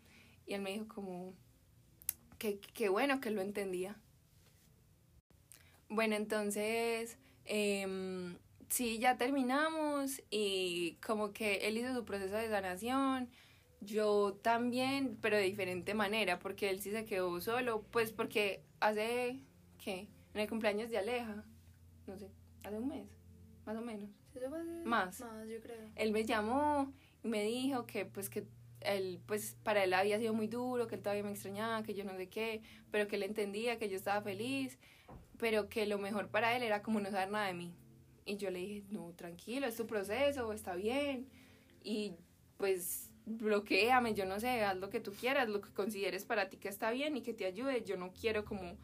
Y 0.47 0.55
él 0.55 0.61
me 0.61 0.71
dijo 0.71 0.87
como 0.87 1.35
que, 2.39 2.59
que 2.59 2.89
bueno 2.89 3.21
que 3.21 3.29
lo 3.29 3.41
entendía. 3.41 3.95
Bueno, 5.89 6.15
entonces 6.15 7.17
Em, 7.47 8.37
sí, 8.69 8.99
ya 8.99 9.17
terminamos 9.17 10.21
y 10.29 10.97
como 11.05 11.31
que 11.31 11.67
él 11.67 11.77
hizo 11.77 11.93
su 11.93 12.03
proceso 12.05 12.35
de 12.35 12.49
sanación, 12.49 13.29
yo 13.79 14.37
también, 14.41 15.17
pero 15.21 15.37
de 15.37 15.43
diferente 15.43 15.93
manera, 15.93 16.39
porque 16.39 16.69
él 16.69 16.81
sí 16.81 16.91
se 16.91 17.05
quedó 17.05 17.39
solo, 17.39 17.83
pues 17.91 18.11
porque 18.11 18.63
hace, 18.81 19.39
¿qué? 19.77 20.07
En 20.37 20.41
el 20.41 20.49
cumpleaños 20.49 20.91
de 20.91 20.99
Aleja, 20.99 21.43
no 22.05 22.15
sé, 22.15 22.29
hace 22.63 22.77
un 22.77 22.87
mes, 22.87 23.07
más 23.65 23.75
o 23.75 23.81
menos. 23.81 24.11
Más. 24.85 25.19
Más, 25.19 25.49
yo 25.49 25.59
creo. 25.59 25.89
Él 25.95 26.11
me 26.11 26.25
llamó 26.25 26.93
y 27.23 27.27
me 27.27 27.41
dijo 27.41 27.87
que 27.87 28.05
pues 28.05 28.29
que 28.29 28.45
él, 28.81 29.19
pues 29.25 29.57
para 29.63 29.83
él 29.83 29.95
había 29.95 30.19
sido 30.19 30.35
muy 30.35 30.45
duro, 30.45 30.85
que 30.85 30.93
él 30.93 31.01
todavía 31.01 31.23
me 31.23 31.31
extrañaba, 31.31 31.81
que 31.81 31.95
yo 31.95 32.03
no 32.03 32.15
sé 32.15 32.29
qué, 32.29 32.61
pero 32.91 33.07
que 33.07 33.15
él 33.15 33.23
entendía 33.23 33.79
que 33.79 33.89
yo 33.89 33.97
estaba 33.97 34.21
feliz, 34.21 34.77
pero 35.39 35.69
que 35.69 35.87
lo 35.87 35.97
mejor 35.97 36.29
para 36.29 36.55
él 36.55 36.61
era 36.61 36.83
como 36.83 36.99
no 36.99 37.09
saber 37.09 37.31
nada 37.31 37.47
de 37.47 37.55
mí. 37.55 37.73
Y 38.23 38.37
yo 38.37 38.51
le 38.51 38.59
dije, 38.59 38.83
no, 38.91 39.13
tranquilo, 39.13 39.65
es 39.65 39.75
tu 39.75 39.87
proceso, 39.87 40.53
está 40.53 40.75
bien. 40.75 41.27
Y 41.81 42.13
pues 42.57 43.09
bloqueame, 43.25 44.13
yo 44.13 44.27
no 44.27 44.39
sé, 44.39 44.63
haz 44.63 44.77
lo 44.77 44.91
que 44.91 44.99
tú 44.99 45.13
quieras, 45.13 45.49
lo 45.49 45.61
que 45.61 45.73
consideres 45.73 46.25
para 46.25 46.47
ti 46.47 46.57
que 46.57 46.69
está 46.69 46.91
bien 46.91 47.17
y 47.17 47.23
que 47.23 47.33
te 47.33 47.45
ayude. 47.45 47.83
Yo 47.83 47.97
no 47.97 48.13
quiero 48.13 48.45
como, 48.45 48.77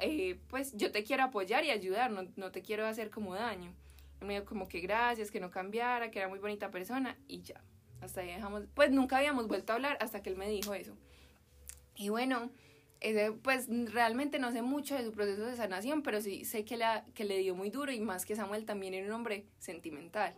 eh, 0.00 0.38
pues 0.48 0.72
yo 0.76 0.92
te 0.92 1.04
quiero 1.04 1.24
apoyar 1.24 1.64
y 1.64 1.70
ayudar, 1.70 2.10
no, 2.10 2.26
no 2.36 2.50
te 2.50 2.62
quiero 2.62 2.86
hacer 2.86 3.10
como 3.10 3.34
daño. 3.34 3.74
Y 4.20 4.24
me 4.24 4.34
dijo 4.34 4.46
como 4.46 4.68
que 4.68 4.80
gracias, 4.80 5.30
que 5.30 5.40
no 5.40 5.50
cambiara, 5.50 6.10
que 6.10 6.18
era 6.18 6.28
muy 6.28 6.38
bonita 6.38 6.70
persona 6.70 7.16
y 7.26 7.42
ya. 7.42 7.62
Hasta 8.00 8.22
ahí 8.22 8.28
dejamos, 8.28 8.64
pues 8.74 8.90
nunca 8.90 9.18
habíamos 9.18 9.46
vuelto 9.46 9.72
a 9.72 9.76
hablar 9.76 9.98
hasta 10.00 10.22
que 10.22 10.30
él 10.30 10.36
me 10.36 10.48
dijo 10.48 10.74
eso. 10.74 10.96
Y 11.96 12.08
bueno, 12.08 12.50
ese, 13.00 13.32
pues 13.32 13.66
realmente 13.92 14.38
no 14.38 14.52
sé 14.52 14.62
mucho 14.62 14.94
de 14.94 15.04
su 15.04 15.12
proceso 15.12 15.44
de 15.44 15.56
sanación, 15.56 16.02
pero 16.02 16.20
sí 16.20 16.44
sé 16.44 16.64
que, 16.64 16.76
la, 16.76 17.04
que 17.14 17.24
le 17.24 17.38
dio 17.38 17.54
muy 17.54 17.70
duro 17.70 17.92
y 17.92 18.00
más 18.00 18.24
que 18.24 18.36
Samuel 18.36 18.64
también 18.64 18.94
era 18.94 19.06
un 19.06 19.12
hombre 19.12 19.46
sentimental. 19.58 20.34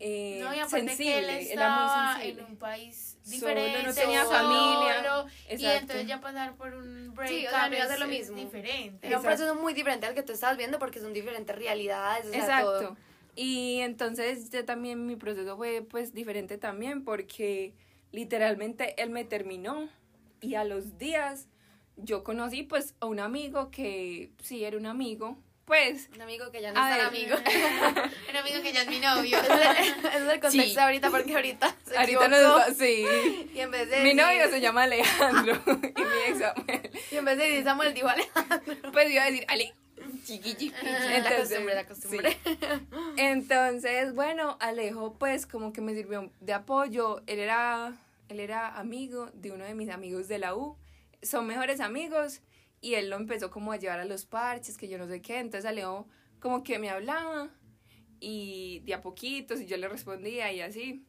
Eh, 0.00 0.38
No, 0.42 0.52
y 0.54 0.58
aparte 0.58 0.86
sensible, 0.88 1.26
que 1.38 1.52
él 1.52 1.58
era 1.58 1.68
muy 1.70 1.84
estaba 1.84 2.24
en 2.24 2.44
un 2.44 2.56
país 2.56 3.16
Solo, 3.22 3.30
diferente, 3.36 3.82
no 3.84 3.94
tenía 3.94 4.24
solo, 4.24 4.38
familia. 4.38 5.26
y 5.56 5.64
entonces 5.66 6.06
ya 6.06 6.20
pasar 6.20 6.56
por 6.56 6.74
un 6.74 7.14
break 7.14 7.30
Sí, 7.30 7.46
o 7.46 7.50
sea, 7.50 7.68
no 7.68 7.76
iba 7.76 7.84
a 7.84 7.88
ser 7.88 8.00
lo 8.00 8.06
mismo. 8.08 8.36
diferente. 8.36 9.06
Era 9.06 9.18
un 9.18 9.22
proceso 9.24 9.54
muy 9.54 9.72
diferente 9.72 10.06
al 10.06 10.14
que 10.14 10.22
tú 10.22 10.32
estabas 10.32 10.56
viendo 10.56 10.78
porque 10.78 11.00
son 11.00 11.12
diferentes 11.12 11.54
realidades, 11.56 12.26
o 12.26 12.32
sea, 12.32 12.60
todo. 12.62 12.80
Exacto. 12.80 12.96
Y 13.36 13.80
entonces 13.80 14.50
yo 14.50 14.64
también 14.64 15.06
mi 15.06 15.16
proceso 15.16 15.56
fue 15.56 15.82
pues 15.88 16.12
diferente 16.12 16.58
también 16.58 17.02
porque 17.04 17.74
literalmente 18.12 19.00
él 19.02 19.10
me 19.10 19.24
terminó 19.24 19.88
y 20.40 20.54
a 20.56 20.64
los 20.64 20.98
días 20.98 21.48
yo 21.96 22.22
conocí 22.24 22.62
pues 22.62 22.94
a 23.00 23.06
un 23.06 23.20
amigo 23.20 23.70
que 23.70 24.30
sí 24.42 24.64
era 24.64 24.76
un 24.76 24.86
amigo, 24.86 25.38
pues 25.64 26.08
Un 26.14 26.20
amigo 26.22 26.50
que 26.50 26.60
ya 26.60 26.72
no 26.72 26.80
es 26.88 26.96
tan 26.96 27.06
amigo. 27.06 27.36
Un 28.30 28.36
amigo 28.36 28.62
que 28.62 28.72
ya 28.72 28.82
es 28.82 28.88
mi 28.88 28.98
novio. 28.98 29.38
Ese 29.38 29.52
es- 29.88 30.22
el 30.32 30.40
contexto 30.40 30.50
Sí. 30.50 30.78
ahorita 30.78 31.10
porque 31.10 31.34
ahorita 31.34 31.74
se 31.86 31.96
ahorita 31.96 32.26
equivocó. 32.26 32.58
nos 32.58 32.76
sí. 32.76 33.06
Y 33.54 33.60
en 33.60 33.70
vez 33.70 33.88
de 33.88 33.96
Mi 34.02 34.10
decir- 34.10 34.16
novio 34.22 34.50
se 34.50 34.60
llama 34.60 34.82
Alejandro 34.84 35.54
y 35.66 36.00
mi 36.00 36.16
ex 36.28 36.38
Samuel. 36.38 36.90
Y 37.10 37.16
en 37.16 37.24
vez 37.24 37.38
de 37.38 37.44
decir 37.44 37.64
Samuel 37.64 37.94
dijo 37.94 38.08
Alejandro. 38.08 38.92
Pues 38.92 39.10
iba 39.10 39.22
a 39.22 39.26
decir 39.30 39.44
Ale, 39.48 39.74
chiqui 40.24 40.54
chiqui. 40.54 40.74
La 41.22 41.36
costumbre, 41.38 41.74
la 41.74 41.86
costumbre. 41.86 42.38
sí. 42.44 42.58
Entonces, 43.16 44.14
bueno, 44.14 44.56
Alejo 44.60 45.14
pues 45.18 45.46
como 45.46 45.72
que 45.72 45.80
me 45.80 45.94
sirvió 45.94 46.30
de 46.40 46.52
apoyo. 46.52 47.22
Él 47.26 47.38
era, 47.38 47.92
él 48.28 48.40
era 48.40 48.76
amigo 48.78 49.30
de 49.34 49.50
uno 49.52 49.64
de 49.64 49.74
mis 49.74 49.88
amigos 49.90 50.28
de 50.28 50.38
la 50.38 50.54
U. 50.54 50.76
Son 51.22 51.46
mejores 51.46 51.80
amigos 51.80 52.42
y 52.84 52.96
él 52.96 53.08
lo 53.08 53.16
empezó 53.16 53.50
como 53.50 53.72
a 53.72 53.78
llevar 53.78 54.00
a 54.00 54.04
los 54.04 54.26
parches, 54.26 54.76
que 54.76 54.88
yo 54.88 54.98
no 54.98 55.08
sé 55.08 55.22
qué. 55.22 55.38
Entonces 55.38 55.64
Alejo 55.64 56.06
como 56.38 56.62
que 56.62 56.78
me 56.78 56.90
hablaba 56.90 57.48
y 58.20 58.80
de 58.80 58.92
a 58.92 59.00
poquitos 59.00 59.58
y 59.58 59.64
yo 59.64 59.78
le 59.78 59.88
respondía 59.88 60.52
y 60.52 60.60
así. 60.60 61.06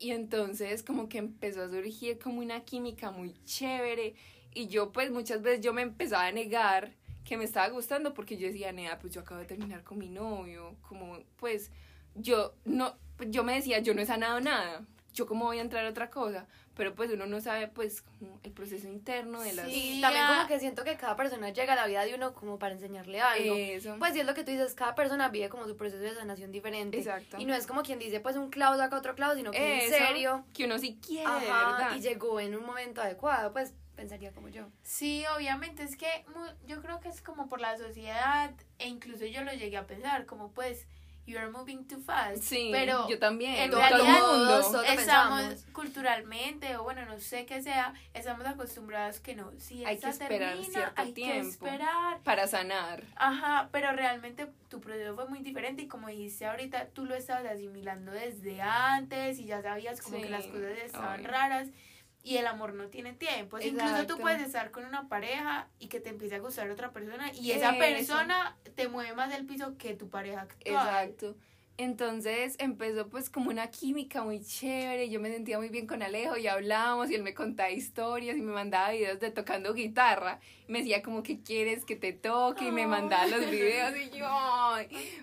Y 0.00 0.10
entonces 0.10 0.82
como 0.82 1.08
que 1.08 1.18
empezó 1.18 1.62
a 1.62 1.68
surgir 1.68 2.18
como 2.18 2.40
una 2.40 2.64
química 2.64 3.12
muy 3.12 3.34
chévere 3.44 4.16
y 4.52 4.66
yo 4.66 4.90
pues 4.90 5.12
muchas 5.12 5.42
veces 5.42 5.60
yo 5.60 5.72
me 5.72 5.82
empezaba 5.82 6.26
a 6.26 6.32
negar 6.32 6.96
que 7.24 7.36
me 7.36 7.44
estaba 7.44 7.68
gustando 7.68 8.12
porque 8.12 8.36
yo 8.36 8.48
decía, 8.48 8.72
nea, 8.72 8.98
pues 8.98 9.14
yo 9.14 9.20
acabo 9.20 9.38
de 9.38 9.46
terminar 9.46 9.84
con 9.84 9.98
mi 9.98 10.08
novio, 10.08 10.74
como 10.80 11.20
pues 11.36 11.70
yo 12.16 12.56
no, 12.64 12.96
yo 13.28 13.44
me 13.44 13.54
decía, 13.54 13.78
yo 13.78 13.94
no 13.94 14.02
he 14.02 14.06
sanado 14.06 14.40
nada, 14.40 14.84
yo 15.12 15.26
cómo 15.26 15.46
voy 15.46 15.58
a 15.58 15.60
entrar 15.62 15.84
a 15.84 15.90
otra 15.90 16.10
cosa, 16.10 16.46
pero 16.74 16.94
pues 16.94 17.10
uno 17.10 17.26
no 17.26 17.40
sabe 17.40 17.68
pues 17.68 18.02
como 18.02 18.40
el 18.42 18.52
proceso 18.52 18.88
interno 18.88 19.42
de 19.42 19.52
las... 19.52 19.66
Sí. 19.70 20.00
También 20.00 20.26
como 20.26 20.46
que 20.46 20.58
siento 20.58 20.84
que 20.84 20.96
cada 20.96 21.16
persona 21.16 21.50
llega 21.50 21.74
a 21.74 21.76
la 21.76 21.86
vida 21.86 22.04
de 22.04 22.14
uno 22.14 22.32
como 22.32 22.58
para 22.58 22.74
enseñarle 22.74 23.20
algo. 23.20 23.54
Eso. 23.54 23.96
Pues 23.98 24.14
sí 24.14 24.20
es 24.20 24.26
lo 24.26 24.34
que 24.34 24.44
tú 24.44 24.50
dices, 24.52 24.74
cada 24.74 24.94
persona 24.94 25.28
vive 25.28 25.48
como 25.48 25.66
su 25.66 25.76
proceso 25.76 26.02
de 26.02 26.14
sanación 26.14 26.50
diferente. 26.50 26.98
Exacto. 26.98 27.36
Y 27.38 27.44
no 27.44 27.54
es 27.54 27.66
como 27.66 27.82
quien 27.82 27.98
dice 27.98 28.20
pues 28.20 28.36
un 28.36 28.50
clavo 28.50 28.76
saca 28.76 28.96
otro 28.96 29.14
clavo, 29.14 29.34
sino 29.34 29.50
que 29.50 29.86
Eso, 29.86 29.94
en 29.96 30.06
serio. 30.06 30.44
Que 30.54 30.64
uno 30.64 30.78
sí 30.78 30.98
quiere, 31.06 31.26
Ajá, 31.26 31.38
verdad. 31.40 31.96
y 31.96 32.00
llegó 32.00 32.40
en 32.40 32.54
un 32.54 32.64
momento 32.64 33.02
adecuado, 33.02 33.52
pues 33.52 33.74
pensaría 33.94 34.32
como 34.32 34.48
yo. 34.48 34.66
Sí, 34.82 35.24
obviamente 35.36 35.82
es 35.82 35.96
que 35.96 36.24
yo 36.66 36.80
creo 36.80 37.00
que 37.00 37.08
es 37.08 37.20
como 37.20 37.48
por 37.48 37.60
la 37.60 37.76
sociedad 37.76 38.50
e 38.78 38.88
incluso 38.88 39.26
yo 39.26 39.44
lo 39.44 39.52
llegué 39.52 39.76
a 39.76 39.86
pensar 39.86 40.26
como 40.26 40.50
pues 40.52 40.86
you 41.26 41.38
are 41.38 41.50
moving 41.50 41.84
too 41.86 42.00
fast. 42.00 42.42
Sí, 42.42 42.70
pero 42.72 43.08
yo 43.08 43.18
también. 43.18 43.54
en 43.54 43.70
todo 43.70 43.80
el 43.80 43.88
realidad 43.90 44.20
mundo. 44.20 44.44
lo 44.44 44.82
estamos 44.82 44.86
pensamos. 45.42 45.64
culturalmente 45.72 46.76
o 46.76 46.82
bueno 46.82 47.04
no 47.06 47.18
sé 47.20 47.46
qué 47.46 47.62
sea 47.62 47.94
estamos 48.14 48.44
acostumbrados 48.46 49.20
que 49.20 49.34
no 49.36 49.50
si 49.58 49.84
Hay 49.84 49.98
que 49.98 50.08
esperar 50.08 50.50
termina, 50.54 50.72
cierto 50.72 51.00
hay 51.02 51.12
tiempo. 51.12 51.42
que 51.42 51.48
esperar 51.70 52.18
para 52.24 52.46
sanar. 52.48 53.04
Ajá, 53.16 53.68
pero 53.72 53.92
realmente 53.92 54.48
tu 54.68 54.80
proceso 54.80 55.14
fue 55.14 55.28
muy 55.28 55.40
diferente 55.40 55.82
y 55.82 55.88
como 55.88 56.08
dijiste 56.08 56.46
ahorita, 56.46 56.86
tú 56.88 57.04
lo 57.06 57.14
estabas 57.14 57.44
asimilando 57.46 58.10
desde 58.12 58.60
antes 58.60 59.38
y 59.38 59.44
ya 59.46 59.62
sabías 59.62 60.00
como 60.02 60.16
Sí, 60.16 60.22
que 60.24 60.30
las 60.30 60.46
cosas 60.46 60.78
estaban 60.84 61.20
obvio. 61.20 61.28
raras 61.30 61.68
y 62.22 62.36
el 62.36 62.46
amor 62.46 62.74
no 62.74 62.88
tiene 62.88 63.12
tiempo. 63.12 63.58
Incluso 63.58 64.06
tú 64.06 64.18
puedes 64.18 64.40
estar 64.42 64.70
con 64.70 64.84
una 64.84 65.08
pareja 65.08 65.68
y 65.78 65.88
que 65.88 66.00
te 66.00 66.10
empiece 66.10 66.36
a 66.36 66.38
gustar 66.38 66.70
otra 66.70 66.92
persona 66.92 67.32
y 67.32 67.52
esa 67.52 67.70
Eso. 67.70 67.78
persona 67.78 68.56
te 68.74 68.88
mueve 68.88 69.14
más 69.14 69.30
del 69.30 69.44
piso 69.44 69.76
que 69.76 69.94
tu 69.94 70.08
pareja 70.08 70.42
actual. 70.42 70.86
Exacto. 70.86 71.36
Entonces 71.78 72.54
empezó 72.58 73.08
pues 73.08 73.30
como 73.30 73.50
una 73.50 73.68
química 73.70 74.22
muy 74.22 74.44
chévere, 74.44 75.08
yo 75.08 75.18
me 75.20 75.32
sentía 75.32 75.58
muy 75.58 75.68
bien 75.70 75.86
con 75.86 76.02
Alejo 76.02 76.36
y 76.36 76.46
hablábamos 76.46 77.10
y 77.10 77.14
él 77.14 77.22
me 77.22 77.34
contaba 77.34 77.70
historias 77.70 78.36
y 78.36 78.42
me 78.42 78.52
mandaba 78.52 78.90
videos 78.90 79.18
de 79.20 79.30
tocando 79.30 79.72
guitarra. 79.72 80.38
Me 80.68 80.78
decía 80.78 81.02
como 81.02 81.22
que 81.22 81.40
quieres 81.40 81.84
que 81.84 81.96
te 81.96 82.12
toque 82.12 82.66
y 82.66 82.70
me 82.70 82.86
mandaba 82.86 83.26
los 83.26 83.50
videos 83.50 83.96
y 83.96 84.10
yo... 84.16 84.28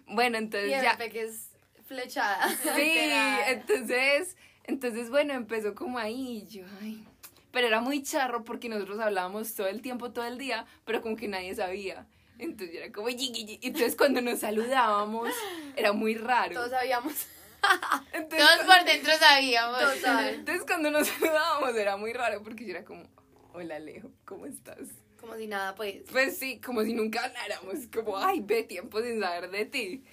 Bueno, 0.08 0.38
entonces 0.38 0.70
Y 0.70 0.72
ya... 0.84 0.98
Que 0.98 1.22
es 1.22 1.52
flechada. 1.86 2.50
Sí, 2.76 2.94
Literal. 2.94 3.40
entonces, 3.48 4.36
entonces 4.70 5.10
bueno, 5.10 5.34
empezó 5.34 5.76
como 5.76 6.00
ahí 6.00 6.44
y 6.44 6.48
yo, 6.48 6.66
ay. 6.82 7.04
Pero 7.52 7.68
era 7.68 7.82
muy 7.82 8.04
charro 8.04 8.44
porque 8.44 8.70
nosotros 8.70 9.00
hablábamos 9.00 9.56
todo 9.56 9.68
el 9.68 9.82
tiempo, 9.82 10.12
todo 10.12 10.26
el 10.26 10.38
día, 10.38 10.66
pero 10.86 11.02
como 11.02 11.16
que 11.16 11.28
nadie 11.28 11.56
sabía. 11.56 12.06
Entonces 12.38 12.76
era 12.76 12.92
como, 12.92 13.10
entonces 13.10 13.96
cuando 13.96 14.22
nos 14.22 14.40
saludábamos 14.40 15.30
era 15.76 15.92
muy 15.92 16.16
raro. 16.16 16.54
Todos 16.54 16.70
sabíamos. 16.70 17.14
Entonces, 18.14 18.48
Todos 18.48 18.76
por 18.76 18.86
dentro 18.86 19.12
sabíamos. 19.18 19.80
Total. 19.96 20.34
entonces 20.36 20.64
cuando 20.66 20.92
nos 20.92 21.08
saludábamos 21.08 21.76
era 21.76 21.98
muy 21.98 22.14
raro 22.14 22.42
porque 22.42 22.64
yo 22.64 22.72
era 22.72 22.86
como, 22.86 23.04
hola 23.52 23.76
Alejo, 23.76 24.12
¿cómo 24.24 24.46
estás? 24.46 24.78
Como 25.20 25.36
si 25.36 25.48
nada, 25.48 25.76
pues. 25.76 26.04
Pues 26.10 26.38
sí, 26.38 26.62
como 26.62 26.84
si 26.84 26.94
nunca 26.94 27.26
habláramos, 27.26 27.88
como, 27.94 28.18
ay, 28.18 28.40
ve 28.40 28.64
tiempo 28.64 29.02
sin 29.02 29.20
saber 29.20 29.50
de 29.52 29.66
ti. 29.66 30.04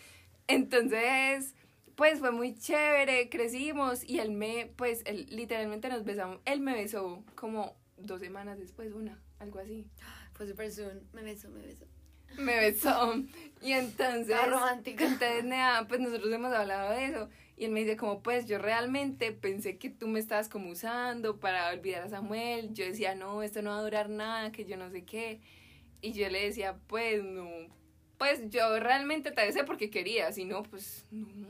Entonces, 0.49 1.55
pues 1.97 2.21
fue 2.21 2.31
muy 2.31 2.55
chévere, 2.55 3.29
crecimos 3.29 4.05
y 4.05 4.21
él 4.21 4.31
me, 4.31 4.73
pues, 4.77 5.03
él, 5.07 5.27
literalmente 5.31 5.89
nos 5.89 6.05
besamos, 6.05 6.41
él 6.45 6.61
me 6.61 6.75
besó 6.75 7.25
como 7.35 7.75
dos 7.97 8.21
semanas 8.21 8.59
después, 8.59 8.93
una, 8.93 9.21
algo 9.39 9.59
así. 9.59 9.87
Fue 10.35 10.47
súper 10.47 10.71
soon. 10.71 11.03
Me 11.13 11.23
besó, 11.23 11.49
me 11.49 11.63
besó. 11.63 11.87
Me 12.39 12.57
besó 12.61 13.15
y 13.63 13.73
entonces... 13.73 14.29
Estaba 14.29 14.47
romántico. 14.47 15.03
Entonces, 15.03 15.45
nada, 15.45 15.89
pues 15.89 16.01
nosotros 16.01 16.31
hemos 16.33 16.53
hablado 16.53 16.93
de 16.93 17.07
eso 17.07 17.29
y 17.57 17.65
él 17.65 17.71
me 17.71 17.81
dice 17.81 17.97
como, 17.97 18.23
pues 18.23 18.47
yo 18.47 18.59
realmente 18.59 19.33
pensé 19.33 19.79
que 19.79 19.89
tú 19.89 20.09
me 20.09 20.19
estabas 20.19 20.51
como 20.51 20.71
usando 20.71 21.41
para 21.41 21.71
olvidar 21.71 22.03
a 22.03 22.09
Samuel. 22.11 22.75
Yo 22.75 22.85
decía, 22.85 23.15
no, 23.15 23.43
esto 23.43 23.63
no 23.63 23.71
va 23.71 23.79
a 23.79 23.83
durar 23.83 24.11
nada, 24.11 24.53
que 24.53 24.67
yo 24.67 24.77
no 24.77 24.91
sé 24.91 25.05
qué. 25.05 25.41
Y 26.03 26.13
yo 26.13 26.29
le 26.29 26.45
decía, 26.45 26.77
pues 26.87 27.25
no, 27.25 27.49
pues 28.19 28.51
yo 28.51 28.79
realmente 28.79 29.31
te 29.31 29.47
besé 29.47 29.65
porque 29.65 29.89
quería, 29.89 30.31
si 30.33 30.45
no, 30.45 30.63
pues 30.65 31.07
no. 31.11 31.49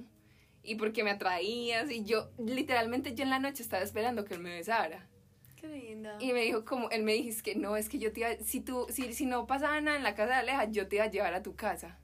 Y 0.66 0.74
porque 0.74 1.04
me 1.04 1.10
atraías 1.10 1.90
y 1.90 2.04
yo, 2.04 2.30
literalmente 2.38 3.14
yo 3.14 3.22
en 3.22 3.30
la 3.30 3.38
noche 3.38 3.62
estaba 3.62 3.84
esperando 3.84 4.24
que 4.24 4.34
él 4.34 4.40
me 4.40 4.54
besara. 4.54 5.06
Qué 5.56 5.68
linda. 5.68 6.18
Y 6.20 6.32
me 6.32 6.42
dijo 6.42 6.64
como, 6.64 6.90
él 6.90 7.04
me 7.04 7.12
dijo, 7.12 7.28
es 7.28 7.42
que 7.42 7.54
no, 7.54 7.76
es 7.76 7.88
que 7.88 7.98
yo 7.98 8.12
te 8.12 8.20
iba, 8.20 8.36
si 8.44 8.60
tú, 8.60 8.86
si, 8.90 9.12
si 9.12 9.26
no 9.26 9.46
pasaba 9.46 9.80
nada 9.80 9.96
en 9.96 10.02
la 10.02 10.14
casa 10.14 10.34
de 10.34 10.40
Aleja, 10.40 10.64
yo 10.70 10.88
te 10.88 10.96
iba 10.96 11.04
a 11.04 11.10
llevar 11.10 11.34
a 11.34 11.42
tu 11.42 11.54
casa. 11.54 11.98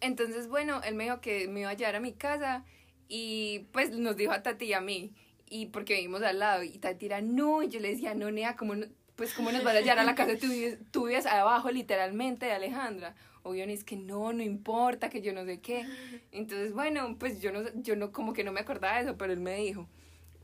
Entonces, 0.00 0.48
bueno, 0.48 0.82
él 0.84 0.94
me 0.94 1.04
dijo 1.04 1.20
que 1.20 1.48
me 1.48 1.60
iba 1.60 1.70
a 1.70 1.74
llevar 1.74 1.96
a 1.96 2.00
mi 2.00 2.12
casa 2.12 2.64
y 3.08 3.68
pues 3.72 3.90
nos 3.90 4.16
dijo 4.16 4.32
a 4.32 4.42
Tati 4.42 4.66
y 4.66 4.72
a 4.74 4.80
mí, 4.80 5.14
y 5.48 5.66
porque 5.66 5.94
vivimos 5.94 6.22
al 6.22 6.38
lado, 6.38 6.62
y 6.62 6.78
Tati 6.78 7.06
era, 7.06 7.20
no, 7.22 7.62
y 7.62 7.68
yo 7.68 7.80
le 7.80 7.88
decía, 7.88 8.14
no, 8.14 8.30
Nea, 8.30 8.56
como 8.56 8.74
no, 8.74 8.86
pues 9.16 9.32
cómo 9.32 9.50
nos 9.50 9.64
vas 9.64 9.74
a 9.74 9.80
llevar 9.80 10.00
a 10.00 10.04
la 10.04 10.14
casa, 10.14 10.36
tú 10.38 10.48
vives, 10.48 10.78
tú 10.90 11.06
vives 11.06 11.24
abajo 11.24 11.70
literalmente 11.70 12.46
de 12.46 12.52
Alejandra. 12.52 13.14
Obvio, 13.46 13.64
es 13.64 13.84
que 13.84 13.96
no, 13.96 14.32
no 14.32 14.42
importa, 14.42 15.08
que 15.08 15.22
yo 15.22 15.32
no 15.32 15.44
sé 15.44 15.60
qué. 15.60 15.86
Entonces, 16.32 16.72
bueno, 16.72 17.16
pues 17.18 17.40
yo 17.40 17.52
no, 17.52 17.60
yo 17.76 17.94
no, 17.94 18.10
como 18.12 18.32
que 18.32 18.42
no 18.42 18.52
me 18.52 18.60
acordaba 18.60 18.96
de 18.96 19.02
eso, 19.02 19.16
pero 19.16 19.32
él 19.32 19.40
me 19.40 19.56
dijo. 19.56 19.88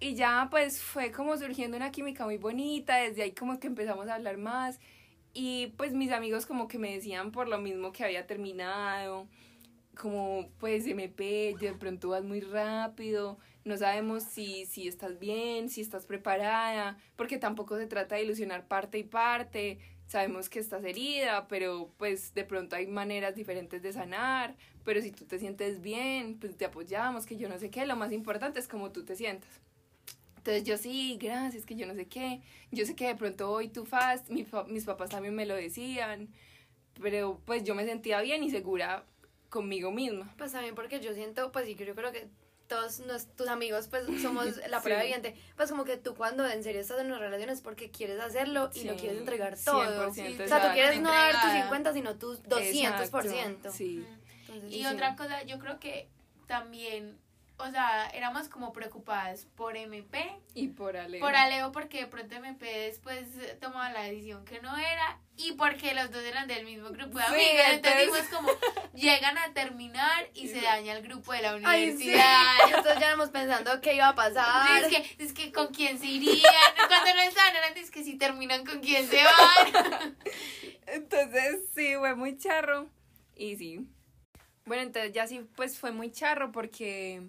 Y 0.00 0.14
ya 0.14 0.48
pues 0.50 0.80
fue 0.80 1.12
como 1.12 1.36
surgiendo 1.36 1.76
una 1.76 1.92
química 1.92 2.24
muy 2.24 2.36
bonita, 2.36 2.96
desde 2.96 3.22
ahí 3.22 3.32
como 3.32 3.59
que 3.61 3.68
empezamos 3.68 4.09
a 4.09 4.14
hablar 4.14 4.36
más. 4.38 4.80
Y 5.34 5.68
pues 5.78 5.94
mis 5.94 6.12
amigos 6.12 6.46
como 6.46 6.68
que 6.68 6.78
me 6.78 6.92
decían 6.94 7.32
por 7.32 7.48
lo 7.48 7.59
mismo 7.59 7.92
que 7.92 8.05
había 8.05 8.26
terminado, 8.26 9.28
como 9.96 10.48
pues 10.59 10.86
MP, 10.86 11.57
de 11.61 11.72
pronto 11.74 12.11
vas 12.11 12.24
muy 12.24 12.40
rápido, 12.40 13.38
no 13.64 13.76
sabemos 13.76 14.24
si, 14.24 14.66
si 14.66 14.88
estás 14.88 15.18
bien, 15.18 15.68
si 15.68 15.80
estás 15.80 16.07
preparada, 16.07 16.98
porque 17.16 17.38
tampoco 17.38 17.78
se 17.78 17.86
trata 17.86 18.16
de 18.16 18.24
ilusionar 18.24 18.66
parte 18.68 18.98
y 18.98 19.05
parte, 19.05 19.78
sabemos 20.13 20.51
que 20.51 20.59
estás 20.59 20.85
herida, 20.85 21.49
pero 21.49 21.91
pues 21.97 22.35
de 22.35 22.45
pronto 22.45 22.77
hay 22.77 22.87
maneras 22.87 23.35
diferentes 23.35 23.81
de 23.81 23.95
sanar, 23.95 24.55
pero 24.85 25.01
si 25.01 25.11
tú 25.11 25.25
te 25.25 25.39
sientes 25.39 25.81
bien, 25.81 26.39
pues 26.39 26.55
te 26.55 26.67
apoyamos, 26.67 27.25
que 27.25 27.39
yo 27.39 27.49
no 27.49 27.59
sé 27.59 27.71
qué, 27.71 27.87
lo 27.87 27.97
más 27.97 28.13
importante 28.13 28.61
es 28.61 28.69
cómo 28.69 28.93
tú 28.93 29.07
te 29.07 29.17
sientas. 29.17 29.49
Entonces 30.37 30.65
yo 30.65 30.77
sí, 30.77 31.17
gracias, 31.19 31.65
que 31.65 31.77
yo 31.77 31.87
no 31.87 31.95
sé 31.95 32.09
qué, 32.09 32.43
yo 32.71 32.85
sé 32.85 32.95
que 32.95 33.07
de 33.07 33.15
pronto 33.15 33.51
hoy 33.51 33.69
tú 33.69 33.87
fast, 33.87 34.29
mis, 34.29 34.49
mis 34.67 34.85
papás 34.85 35.09
también 35.09 35.35
me 35.35 35.47
lo 35.47 35.55
decían, 35.55 36.29
pero 37.01 37.41
pues 37.47 37.65
yo 37.65 37.75
me 37.75 37.87
sentía 37.87 38.21
bien 38.21 38.45
y 38.45 38.51
segura 38.51 39.07
conmigo 39.49 39.93
misma. 39.93 40.35
Pues 40.37 40.53
también 40.53 40.75
porque 40.75 41.01
yo 41.01 41.15
siento, 41.15 41.53
pues 41.53 41.65
sí, 41.65 41.75
yo 41.75 41.95
creo 41.95 42.13
que 42.13 42.29
todos 42.69 43.03
tus 43.37 43.49
amigos 43.49 43.89
pues 43.89 44.05
somos 44.21 44.47
la 44.71 44.81
prueba 44.81 45.03
viviente. 45.03 45.35
Pues 45.57 45.71
como 45.71 45.85
que 45.85 45.97
tú 45.97 46.15
cuando 46.15 46.49
en 46.49 46.63
serio 46.63 46.81
estás 46.81 47.01
en 47.01 47.07
una 47.07 47.19
relación 47.19 47.51
es 47.51 47.61
porque 47.61 47.91
quieres 47.91 48.21
hacerlo 48.21 48.71
y 48.75 48.85
no 48.85 48.97
quieres 48.97 49.19
entregar 49.19 49.57
todo. 49.63 50.09
o 50.09 50.13
sea 50.13 50.69
tú 50.69 50.75
quieres 50.75 51.01
no 51.01 51.11
dar 51.11 51.41
tus 51.41 51.53
50 51.53 51.93
sino 51.93 52.17
tus 52.17 52.43
200% 52.45 53.71
sí. 53.71 54.07
y 54.69 54.87
otra 54.87 55.17
cosa 55.17 55.43
yo 55.43 55.59
creo 55.59 55.79
que 55.79 56.09
también 56.47 57.19
o 57.63 57.71
sea, 57.71 58.09
éramos 58.11 58.49
como 58.49 58.73
preocupadas 58.73 59.47
por 59.57 59.77
MP. 59.77 60.41
Y 60.55 60.69
por 60.69 60.97
Aleo. 60.97 61.21
Por 61.21 61.35
Aleo 61.35 61.73
porque 61.73 62.01
de 62.01 62.07
pronto 62.07 62.35
MP 62.35 62.67
después 62.67 63.27
tomaba 63.61 63.91
la 63.91 64.03
decisión 64.03 64.45
que 64.45 64.61
no 64.61 64.77
era 64.77 65.21
y 65.37 65.53
porque 65.53 65.95
los 65.95 66.11
dos 66.11 66.23
eran 66.23 66.47
del 66.47 66.65
mismo 66.65 66.91
grupo 66.91 67.19
de 67.19 67.25
amigas. 67.25 67.73
entonces, 67.73 68.29
como, 68.29 68.51
llegan 68.95 69.39
a 69.39 69.53
terminar 69.53 70.29
y 70.35 70.49
se 70.49 70.61
daña 70.61 70.95
el 70.95 71.03
grupo 71.03 71.33
de 71.33 71.43
la 71.43 71.57
universidad. 71.57 72.69
Nosotros 72.71 72.99
ya 73.01 73.07
éramos 73.07 73.31
pensando 73.31 73.81
qué 73.81 73.95
iba 73.95 74.09
a 74.09 74.15
pasar. 74.15 74.85
es, 74.85 74.89
que, 74.89 75.25
es 75.25 75.33
que 75.33 75.53
con 75.53 75.69
quién 75.69 75.99
se 75.99 76.07
irían. 76.07 76.43
Cuando 76.89 77.15
no 77.15 77.23
estaban, 77.23 77.57
eran 77.57 77.77
es 77.77 77.91
que 77.91 78.05
si 78.05 78.17
terminan 78.17 78.65
con 78.65 78.81
quién 78.81 79.09
se 79.09 79.23
van. 79.25 80.17
entonces, 80.87 81.61
sí, 81.75 81.95
fue 81.99 82.15
muy 82.15 82.37
charro. 82.37 82.89
Y 83.35 83.57
sí. 83.57 83.87
Bueno, 84.65 84.83
entonces 84.83 85.13
ya 85.13 85.27
sí, 85.27 85.41
pues 85.57 85.79
fue 85.79 85.93
muy 85.93 86.13
charro 86.13 86.53
porque 86.53 87.23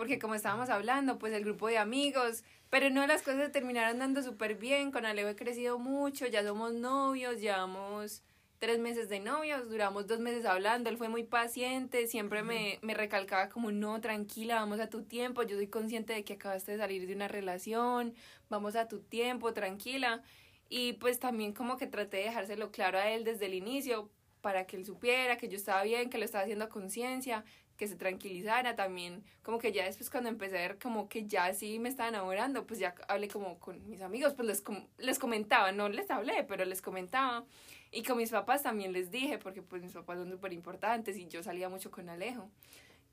porque 0.00 0.18
como 0.18 0.34
estábamos 0.34 0.70
hablando, 0.70 1.18
pues 1.18 1.34
el 1.34 1.44
grupo 1.44 1.68
de 1.68 1.76
amigos, 1.76 2.42
pero 2.70 2.88
no, 2.88 3.06
las 3.06 3.20
cosas 3.20 3.52
terminaron 3.52 3.98
dando 3.98 4.22
súper 4.22 4.54
bien, 4.54 4.92
con 4.92 5.04
Alejo 5.04 5.28
he 5.28 5.36
crecido 5.36 5.78
mucho, 5.78 6.26
ya 6.26 6.42
somos 6.42 6.72
novios, 6.72 7.38
llevamos 7.38 8.22
tres 8.58 8.78
meses 8.78 9.10
de 9.10 9.20
novios, 9.20 9.68
duramos 9.68 10.06
dos 10.06 10.18
meses 10.18 10.46
hablando, 10.46 10.88
él 10.88 10.96
fue 10.96 11.10
muy 11.10 11.24
paciente, 11.24 12.06
siempre 12.06 12.42
me, 12.42 12.78
me 12.80 12.94
recalcaba 12.94 13.50
como, 13.50 13.72
no, 13.72 14.00
tranquila, 14.00 14.54
vamos 14.54 14.80
a 14.80 14.88
tu 14.88 15.02
tiempo, 15.02 15.42
yo 15.42 15.56
soy 15.56 15.66
consciente 15.66 16.14
de 16.14 16.24
que 16.24 16.32
acabaste 16.32 16.72
de 16.72 16.78
salir 16.78 17.06
de 17.06 17.14
una 17.14 17.28
relación, 17.28 18.14
vamos 18.48 18.76
a 18.76 18.88
tu 18.88 19.00
tiempo, 19.00 19.52
tranquila, 19.52 20.22
y 20.70 20.94
pues 20.94 21.18
también 21.18 21.52
como 21.52 21.76
que 21.76 21.86
traté 21.86 22.16
de 22.16 22.22
dejárselo 22.22 22.70
claro 22.70 22.96
a 22.96 23.10
él 23.10 23.24
desde 23.24 23.44
el 23.44 23.52
inicio, 23.52 24.08
para 24.40 24.66
que 24.66 24.76
él 24.76 24.86
supiera 24.86 25.36
que 25.36 25.48
yo 25.48 25.56
estaba 25.56 25.82
bien, 25.82 26.10
que 26.10 26.16
lo 26.18 26.24
estaba 26.24 26.44
haciendo 26.44 26.64
a 26.64 26.68
conciencia, 26.68 27.44
que 27.80 27.88
se 27.88 27.96
tranquilizara 27.96 28.76
también, 28.76 29.24
como 29.42 29.58
que 29.58 29.72
ya 29.72 29.86
después 29.86 30.10
cuando 30.10 30.28
empecé 30.28 30.58
a 30.58 30.60
ver 30.60 30.78
como 30.78 31.08
que 31.08 31.26
ya 31.26 31.54
sí 31.54 31.78
me 31.78 31.88
estaba 31.88 32.10
enamorando, 32.10 32.66
pues 32.66 32.78
ya 32.78 32.94
hablé 33.08 33.26
como 33.26 33.58
con 33.58 33.88
mis 33.88 34.02
amigos, 34.02 34.34
pues 34.34 34.46
les, 34.46 34.62
les 34.98 35.18
comentaba, 35.18 35.72
no 35.72 35.88
les 35.88 36.10
hablé, 36.10 36.44
pero 36.44 36.66
les 36.66 36.82
comentaba. 36.82 37.42
Y 37.90 38.02
con 38.02 38.18
mis 38.18 38.28
papás 38.28 38.64
también 38.64 38.92
les 38.92 39.10
dije, 39.10 39.38
porque 39.38 39.62
pues 39.62 39.80
mis 39.82 39.92
papás 39.92 40.18
son 40.18 40.30
súper 40.30 40.52
importantes 40.52 41.16
y 41.16 41.26
yo 41.26 41.42
salía 41.42 41.70
mucho 41.70 41.90
con 41.90 42.10
Alejo. 42.10 42.50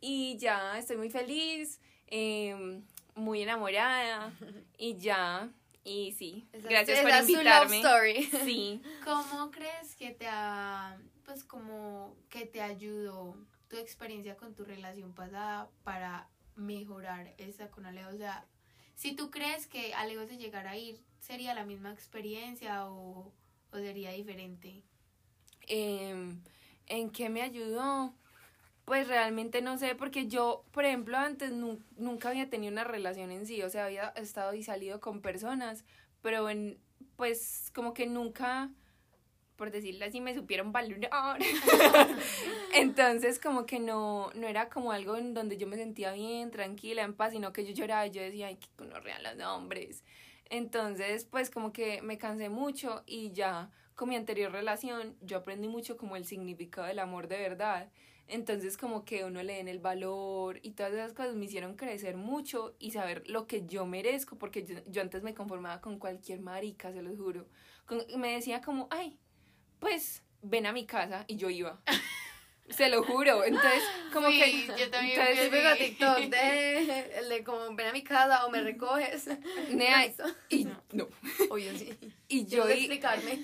Y 0.01 0.35
ya 0.35 0.77
estoy 0.77 0.97
muy 0.97 1.09
feliz, 1.09 1.79
em, 2.07 2.83
muy 3.15 3.43
enamorada 3.43 4.33
y 4.77 4.97
ya, 4.97 5.49
y 5.85 6.11
sí, 6.11 6.45
gracias 6.51 6.99
por 6.99 7.09
invitarme. 7.09 7.77
story. 7.77 8.23
Sí. 8.43 8.81
¿Cómo 9.05 9.49
crees 9.49 9.95
que 9.95 10.11
te 10.11 10.27
ha, 10.27 10.97
pues 11.23 11.45
como 11.45 12.17
que 12.27 12.45
te 12.45 12.59
ayudó 12.59 13.37
tu 13.67 13.77
experiencia 13.77 14.37
con 14.37 14.55
tu 14.55 14.63
relación 14.63 15.13
pasada 15.13 15.69
para 15.83 16.29
mejorar 16.55 17.33
esa 17.37 17.69
con 17.69 17.85
Alejo. 17.85 18.09
O 18.09 18.17
sea, 18.17 18.45
si 18.95 19.15
tú 19.15 19.29
crees 19.29 19.67
que 19.67 19.93
Alejo 19.93 20.25
de 20.25 20.37
llegar 20.37 20.67
a 20.67 20.77
ir, 20.77 21.01
¿sería 21.19 21.53
la 21.53 21.65
misma 21.65 21.91
experiencia 21.91 22.89
o, 22.89 23.33
sería 23.71 24.11
diferente? 24.11 24.83
Em, 25.67 26.41
¿En 26.87 27.11
qué 27.11 27.29
me 27.29 27.41
ayudó? 27.41 28.15
Pues 28.85 29.07
realmente 29.07 29.61
no 29.61 29.77
sé, 29.77 29.95
porque 29.95 30.27
yo, 30.27 30.63
por 30.71 30.85
ejemplo, 30.85 31.17
antes 31.17 31.51
nunca 31.51 32.29
había 32.29 32.49
tenido 32.49 32.71
una 32.71 32.85
relación 32.85 33.31
en 33.31 33.45
sí, 33.45 33.61
o 33.61 33.69
sea, 33.69 33.85
había 33.85 34.09
estado 34.09 34.53
y 34.53 34.63
salido 34.63 35.01
con 35.01 35.21
personas, 35.21 35.83
pero 36.21 36.49
en, 36.49 36.79
pues 37.17 37.69
como 37.75 37.93
que 37.93 38.07
nunca 38.07 38.71
por 39.57 39.71
decirlo 39.71 40.05
así, 40.05 40.21
me 40.21 40.33
supieron 40.33 40.71
valorar. 40.71 41.39
Entonces, 42.73 43.39
como 43.39 43.65
que 43.65 43.79
no, 43.79 44.29
no 44.35 44.47
era 44.47 44.69
como 44.69 44.91
algo 44.91 45.17
en 45.17 45.33
donde 45.33 45.57
yo 45.57 45.67
me 45.67 45.75
sentía 45.75 46.13
bien, 46.13 46.51
tranquila, 46.51 47.03
en 47.03 47.13
paz, 47.13 47.33
sino 47.33 47.51
que 47.51 47.65
yo 47.65 47.73
lloraba 47.73 48.07
y 48.07 48.11
yo 48.11 48.21
decía, 48.21 48.47
ay, 48.47 48.57
que 48.57 48.85
no 48.85 48.99
real 48.99 49.23
los 49.23 49.47
hombres. 49.47 50.03
Entonces, 50.49 51.25
pues 51.25 51.49
como 51.49 51.73
que 51.73 52.01
me 52.01 52.17
cansé 52.17 52.49
mucho 52.49 53.03
y 53.05 53.31
ya 53.31 53.69
con 53.95 54.09
mi 54.09 54.15
anterior 54.15 54.51
relación, 54.51 55.17
yo 55.21 55.37
aprendí 55.37 55.67
mucho 55.67 55.97
como 55.97 56.15
el 56.15 56.25
significado 56.25 56.87
del 56.87 56.99
amor 56.99 57.27
de 57.27 57.39
verdad. 57.39 57.89
Entonces, 58.27 58.77
como 58.77 59.05
que 59.05 59.23
uno 59.23 59.41
le 59.41 59.55
den 59.55 59.67
el 59.67 59.79
valor 59.79 60.59
y 60.61 60.71
todas 60.71 60.93
esas 60.93 61.13
cosas 61.13 61.35
me 61.35 61.45
hicieron 61.45 61.75
crecer 61.75 62.17
mucho 62.17 62.75
y 62.77 62.91
saber 62.91 63.23
lo 63.27 63.47
que 63.47 63.65
yo 63.65 63.85
merezco, 63.85 64.37
porque 64.37 64.65
yo, 64.65 64.75
yo 64.85 65.01
antes 65.01 65.23
me 65.23 65.33
conformaba 65.33 65.81
con 65.81 65.97
cualquier 65.97 66.41
marica, 66.41 66.91
se 66.91 67.01
lo 67.01 67.15
juro. 67.15 67.47
me 68.17 68.33
decía 68.33 68.61
como, 68.61 68.87
ay, 68.91 69.17
pues 69.79 70.23
ven 70.41 70.65
a 70.65 70.71
mi 70.71 70.85
casa 70.85 71.25
y 71.27 71.37
yo 71.37 71.49
iba. 71.49 71.79
Se 72.69 72.89
lo 72.89 73.03
juro. 73.03 73.43
Entonces, 73.43 73.83
como 74.11 74.27
que. 74.27 74.67
Yo 74.67 74.89
también 74.89 75.19
entonces, 75.21 75.65
a 75.65 75.75
TikTok 75.75 76.17
de, 76.19 77.17
el 77.17 77.29
de 77.29 77.43
como 77.43 77.73
ven 77.75 77.87
a 77.87 77.93
mi 77.93 78.03
casa 78.03 78.45
o 78.45 78.49
me 78.49 78.61
recoges. 78.61 79.29
Nea, 79.69 80.11
y 80.49 80.65
no. 80.65 80.83
no. 80.91 81.07
Oye, 81.49 81.77
sí. 81.77 81.97
Y 82.27 82.45
yo, 82.45 82.67
explicarme. 82.67 83.39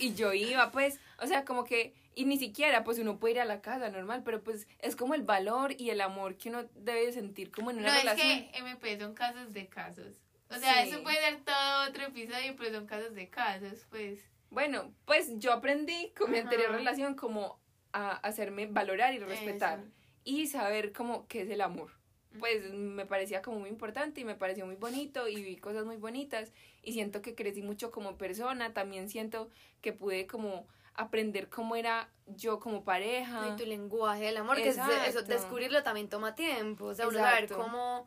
y 0.00 0.14
yo 0.14 0.32
iba, 0.32 0.70
pues, 0.72 0.98
o 1.18 1.26
sea, 1.26 1.44
como 1.44 1.64
que. 1.64 1.94
Y 2.16 2.26
ni 2.26 2.38
siquiera, 2.38 2.84
pues 2.84 3.00
uno 3.00 3.18
puede 3.18 3.34
ir 3.34 3.40
a 3.40 3.44
la 3.44 3.60
casa 3.60 3.88
normal, 3.88 4.22
pero 4.24 4.40
pues 4.42 4.68
es 4.78 4.94
como 4.94 5.14
el 5.14 5.22
valor 5.22 5.74
y 5.76 5.90
el 5.90 6.00
amor 6.00 6.36
que 6.36 6.48
uno 6.48 6.64
debe 6.76 7.12
sentir 7.12 7.50
como 7.50 7.72
en 7.72 7.78
una 7.78 7.92
no, 7.92 7.98
relación. 7.98 8.30
Es 8.30 8.52
que 8.52 8.58
MP 8.58 9.00
son 9.00 9.14
casos 9.14 9.52
de 9.52 9.66
casos. 9.66 10.20
O 10.48 10.54
sea, 10.56 10.84
eso 10.84 11.02
puede 11.02 11.18
ser 11.18 11.40
todo 11.44 11.88
otro 11.88 12.04
episodio, 12.04 12.54
pero 12.56 12.72
son 12.72 12.86
casos 12.86 13.14
de 13.14 13.28
casos, 13.28 13.86
pues. 13.90 14.20
Bueno, 14.54 14.94
pues 15.04 15.32
yo 15.38 15.52
aprendí 15.52 16.12
con 16.16 16.30
mi 16.30 16.38
anterior 16.38 16.70
relación 16.70 17.14
como 17.14 17.60
a 17.92 18.12
hacerme 18.12 18.66
valorar 18.66 19.12
y 19.12 19.18
respetar 19.18 19.84
y 20.22 20.46
saber 20.46 20.92
como 20.92 21.26
qué 21.26 21.42
es 21.42 21.50
el 21.50 21.60
amor. 21.60 21.90
Pues 22.38 22.72
me 22.72 23.06
parecía 23.06 23.42
como 23.42 23.60
muy 23.60 23.68
importante 23.68 24.20
y 24.20 24.24
me 24.24 24.34
pareció 24.34 24.66
muy 24.66 24.76
bonito 24.76 25.28
y 25.28 25.42
vi 25.42 25.56
cosas 25.56 25.84
muy 25.84 25.96
bonitas 25.96 26.52
y 26.82 26.92
siento 26.92 27.22
que 27.22 27.34
crecí 27.34 27.62
mucho 27.62 27.90
como 27.90 28.16
persona, 28.16 28.72
también 28.72 29.08
siento 29.08 29.50
que 29.80 29.92
pude 29.92 30.26
como 30.26 30.66
aprender 30.94 31.48
cómo 31.48 31.76
era 31.76 32.08
yo 32.26 32.58
como 32.58 32.84
pareja. 32.84 33.48
Y 33.48 33.56
tu 33.56 33.66
lenguaje 33.66 34.24
del 34.24 34.36
amor, 34.38 34.56
que 34.56 34.68
eso, 34.68 35.22
descubrirlo 35.22 35.82
también 35.82 36.08
toma 36.08 36.34
tiempo, 36.34 36.86
o 36.86 36.94
sea, 36.94 37.06
uno 37.06 37.18
saber 37.18 37.48
cómo 37.48 38.06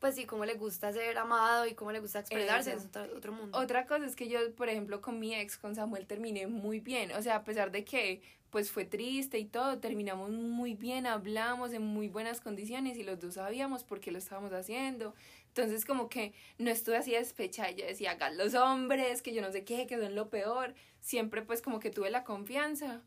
pues 0.00 0.14
sí, 0.14 0.24
cómo 0.24 0.46
le 0.46 0.54
gusta 0.54 0.92
ser 0.92 1.16
amado 1.18 1.66
y 1.66 1.74
cómo 1.74 1.92
le 1.92 2.00
gusta 2.00 2.20
expresarse, 2.20 2.72
es 2.72 2.88
otro, 3.14 3.32
mundo. 3.32 3.56
Otra 3.56 3.86
cosa 3.86 4.06
es 4.06 4.16
que 4.16 4.28
yo, 4.28 4.40
por 4.56 4.70
ejemplo, 4.70 5.02
con 5.02 5.20
mi 5.20 5.34
ex, 5.34 5.58
con 5.58 5.74
Samuel, 5.74 6.06
terminé 6.06 6.46
muy 6.46 6.80
bien, 6.80 7.12
o 7.12 7.22
sea, 7.22 7.36
a 7.36 7.44
pesar 7.44 7.70
de 7.70 7.84
que 7.84 8.22
pues 8.48 8.72
fue 8.72 8.84
triste 8.84 9.38
y 9.38 9.44
todo, 9.44 9.78
terminamos 9.78 10.30
muy 10.30 10.74
bien, 10.74 11.06
hablamos 11.06 11.72
en 11.72 11.82
muy 11.82 12.08
buenas 12.08 12.40
condiciones 12.40 12.96
y 12.96 13.04
los 13.04 13.20
dos 13.20 13.34
sabíamos 13.34 13.84
por 13.84 14.00
qué 14.00 14.10
lo 14.10 14.18
estábamos 14.18 14.52
haciendo. 14.52 15.14
Entonces 15.48 15.84
como 15.84 16.08
que 16.08 16.32
no 16.58 16.70
estuve 16.70 16.96
así 16.96 17.12
despecha, 17.12 17.68
ella 17.68 17.86
decía, 17.86 18.12
hagan 18.12 18.36
los 18.36 18.54
hombres, 18.54 19.22
que 19.22 19.32
yo 19.32 19.40
no 19.40 19.52
sé 19.52 19.64
qué, 19.64 19.86
que 19.86 19.98
son 19.98 20.16
lo 20.16 20.30
peor. 20.30 20.74
Siempre 21.00 21.42
pues 21.42 21.62
como 21.62 21.78
que 21.78 21.90
tuve 21.90 22.10
la 22.10 22.24
confianza 22.24 23.02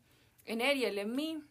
en 0.46 0.62
él 0.62 0.78
y 0.78 0.86
él 0.86 0.98
en 0.98 1.14
mí, 1.14 1.42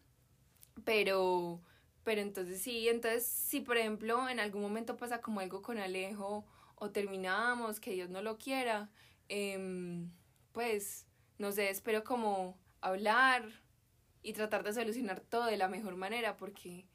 pero 0.85 1.61
pero 2.04 2.22
entonces 2.22 2.62
sí, 2.62 2.89
entonces 2.89 3.26
si 3.26 3.62
por 3.62 3.78
ejemplo 3.78 4.28
en 4.30 4.39
algún 4.39 4.62
momento 4.62 4.97
pasa 4.97 5.22
como 5.22 5.39
algo 5.39 5.62
con 5.62 5.78
Alejo 5.78 6.45
o 6.76 6.91
terminamos, 6.91 7.80
que 7.80 7.91
Dios 7.91 8.10
no 8.10 8.22
lo 8.22 8.38
quiera, 8.38 8.89
em, 9.30 10.12
pues, 10.51 11.08
no 11.38 11.51
sé, 11.51 11.70
espero 11.70 12.04
como 12.04 12.58
hablar 12.82 13.43
y 14.22 14.34
tratar 14.34 14.64
de 14.64 14.74
solucionar 14.74 15.22
todo 15.22 15.45
de 15.45 15.58
la 15.58 15.68
mejor 15.68 15.95
manera 15.95 16.38
porque 16.38 16.86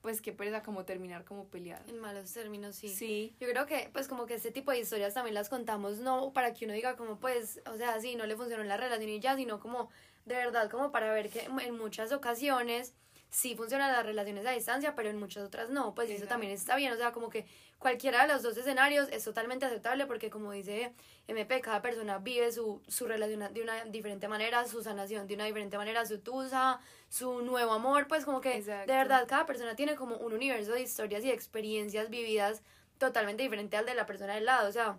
pues 0.00 0.20
qué 0.20 0.32
pereza 0.32 0.62
como 0.62 0.84
terminar 0.84 1.24
como 1.24 1.48
peleado. 1.48 1.84
En 1.88 1.98
malos 1.98 2.32
términos, 2.32 2.76
sí. 2.76 2.88
Sí. 2.88 3.34
Yo 3.40 3.48
creo 3.48 3.66
que, 3.66 3.90
pues, 3.92 4.06
como 4.06 4.26
que 4.26 4.34
este 4.34 4.52
tipo 4.52 4.70
de 4.70 4.78
historias 4.78 5.14
también 5.14 5.34
las 5.34 5.48
contamos, 5.48 5.98
no 5.98 6.32
para 6.32 6.54
que 6.54 6.66
uno 6.66 6.74
diga, 6.74 6.96
como, 6.96 7.18
pues, 7.18 7.60
o 7.66 7.76
sea, 7.76 8.00
sí, 8.00 8.14
no 8.14 8.24
le 8.26 8.36
funcionó 8.36 8.62
la 8.62 8.76
relación 8.76 9.10
y 9.10 9.18
ya, 9.18 9.36
sino 9.36 9.58
como, 9.58 9.90
de 10.24 10.36
verdad, 10.36 10.70
como 10.70 10.92
para 10.92 11.12
ver 11.12 11.30
que 11.30 11.40
en 11.40 11.76
muchas 11.76 12.12
ocasiones 12.12 12.94
sí 13.30 13.54
funcionan 13.54 13.92
las 13.92 14.04
relaciones 14.04 14.46
a 14.46 14.52
distancia, 14.52 14.94
pero 14.94 15.10
en 15.10 15.18
muchas 15.18 15.44
otras 15.44 15.70
no, 15.70 15.94
pues 15.94 16.10
eso 16.10 16.26
también 16.26 16.52
está 16.52 16.76
bien, 16.76 16.92
o 16.92 16.96
sea, 16.96 17.12
como 17.12 17.28
que 17.28 17.46
cualquiera 17.78 18.22
de 18.26 18.32
los 18.32 18.42
dos 18.42 18.56
escenarios 18.56 19.08
es 19.10 19.24
totalmente 19.24 19.66
aceptable 19.66 20.06
porque 20.06 20.30
como 20.30 20.52
dice 20.52 20.92
MP, 21.26 21.60
cada 21.60 21.82
persona 21.82 22.18
vive 22.18 22.50
su, 22.52 22.80
su 22.88 23.06
relación 23.06 23.52
de 23.52 23.62
una 23.62 23.84
diferente 23.84 24.28
manera, 24.28 24.66
su 24.66 24.82
sanación 24.82 25.26
de 25.26 25.34
una 25.34 25.44
diferente 25.44 25.76
manera, 25.76 26.06
su 26.06 26.20
tusa, 26.20 26.80
su 27.08 27.42
nuevo 27.42 27.72
amor, 27.72 28.08
pues 28.08 28.24
como 28.24 28.40
que 28.40 28.62
de 28.62 28.86
verdad 28.86 29.26
cada 29.28 29.46
persona 29.46 29.76
tiene 29.76 29.94
como 29.94 30.16
un 30.16 30.32
universo 30.32 30.72
de 30.72 30.82
historias 30.82 31.24
y 31.24 31.30
experiencias 31.30 32.08
vividas 32.10 32.62
totalmente 32.98 33.42
diferente 33.42 33.76
al 33.76 33.86
de 33.86 33.94
la 33.94 34.06
persona 34.06 34.34
del 34.34 34.46
lado, 34.46 34.68
o 34.68 34.72
sea, 34.72 34.98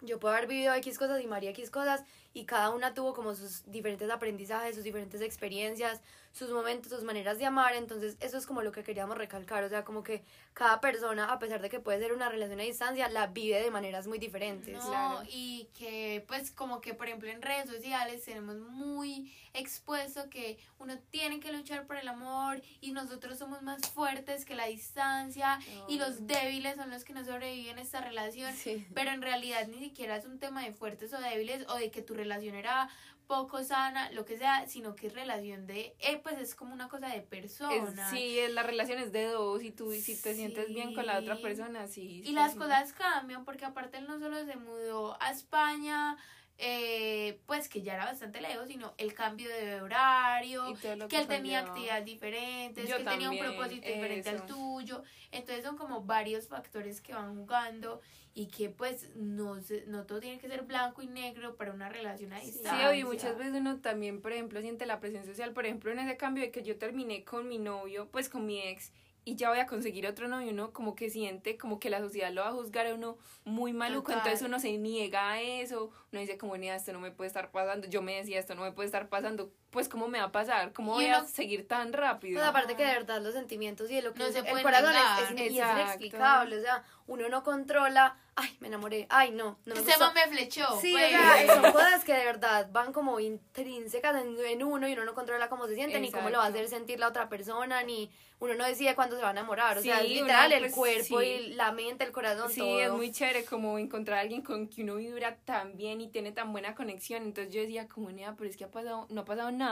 yo 0.00 0.18
puedo 0.18 0.34
haber 0.34 0.46
vivido 0.46 0.74
X 0.74 0.98
cosas 0.98 1.22
y 1.22 1.26
María 1.26 1.50
X 1.50 1.70
cosas 1.70 2.04
y 2.34 2.44
cada 2.44 2.70
una 2.70 2.92
tuvo 2.92 3.14
como 3.14 3.34
sus 3.34 3.62
diferentes 3.70 4.10
aprendizajes, 4.10 4.74
sus 4.74 4.84
diferentes 4.84 5.22
experiencias, 5.22 6.00
sus 6.34 6.50
momentos, 6.50 6.90
sus 6.90 7.04
maneras 7.04 7.38
de 7.38 7.46
amar, 7.46 7.76
entonces 7.76 8.16
eso 8.18 8.36
es 8.36 8.44
como 8.44 8.60
lo 8.62 8.72
que 8.72 8.82
queríamos 8.82 9.16
recalcar, 9.16 9.62
o 9.62 9.68
sea, 9.68 9.84
como 9.84 10.02
que 10.02 10.24
cada 10.52 10.80
persona, 10.80 11.32
a 11.32 11.38
pesar 11.38 11.62
de 11.62 11.70
que 11.70 11.78
puede 11.78 12.00
ser 12.00 12.12
una 12.12 12.28
relación 12.28 12.58
a 12.58 12.64
distancia, 12.64 13.08
la 13.08 13.28
vive 13.28 13.62
de 13.62 13.70
maneras 13.70 14.08
muy 14.08 14.18
diferentes. 14.18 14.74
No, 14.84 15.22
y 15.28 15.68
que 15.78 16.24
pues 16.26 16.50
como 16.50 16.80
que 16.80 16.92
por 16.92 17.06
ejemplo 17.06 17.30
en 17.30 17.40
redes 17.40 17.70
sociales 17.70 18.24
tenemos 18.24 18.56
muy 18.56 19.32
expuesto 19.54 20.28
que 20.28 20.58
uno 20.80 20.98
tiene 21.10 21.38
que 21.38 21.52
luchar 21.52 21.86
por 21.86 21.96
el 21.96 22.08
amor 22.08 22.60
y 22.80 22.90
nosotros 22.90 23.38
somos 23.38 23.62
más 23.62 23.80
fuertes 23.90 24.44
que 24.44 24.56
la 24.56 24.66
distancia 24.66 25.60
y 25.86 25.98
los 25.98 26.26
débiles 26.26 26.74
son 26.74 26.90
los 26.90 27.04
que 27.04 27.12
no 27.12 27.24
sobreviven 27.24 27.78
esta 27.78 28.00
relación, 28.00 28.52
pero 28.92 29.12
en 29.12 29.22
realidad 29.22 29.68
ni 29.68 29.78
siquiera 29.78 30.16
es 30.16 30.24
un 30.24 30.40
tema 30.40 30.64
de 30.64 30.72
fuertes 30.72 31.12
o 31.12 31.20
débiles 31.20 31.64
o 31.68 31.76
de 31.76 31.92
que 31.92 32.02
tu 32.02 32.14
relación 32.14 32.23
era 32.32 32.88
poco 33.26 33.62
sana, 33.64 34.10
lo 34.12 34.24
que 34.24 34.36
sea, 34.36 34.66
sino 34.66 34.94
que 34.94 35.06
es 35.06 35.14
relación 35.14 35.66
de, 35.66 35.96
eh, 36.00 36.20
pues 36.22 36.38
es 36.38 36.54
como 36.54 36.74
una 36.74 36.88
cosa 36.88 37.08
de 37.08 37.22
persona. 37.22 38.10
sí, 38.10 38.38
la 38.50 38.62
relación 38.62 38.98
es 38.98 39.12
de 39.12 39.26
dos 39.26 39.62
y 39.62 39.70
tú 39.70 39.92
si 39.92 40.20
te 40.20 40.34
sientes 40.34 40.68
bien 40.68 40.94
con 40.94 41.06
la 41.06 41.18
otra 41.18 41.36
persona, 41.40 41.86
sí. 41.88 42.22
Y 42.24 42.32
las 42.32 42.54
cosas 42.54 42.92
cambian 42.92 43.44
porque 43.44 43.64
aparte 43.64 43.98
él 43.98 44.06
no 44.06 44.18
solo 44.18 44.44
se 44.44 44.56
mudó 44.56 45.16
a 45.20 45.30
España, 45.30 46.16
eh, 46.56 47.40
pues 47.46 47.68
que 47.68 47.82
ya 47.82 47.94
era 47.94 48.04
bastante 48.04 48.40
lejos, 48.40 48.68
sino 48.68 48.94
el 48.96 49.12
cambio 49.12 49.48
de 49.48 49.82
horario, 49.82 50.74
que, 51.08 51.18
él 51.18 51.26
tenía 51.26 51.60
actividades 51.60 52.04
diferentes, 52.04 52.86
que 52.86 52.92
él 52.92 53.04
tenía 53.04 53.30
un 53.30 53.38
propósito 53.38 53.86
diferente 53.86 54.30
al 54.30 54.46
tuyo. 54.46 55.02
Entonces 55.32 55.64
son 55.64 55.76
como 55.76 56.02
varios 56.02 56.46
factores 56.46 57.00
que 57.00 57.12
van 57.12 57.34
jugando 57.34 58.00
y 58.34 58.46
que 58.46 58.68
pues 58.68 59.10
no, 59.16 59.60
no 59.86 60.06
todo 60.06 60.20
tiene 60.20 60.38
que 60.38 60.48
ser 60.48 60.62
blanco 60.62 61.02
y 61.02 61.06
negro 61.06 61.56
para 61.56 61.72
una 61.72 61.88
relación 61.88 62.32
a 62.32 62.40
distancia. 62.40 62.92
Sí, 62.92 62.98
y 62.98 63.04
muchas 63.04 63.36
veces 63.36 63.54
uno 63.54 63.80
también, 63.80 64.20
por 64.20 64.32
ejemplo, 64.32 64.60
siente 64.60 64.86
la 64.86 65.00
presión 65.00 65.24
social, 65.24 65.52
por 65.52 65.66
ejemplo, 65.66 65.90
en 65.90 66.00
ese 66.00 66.16
cambio 66.16 66.44
de 66.44 66.50
que 66.50 66.62
yo 66.62 66.76
terminé 66.76 67.24
con 67.24 67.48
mi 67.48 67.58
novio, 67.58 68.08
pues 68.10 68.28
con 68.28 68.46
mi 68.46 68.60
ex, 68.60 68.92
y 69.24 69.36
ya 69.36 69.48
voy 69.48 69.58
a 69.58 69.66
conseguir 69.66 70.06
otro 70.06 70.28
novio, 70.28 70.50
uno 70.50 70.72
como 70.72 70.94
que 70.94 71.08
siente 71.08 71.56
como 71.56 71.80
que 71.80 71.90
la 71.90 72.00
sociedad 72.00 72.30
lo 72.32 72.42
va 72.42 72.48
a 72.48 72.52
juzgar 72.52 72.86
a 72.86 72.94
uno 72.94 73.16
muy 73.44 73.72
maluco, 73.72 74.12
entonces 74.12 74.42
uno 74.42 74.60
se 74.60 74.76
niega 74.76 75.32
a 75.32 75.40
eso, 75.40 75.90
uno 76.12 76.20
dice 76.20 76.36
como, 76.36 76.56
ni 76.56 76.68
esto 76.68 76.92
no 76.92 77.00
me 77.00 77.10
puede 77.10 77.28
estar 77.28 77.50
pasando, 77.50 77.88
yo 77.88 78.02
me 78.02 78.16
decía, 78.16 78.38
esto 78.38 78.54
no 78.54 78.62
me 78.62 78.72
puede 78.72 78.86
estar 78.86 79.08
pasando, 79.08 79.52
pues 79.74 79.88
cómo 79.88 80.06
me 80.06 80.20
va 80.20 80.26
a 80.26 80.32
pasar, 80.32 80.72
cómo 80.72 80.92
voy 80.92 81.06
a 81.06 81.24
seguir 81.24 81.66
tan 81.66 81.92
rápido. 81.92 82.38
Pues 82.38 82.48
aparte 82.48 82.76
que 82.76 82.86
de 82.86 82.92
verdad 82.92 83.20
los 83.20 83.34
sentimientos 83.34 83.90
y 83.90 84.00
lo 84.00 84.14
que 84.14 84.20
no 84.20 84.30
se 84.30 84.38
el 84.38 84.62
corazón 84.62 84.94
es, 84.94 85.40
es, 85.40 85.50
inexplicable, 85.50 86.58
o 86.58 86.62
sea, 86.62 86.84
uno 87.08 87.28
no 87.28 87.42
controla, 87.42 88.16
ay, 88.36 88.56
me 88.60 88.68
enamoré, 88.68 89.08
ay, 89.10 89.32
no, 89.32 89.58
no 89.64 89.74
me 89.74 89.80
Ese 89.80 89.92
me 90.14 90.28
flechó. 90.28 90.80
Sí, 90.80 90.94
o 90.94 90.98
sea, 90.98 91.56
son 91.56 91.72
cosas 91.72 92.04
que 92.04 92.14
de 92.14 92.24
verdad 92.24 92.68
van 92.70 92.92
como 92.92 93.18
intrínsecas 93.18 94.14
en, 94.22 94.62
uno 94.62 94.86
y 94.86 94.92
uno 94.92 95.04
no 95.04 95.14
controla 95.14 95.48
cómo 95.48 95.66
se 95.66 95.74
siente, 95.74 95.98
ni 95.98 96.12
cómo 96.12 96.30
lo 96.30 96.38
va 96.38 96.44
a 96.44 96.48
hacer 96.48 96.68
sentir 96.68 97.00
la 97.00 97.08
otra 97.08 97.28
persona, 97.28 97.82
ni 97.82 98.12
uno 98.38 98.54
no 98.54 98.64
decide 98.64 98.94
cuándo 98.94 99.16
se 99.16 99.22
va 99.22 99.28
a 99.28 99.32
enamorar, 99.32 99.78
o 99.78 99.82
sea, 99.82 100.02
es 100.02 100.08
literal 100.08 100.52
el 100.52 100.70
pues, 100.70 100.74
cuerpo 100.74 101.22
y 101.22 101.54
la 101.54 101.72
mente, 101.72 102.04
el 102.04 102.12
corazón, 102.12 102.48
sí, 102.50 102.78
es 102.78 102.92
muy 102.92 103.10
chévere 103.10 103.44
como 103.44 103.76
encontrar 103.78 104.18
a 104.18 104.20
alguien 104.20 104.42
con 104.42 104.66
quien 104.66 104.90
uno 104.90 104.98
vibra 104.98 105.36
tan 105.44 105.76
bien 105.76 106.00
y 106.00 106.08
tiene 106.08 106.30
tan 106.30 106.52
buena 106.52 106.76
conexión, 106.76 107.24
entonces 107.24 107.52
yo 107.52 107.60
decía, 107.60 107.88
comunidad, 107.88 108.34
pero 108.36 108.48
es 108.48 108.56
que 108.56 108.64
ha 108.64 108.70
pasado, 108.70 109.06
no 109.10 109.22
ha 109.22 109.24
pasado 109.24 109.50
nada 109.50 109.63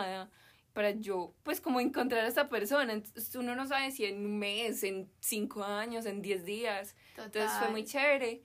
para 0.72 0.92
yo, 0.92 1.34
pues 1.42 1.60
como 1.60 1.80
encontrar 1.80 2.24
a 2.24 2.28
esta 2.28 2.48
persona. 2.48 2.92
Entonces, 2.92 3.34
uno 3.34 3.54
no 3.54 3.66
sabe 3.66 3.90
si 3.90 4.04
en 4.04 4.24
un 4.24 4.38
mes, 4.38 4.82
en 4.82 5.10
cinco 5.20 5.62
años, 5.64 6.06
en 6.06 6.22
diez 6.22 6.44
días. 6.44 6.96
Entonces 7.16 7.50
fue 7.58 7.68
muy 7.68 7.84
chévere. 7.84 8.42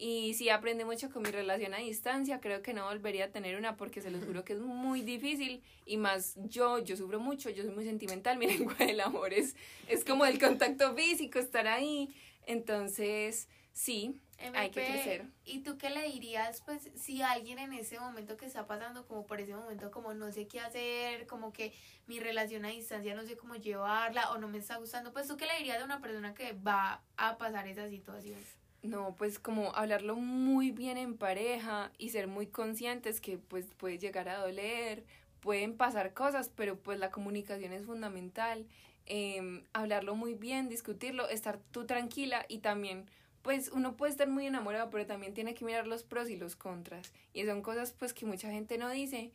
Y 0.00 0.34
sí 0.34 0.48
aprendí 0.48 0.84
mucho 0.84 1.10
con 1.10 1.22
mi 1.22 1.30
relación 1.30 1.74
a 1.74 1.78
distancia. 1.78 2.40
Creo 2.40 2.62
que 2.62 2.72
no 2.72 2.84
volvería 2.84 3.26
a 3.26 3.28
tener 3.30 3.56
una 3.56 3.76
porque 3.76 4.00
se 4.00 4.12
los 4.12 4.24
juro 4.24 4.44
que 4.44 4.52
es 4.52 4.60
muy 4.60 5.02
difícil. 5.02 5.62
Y 5.84 5.96
más 5.96 6.36
yo, 6.36 6.78
yo 6.78 6.96
sufro 6.96 7.18
mucho, 7.18 7.50
yo 7.50 7.64
soy 7.64 7.72
muy 7.72 7.84
sentimental. 7.84 8.38
Mi 8.38 8.46
lengua 8.58 8.74
del 8.74 9.00
amor 9.00 9.32
es, 9.32 9.56
es 9.88 10.04
como 10.04 10.24
el 10.24 10.38
contacto 10.38 10.94
físico, 10.94 11.40
estar 11.40 11.66
ahí. 11.66 12.14
Entonces, 12.46 13.48
sí, 13.78 14.20
hay 14.54 14.70
que 14.70 14.84
crecer. 14.84 15.26
¿Y 15.44 15.60
tú 15.60 15.78
qué 15.78 15.88
le 15.90 16.02
dirías, 16.02 16.62
pues, 16.66 16.90
si 16.96 17.22
alguien 17.22 17.60
en 17.60 17.72
ese 17.72 18.00
momento 18.00 18.36
que 18.36 18.46
está 18.46 18.66
pasando, 18.66 19.06
como 19.06 19.24
por 19.24 19.40
ese 19.40 19.54
momento, 19.54 19.92
como 19.92 20.14
no 20.14 20.32
sé 20.32 20.48
qué 20.48 20.58
hacer, 20.58 21.26
como 21.28 21.52
que 21.52 21.72
mi 22.08 22.18
relación 22.18 22.64
a 22.64 22.68
distancia 22.68 23.14
no 23.14 23.24
sé 23.24 23.36
cómo 23.36 23.54
llevarla 23.54 24.32
o 24.32 24.38
no 24.38 24.48
me 24.48 24.58
está 24.58 24.76
gustando, 24.78 25.12
pues 25.12 25.28
tú 25.28 25.36
qué 25.36 25.46
le 25.46 25.56
dirías 25.58 25.80
a 25.80 25.84
una 25.84 26.00
persona 26.00 26.34
que 26.34 26.52
va 26.54 27.02
a 27.16 27.38
pasar 27.38 27.68
esa 27.68 27.88
situación? 27.88 28.38
No, 28.82 29.14
pues 29.16 29.38
como 29.38 29.74
hablarlo 29.74 30.16
muy 30.16 30.72
bien 30.72 30.98
en 30.98 31.16
pareja 31.16 31.92
y 31.98 32.10
ser 32.10 32.26
muy 32.26 32.48
conscientes 32.48 33.20
que 33.20 33.38
pues 33.38 33.66
puede 33.76 33.98
llegar 33.98 34.28
a 34.28 34.38
doler, 34.38 35.04
pueden 35.40 35.76
pasar 35.76 36.14
cosas, 36.14 36.50
pero 36.54 36.76
pues 36.76 36.98
la 36.98 37.10
comunicación 37.10 37.72
es 37.72 37.86
fundamental. 37.86 38.66
Eh, 39.06 39.64
hablarlo 39.72 40.16
muy 40.16 40.34
bien, 40.34 40.68
discutirlo, 40.68 41.28
estar 41.28 41.58
tú 41.70 41.86
tranquila 41.86 42.44
y 42.48 42.58
también 42.58 43.08
pues 43.42 43.70
uno 43.72 43.96
puede 43.96 44.12
estar 44.12 44.28
muy 44.28 44.46
enamorado, 44.46 44.90
pero 44.90 45.06
también 45.06 45.34
tiene 45.34 45.54
que 45.54 45.64
mirar 45.64 45.86
los 45.86 46.02
pros 46.02 46.28
y 46.30 46.36
los 46.36 46.56
contras. 46.56 47.12
Y 47.32 47.44
son 47.44 47.62
cosas 47.62 47.92
pues 47.92 48.12
que 48.12 48.26
mucha 48.26 48.50
gente 48.50 48.78
no 48.78 48.90
dice. 48.90 49.32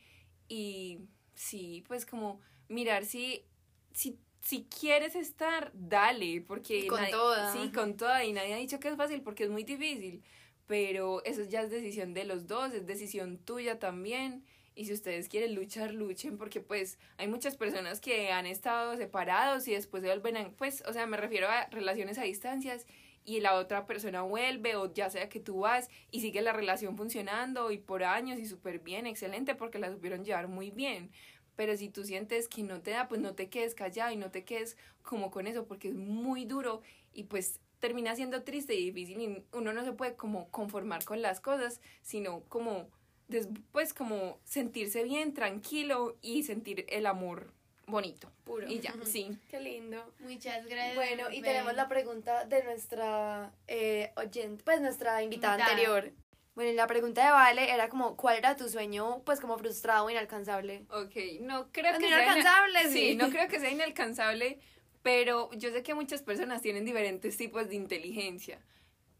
Y 0.47 0.99
sí, 1.35 1.83
pues 1.87 2.05
como 2.05 2.39
mirar 2.67 3.05
si, 3.05 3.45
si, 3.93 4.19
si 4.41 4.65
quieres 4.65 5.15
estar, 5.15 5.71
dale, 5.73 6.41
porque... 6.41 6.87
con 6.87 7.09
toda. 7.09 7.53
Sí, 7.53 7.71
con 7.71 7.95
toda. 7.95 8.23
Y 8.25 8.33
nadie 8.33 8.53
ha 8.53 8.57
dicho 8.57 8.79
que 8.79 8.89
es 8.89 8.97
fácil 8.97 9.21
porque 9.21 9.45
es 9.45 9.49
muy 9.49 9.63
difícil. 9.63 10.23
Pero 10.67 11.23
eso 11.25 11.43
ya 11.43 11.61
es 11.61 11.71
decisión 11.71 12.13
de 12.13 12.25
los 12.25 12.47
dos, 12.47 12.73
es 12.73 12.85
decisión 12.85 13.37
tuya 13.37 13.79
también. 13.79 14.45
Y 14.75 14.85
si 14.85 14.93
ustedes 14.93 15.29
quieren 15.29 15.53
luchar, 15.53 15.93
luchen, 15.93 16.37
porque 16.37 16.59
pues 16.59 16.97
hay 17.17 17.27
muchas 17.27 17.57
personas 17.57 18.01
que 18.01 18.31
han 18.31 18.47
estado 18.47 18.97
separados 18.97 19.67
y 19.67 19.73
después 19.73 20.01
se 20.01 20.09
vuelven 20.09 20.37
a, 20.37 20.49
pues, 20.51 20.83
o 20.87 20.93
sea, 20.93 21.05
me 21.05 21.17
refiero 21.17 21.47
a 21.47 21.67
relaciones 21.67 22.17
a 22.17 22.23
distancias 22.23 22.87
y 23.25 23.39
la 23.39 23.55
otra 23.55 23.85
persona 23.85 24.21
vuelve 24.21 24.75
o 24.75 24.93
ya 24.93 25.09
sea 25.09 25.29
que 25.29 25.39
tú 25.39 25.59
vas 25.59 25.89
y 26.11 26.21
sigue 26.21 26.41
la 26.41 26.53
relación 26.53 26.97
funcionando 26.97 27.71
y 27.71 27.77
por 27.77 28.03
años 28.03 28.39
y 28.39 28.45
súper 28.45 28.79
bien, 28.79 29.07
excelente 29.07 29.55
porque 29.55 29.79
la 29.79 29.91
supieron 29.91 30.23
llevar 30.25 30.47
muy 30.47 30.71
bien. 30.71 31.11
Pero 31.55 31.77
si 31.77 31.89
tú 31.89 32.03
sientes 32.03 32.47
que 32.47 32.63
no 32.63 32.81
te 32.81 32.91
da, 32.91 33.07
pues 33.07 33.21
no 33.21 33.35
te 33.35 33.49
quedes 33.49 33.75
callado 33.75 34.11
y 34.11 34.15
no 34.17 34.31
te 34.31 34.43
quedes 34.43 34.77
como 35.03 35.29
con 35.31 35.47
eso 35.47 35.65
porque 35.65 35.89
es 35.89 35.95
muy 35.95 36.45
duro 36.45 36.81
y 37.13 37.23
pues 37.23 37.59
termina 37.79 38.15
siendo 38.15 38.43
triste 38.43 38.75
y 38.75 38.91
difícil 38.91 39.21
y 39.21 39.45
uno 39.51 39.73
no 39.73 39.83
se 39.83 39.91
puede 39.91 40.15
como 40.15 40.49
conformar 40.49 41.03
con 41.03 41.21
las 41.21 41.39
cosas, 41.39 41.81
sino 42.01 42.41
como 42.49 42.87
después 43.27 43.93
como 43.93 44.39
sentirse 44.43 45.03
bien, 45.03 45.33
tranquilo 45.33 46.17
y 46.21 46.43
sentir 46.43 46.85
el 46.89 47.05
amor 47.05 47.53
bonito. 47.87 48.31
Puro. 48.43 48.67
Y 48.67 48.79
ya, 48.79 48.93
sí. 49.05 49.37
Qué 49.49 49.59
lindo. 49.59 50.13
Muchas 50.19 50.65
gracias. 50.65 50.95
Bueno, 50.95 51.31
y 51.31 51.41
tenemos 51.41 51.73
la 51.75 51.87
pregunta 51.87 52.45
de 52.45 52.63
nuestra 52.63 53.51
eh, 53.67 54.11
oyente, 54.15 54.63
pues 54.63 54.81
nuestra 54.81 55.21
invitada, 55.23 55.65
anterior. 55.65 56.11
Bueno, 56.55 56.71
y 56.71 56.75
la 56.75 56.85
pregunta 56.85 57.25
de 57.25 57.31
Vale 57.31 57.71
era 57.73 57.89
como, 57.89 58.15
¿cuál 58.15 58.37
era 58.37 58.55
tu 58.55 58.69
sueño, 58.69 59.23
pues 59.25 59.39
como 59.39 59.57
frustrado 59.57 60.05
o 60.05 60.09
inalcanzable? 60.09 60.85
Ok, 60.89 61.41
no 61.41 61.71
creo 61.71 61.93
que 61.97 62.07
sea... 62.07 62.23
Inalcanzable, 62.23 62.89
sí. 62.89 63.15
no 63.15 63.29
creo 63.29 63.47
que 63.47 63.59
sea 63.59 63.71
inalcanzable, 63.71 64.59
pero 65.01 65.51
yo 65.53 65.71
sé 65.71 65.81
que 65.81 65.95
muchas 65.95 66.21
personas 66.21 66.61
tienen 66.61 66.85
diferentes 66.85 67.37
tipos 67.37 67.69
de 67.69 67.75
inteligencia. 67.75 68.59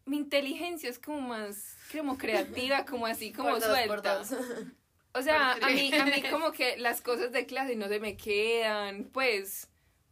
Mi 0.06 0.18
inteligencia 0.18 0.88
es 0.88 0.98
como 0.98 1.20
más, 1.22 1.76
como 1.90 2.18
creativa, 2.18 2.84
como 2.84 3.06
así, 3.06 3.32
como 3.32 3.60
suelta. 3.60 4.22
O 5.14 5.22
sea, 5.22 5.52
a 5.52 5.68
mí, 5.70 5.92
a 5.94 6.04
mí 6.04 6.22
como 6.30 6.52
que 6.52 6.76
las 6.76 7.00
cosas 7.00 7.30
de 7.32 7.46
clase 7.46 7.76
no 7.76 7.88
se 7.88 8.00
me 8.00 8.16
quedan, 8.16 9.04
pues, 9.12 9.68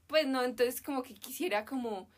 pues 0.07 0.27
no, 0.27 0.43
entonces 0.45 0.81
como 0.81 1.03
que 1.03 1.15
quisiera 1.15 1.65
como 1.65 2.09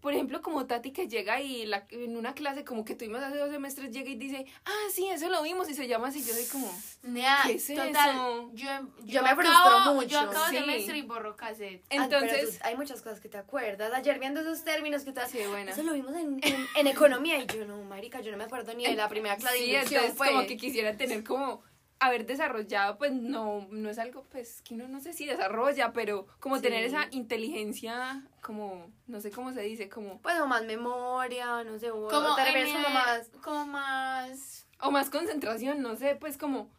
por 0.00 0.12
ejemplo, 0.14 0.42
como 0.42 0.66
Tati 0.66 0.90
que 0.90 1.06
llega 1.06 1.40
y 1.40 1.64
la, 1.64 1.86
en 1.90 2.16
una 2.16 2.34
clase 2.34 2.64
como 2.64 2.84
que 2.84 2.96
tuvimos 2.96 3.22
hace 3.22 3.38
dos 3.38 3.52
semestres 3.52 3.92
llega 3.92 4.10
y 4.10 4.16
dice, 4.16 4.46
ah, 4.64 4.86
sí, 4.92 5.06
eso 5.06 5.28
lo 5.28 5.40
vimos 5.44 5.70
y 5.70 5.74
se 5.74 5.86
llama 5.86 6.08
así. 6.08 6.24
Yo 6.24 6.34
soy 6.34 6.44
como, 6.46 6.68
Nea, 7.04 7.38
¿Qué 7.46 7.52
es 7.52 7.68
total, 7.68 7.86
eso? 8.10 8.50
Yo, 8.52 8.66
yo, 8.66 9.04
Yo 9.04 9.22
me 9.22 9.28
acabo- 9.30 9.42
frustro 9.42 9.94
mucho. 9.94 10.08
Yo 10.08 10.18
acabo 10.22 10.44
Sí. 10.50 10.56
semestre 10.56 10.98
y 10.98 11.02
borro 11.02 11.36
cassette. 11.36 11.84
Ah, 11.90 12.02
entonces, 12.02 12.58
tú- 12.58 12.64
hay 12.66 12.76
muchas 12.76 13.00
cosas 13.00 13.20
que 13.20 13.28
te 13.28 13.38
acuerdas. 13.38 13.92
Ayer 13.94 14.18
viendo 14.18 14.40
esos 14.40 14.64
términos 14.64 15.04
que 15.04 15.12
te 15.12 15.24
Sí, 15.28 15.38
buena. 15.48 15.70
Eso 15.70 15.84
lo 15.84 15.92
vimos 15.92 16.16
en, 16.16 16.40
en, 16.42 16.66
en 16.74 16.86
economía 16.88 17.38
y 17.38 17.46
yo 17.46 17.64
no, 17.64 17.80
marica, 17.84 18.20
yo 18.22 18.32
no 18.32 18.38
me 18.38 18.44
acuerdo 18.44 18.74
ni 18.74 18.84
de 18.84 18.96
la 18.96 19.08
primera 19.08 19.36
clase 19.36 19.56
de 19.58 19.64
sí, 19.64 19.70
inducción, 19.70 20.00
entonces 20.00 20.18
pues. 20.18 20.30
como 20.32 20.46
que 20.48 20.56
quisiera 20.56 20.96
tener 20.96 21.22
como 21.22 21.62
haber 22.06 22.26
desarrollado, 22.26 22.98
pues 22.98 23.12
no, 23.12 23.66
no 23.70 23.88
es 23.90 23.98
algo 23.98 24.24
pues 24.30 24.60
que 24.62 24.74
uno 24.74 24.88
no 24.88 25.00
sé 25.00 25.12
si 25.12 25.26
desarrolla, 25.26 25.92
pero 25.92 26.26
como 26.40 26.56
Sí. 26.56 26.62
tener 26.62 26.84
esa 26.84 27.06
inteligencia, 27.12 28.24
como, 28.42 28.90
no 29.06 29.20
sé 29.20 29.30
cómo 29.30 29.52
se 29.52 29.62
dice, 29.62 29.88
como, 29.88 30.20
Pues 30.20 30.38
o 30.40 30.46
más 30.46 30.64
memoria, 30.64 31.62
no 31.64 31.78
sé, 31.78 31.90
o 31.90 32.08
Como, 32.08 32.36
refieres 32.36 32.68
en, 32.74 32.82
como 32.82 32.90
más... 32.94 33.28
Como 33.42 33.66
más... 33.66 34.66
o 34.80 34.90
más 34.90 35.10
concentración, 35.10 35.80
no 35.80 35.96
sé, 35.96 36.16
pues 36.16 36.36
como, 36.36 36.70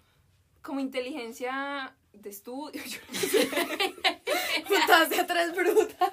como 0.62 0.80
inteligencia 0.80 1.96
de 2.14 2.30
estudio, 2.30 2.84
yo 2.86 3.00
no 3.12 3.20
sé. 3.20 3.50
Putas 4.68 5.10
de 5.10 5.24
tres 5.24 5.56
brutas. 5.56 6.12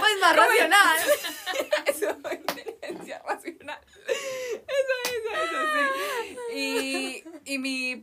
pues 0.00 0.20
más 0.20 0.36
racional. 0.36 0.98
Eso, 1.86 2.16
inteligencia 2.32 3.22
racional. 3.26 3.78
Eso, 4.06 4.94
eso, 5.04 5.30
eso, 5.44 5.58
sí. 6.50 6.56
Y, 6.58 7.24
y 7.54 7.58
mi 7.58 7.96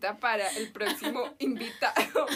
pregunta 0.00 0.18
para 0.20 0.48
el 0.56 0.72
próximo 0.72 1.34
invitado 1.38 2.26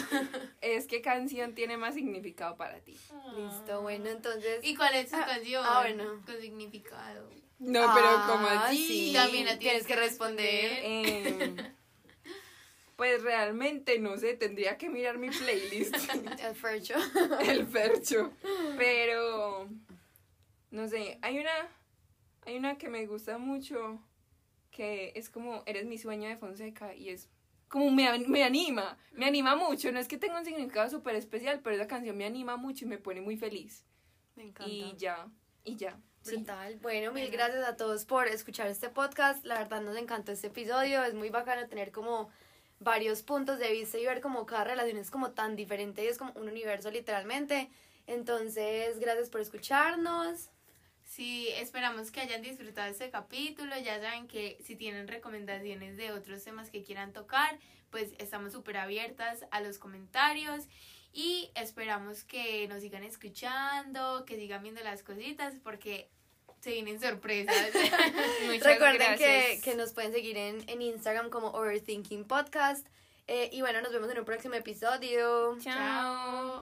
es 0.61 0.87
¿qué 0.87 1.01
canción 1.01 1.53
tiene 1.55 1.77
más 1.77 1.95
significado 1.95 2.55
para 2.55 2.79
ti? 2.79 2.97
Listo, 3.35 3.81
bueno, 3.81 4.09
entonces... 4.09 4.59
¿Y 4.63 4.75
cuál 4.75 4.95
es 4.95 5.09
su 5.09 5.15
Ah, 5.15 5.25
canción? 5.25 5.63
ah, 5.67 5.81
bueno. 5.81 6.21
Con 6.25 6.39
significado. 6.39 7.29
No, 7.59 7.81
pero 7.95 8.07
como 8.27 8.47
Ah, 8.47 8.67
así. 8.67 8.77
sí, 8.87 9.13
También 9.13 9.45
la 9.45 9.57
tienes 9.57 9.85
tienes 9.85 9.87
que 9.87 9.95
responder. 9.95 11.73
Pues 12.95 13.23
realmente 13.23 13.99
no 13.99 14.15
sé, 14.17 14.35
tendría 14.35 14.77
que 14.77 14.89
mirar 14.89 15.17
mi 15.17 15.29
playlist, 15.29 15.93
El 16.39 16.55
Fercho. 16.55 16.93
el 17.41 17.67
fercho. 17.67 18.31
Pero 18.77 19.67
no 20.71 20.87
sé, 20.87 21.19
hay 21.21 21.39
una 21.39 21.51
hay 22.45 22.55
una 22.57 22.77
que 22.77 22.87
me 22.89 23.05
gusta 23.05 23.37
mucho 23.37 23.99
que 24.71 25.11
es 25.15 25.29
como 25.29 25.63
Eres 25.65 25.85
mi 25.85 25.97
sueño 25.97 26.29
de 26.29 26.37
Fonseca 26.37 26.93
y 26.95 27.09
es 27.09 27.27
como 27.75 27.91
me, 27.91 28.19
me 28.19 28.41
anima, 28.41 28.97
me 29.11 29.25
anima 29.25 29.53
mucho, 29.57 29.91
no 29.91 29.99
es 29.99 30.07
que 30.07 30.17
tenga 30.17 30.39
un 30.39 30.45
significado 30.45 30.89
súper 30.89 31.13
especial, 31.17 31.59
pero 31.61 31.75
esa 31.75 31.87
canción 31.87 32.15
me 32.15 32.25
anima 32.25 32.55
mucho 32.55 32.85
y 32.85 32.87
me 32.87 32.97
pone 32.97 33.19
muy 33.19 33.35
feliz. 33.35 33.83
Me 34.37 34.43
encanta. 34.43 34.71
Y 34.71 34.95
ya, 34.95 35.27
y 35.65 35.75
ya. 35.75 35.99
sí. 36.21 36.37
Brutal. 36.37 36.79
Bueno, 36.81 37.11
mil 37.11 37.29
gracias 37.29 37.67
a 37.67 37.75
todos 37.75 38.05
por 38.05 38.29
escuchar 38.29 38.67
este 38.67 38.87
podcast. 38.87 39.43
La 39.43 39.59
verdad 39.59 39.81
nos 39.81 39.97
encantó 39.97 40.31
este 40.31 40.47
episodio. 40.47 41.03
Es 41.03 41.15
muy 41.15 41.29
bacano 41.29 41.67
tener 41.67 41.91
como 41.91 42.29
varios 42.79 43.23
puntos 43.23 43.59
de 43.59 43.69
vista 43.73 43.97
y 43.97 44.05
ver 44.05 44.21
como 44.21 44.45
cada 44.45 44.63
relación 44.63 44.95
es 44.95 45.11
como 45.11 45.31
tan 45.31 45.57
diferente 45.57 46.01
y 46.05 46.07
es 46.07 46.17
como 46.17 46.31
un 46.35 46.47
universo 46.47 46.89
literalmente. 46.91 47.69
Entonces, 48.07 48.99
gracias 49.01 49.29
por 49.29 49.41
escucharnos. 49.41 50.49
Sí, 51.15 51.47
esperamos 51.55 52.11
que 52.11 52.19
hayan 52.19 52.41
disfrutado 52.41 52.91
este 52.91 53.09
capítulo. 53.09 53.77
Ya 53.79 54.01
saben 54.01 54.27
que 54.27 54.57
si 54.65 54.75
tienen 54.75 55.07
recomendaciones 55.07 55.95
de 55.95 56.11
otros 56.11 56.43
temas 56.43 56.69
que 56.69 56.83
quieran 56.83 57.13
tocar, 57.13 57.57
pues 57.89 58.09
estamos 58.17 58.51
súper 58.51 58.75
abiertas 58.75 59.45
a 59.51 59.61
los 59.61 59.77
comentarios. 59.77 60.65
Y 61.13 61.51
esperamos 61.55 62.25
que 62.25 62.67
nos 62.67 62.81
sigan 62.81 63.03
escuchando, 63.03 64.25
que 64.25 64.35
sigan 64.35 64.61
viendo 64.61 64.83
las 64.83 65.03
cositas, 65.03 65.53
porque 65.63 66.09
se 66.59 66.71
vienen 66.71 66.99
sorpresas. 66.99 67.55
Recuerden 68.61 69.17
que, 69.17 69.23
gracias. 69.25 69.63
que 69.63 69.75
nos 69.75 69.93
pueden 69.93 70.11
seguir 70.11 70.35
en, 70.35 70.67
en 70.67 70.81
Instagram 70.81 71.29
como 71.29 71.47
Overthinking 71.51 72.25
Podcast. 72.25 72.85
Eh, 73.27 73.49
y 73.53 73.61
bueno, 73.61 73.79
nos 73.79 73.93
vemos 73.93 74.09
en 74.11 74.19
un 74.19 74.25
próximo 74.25 74.55
episodio. 74.55 75.57
Chao. 75.61 76.53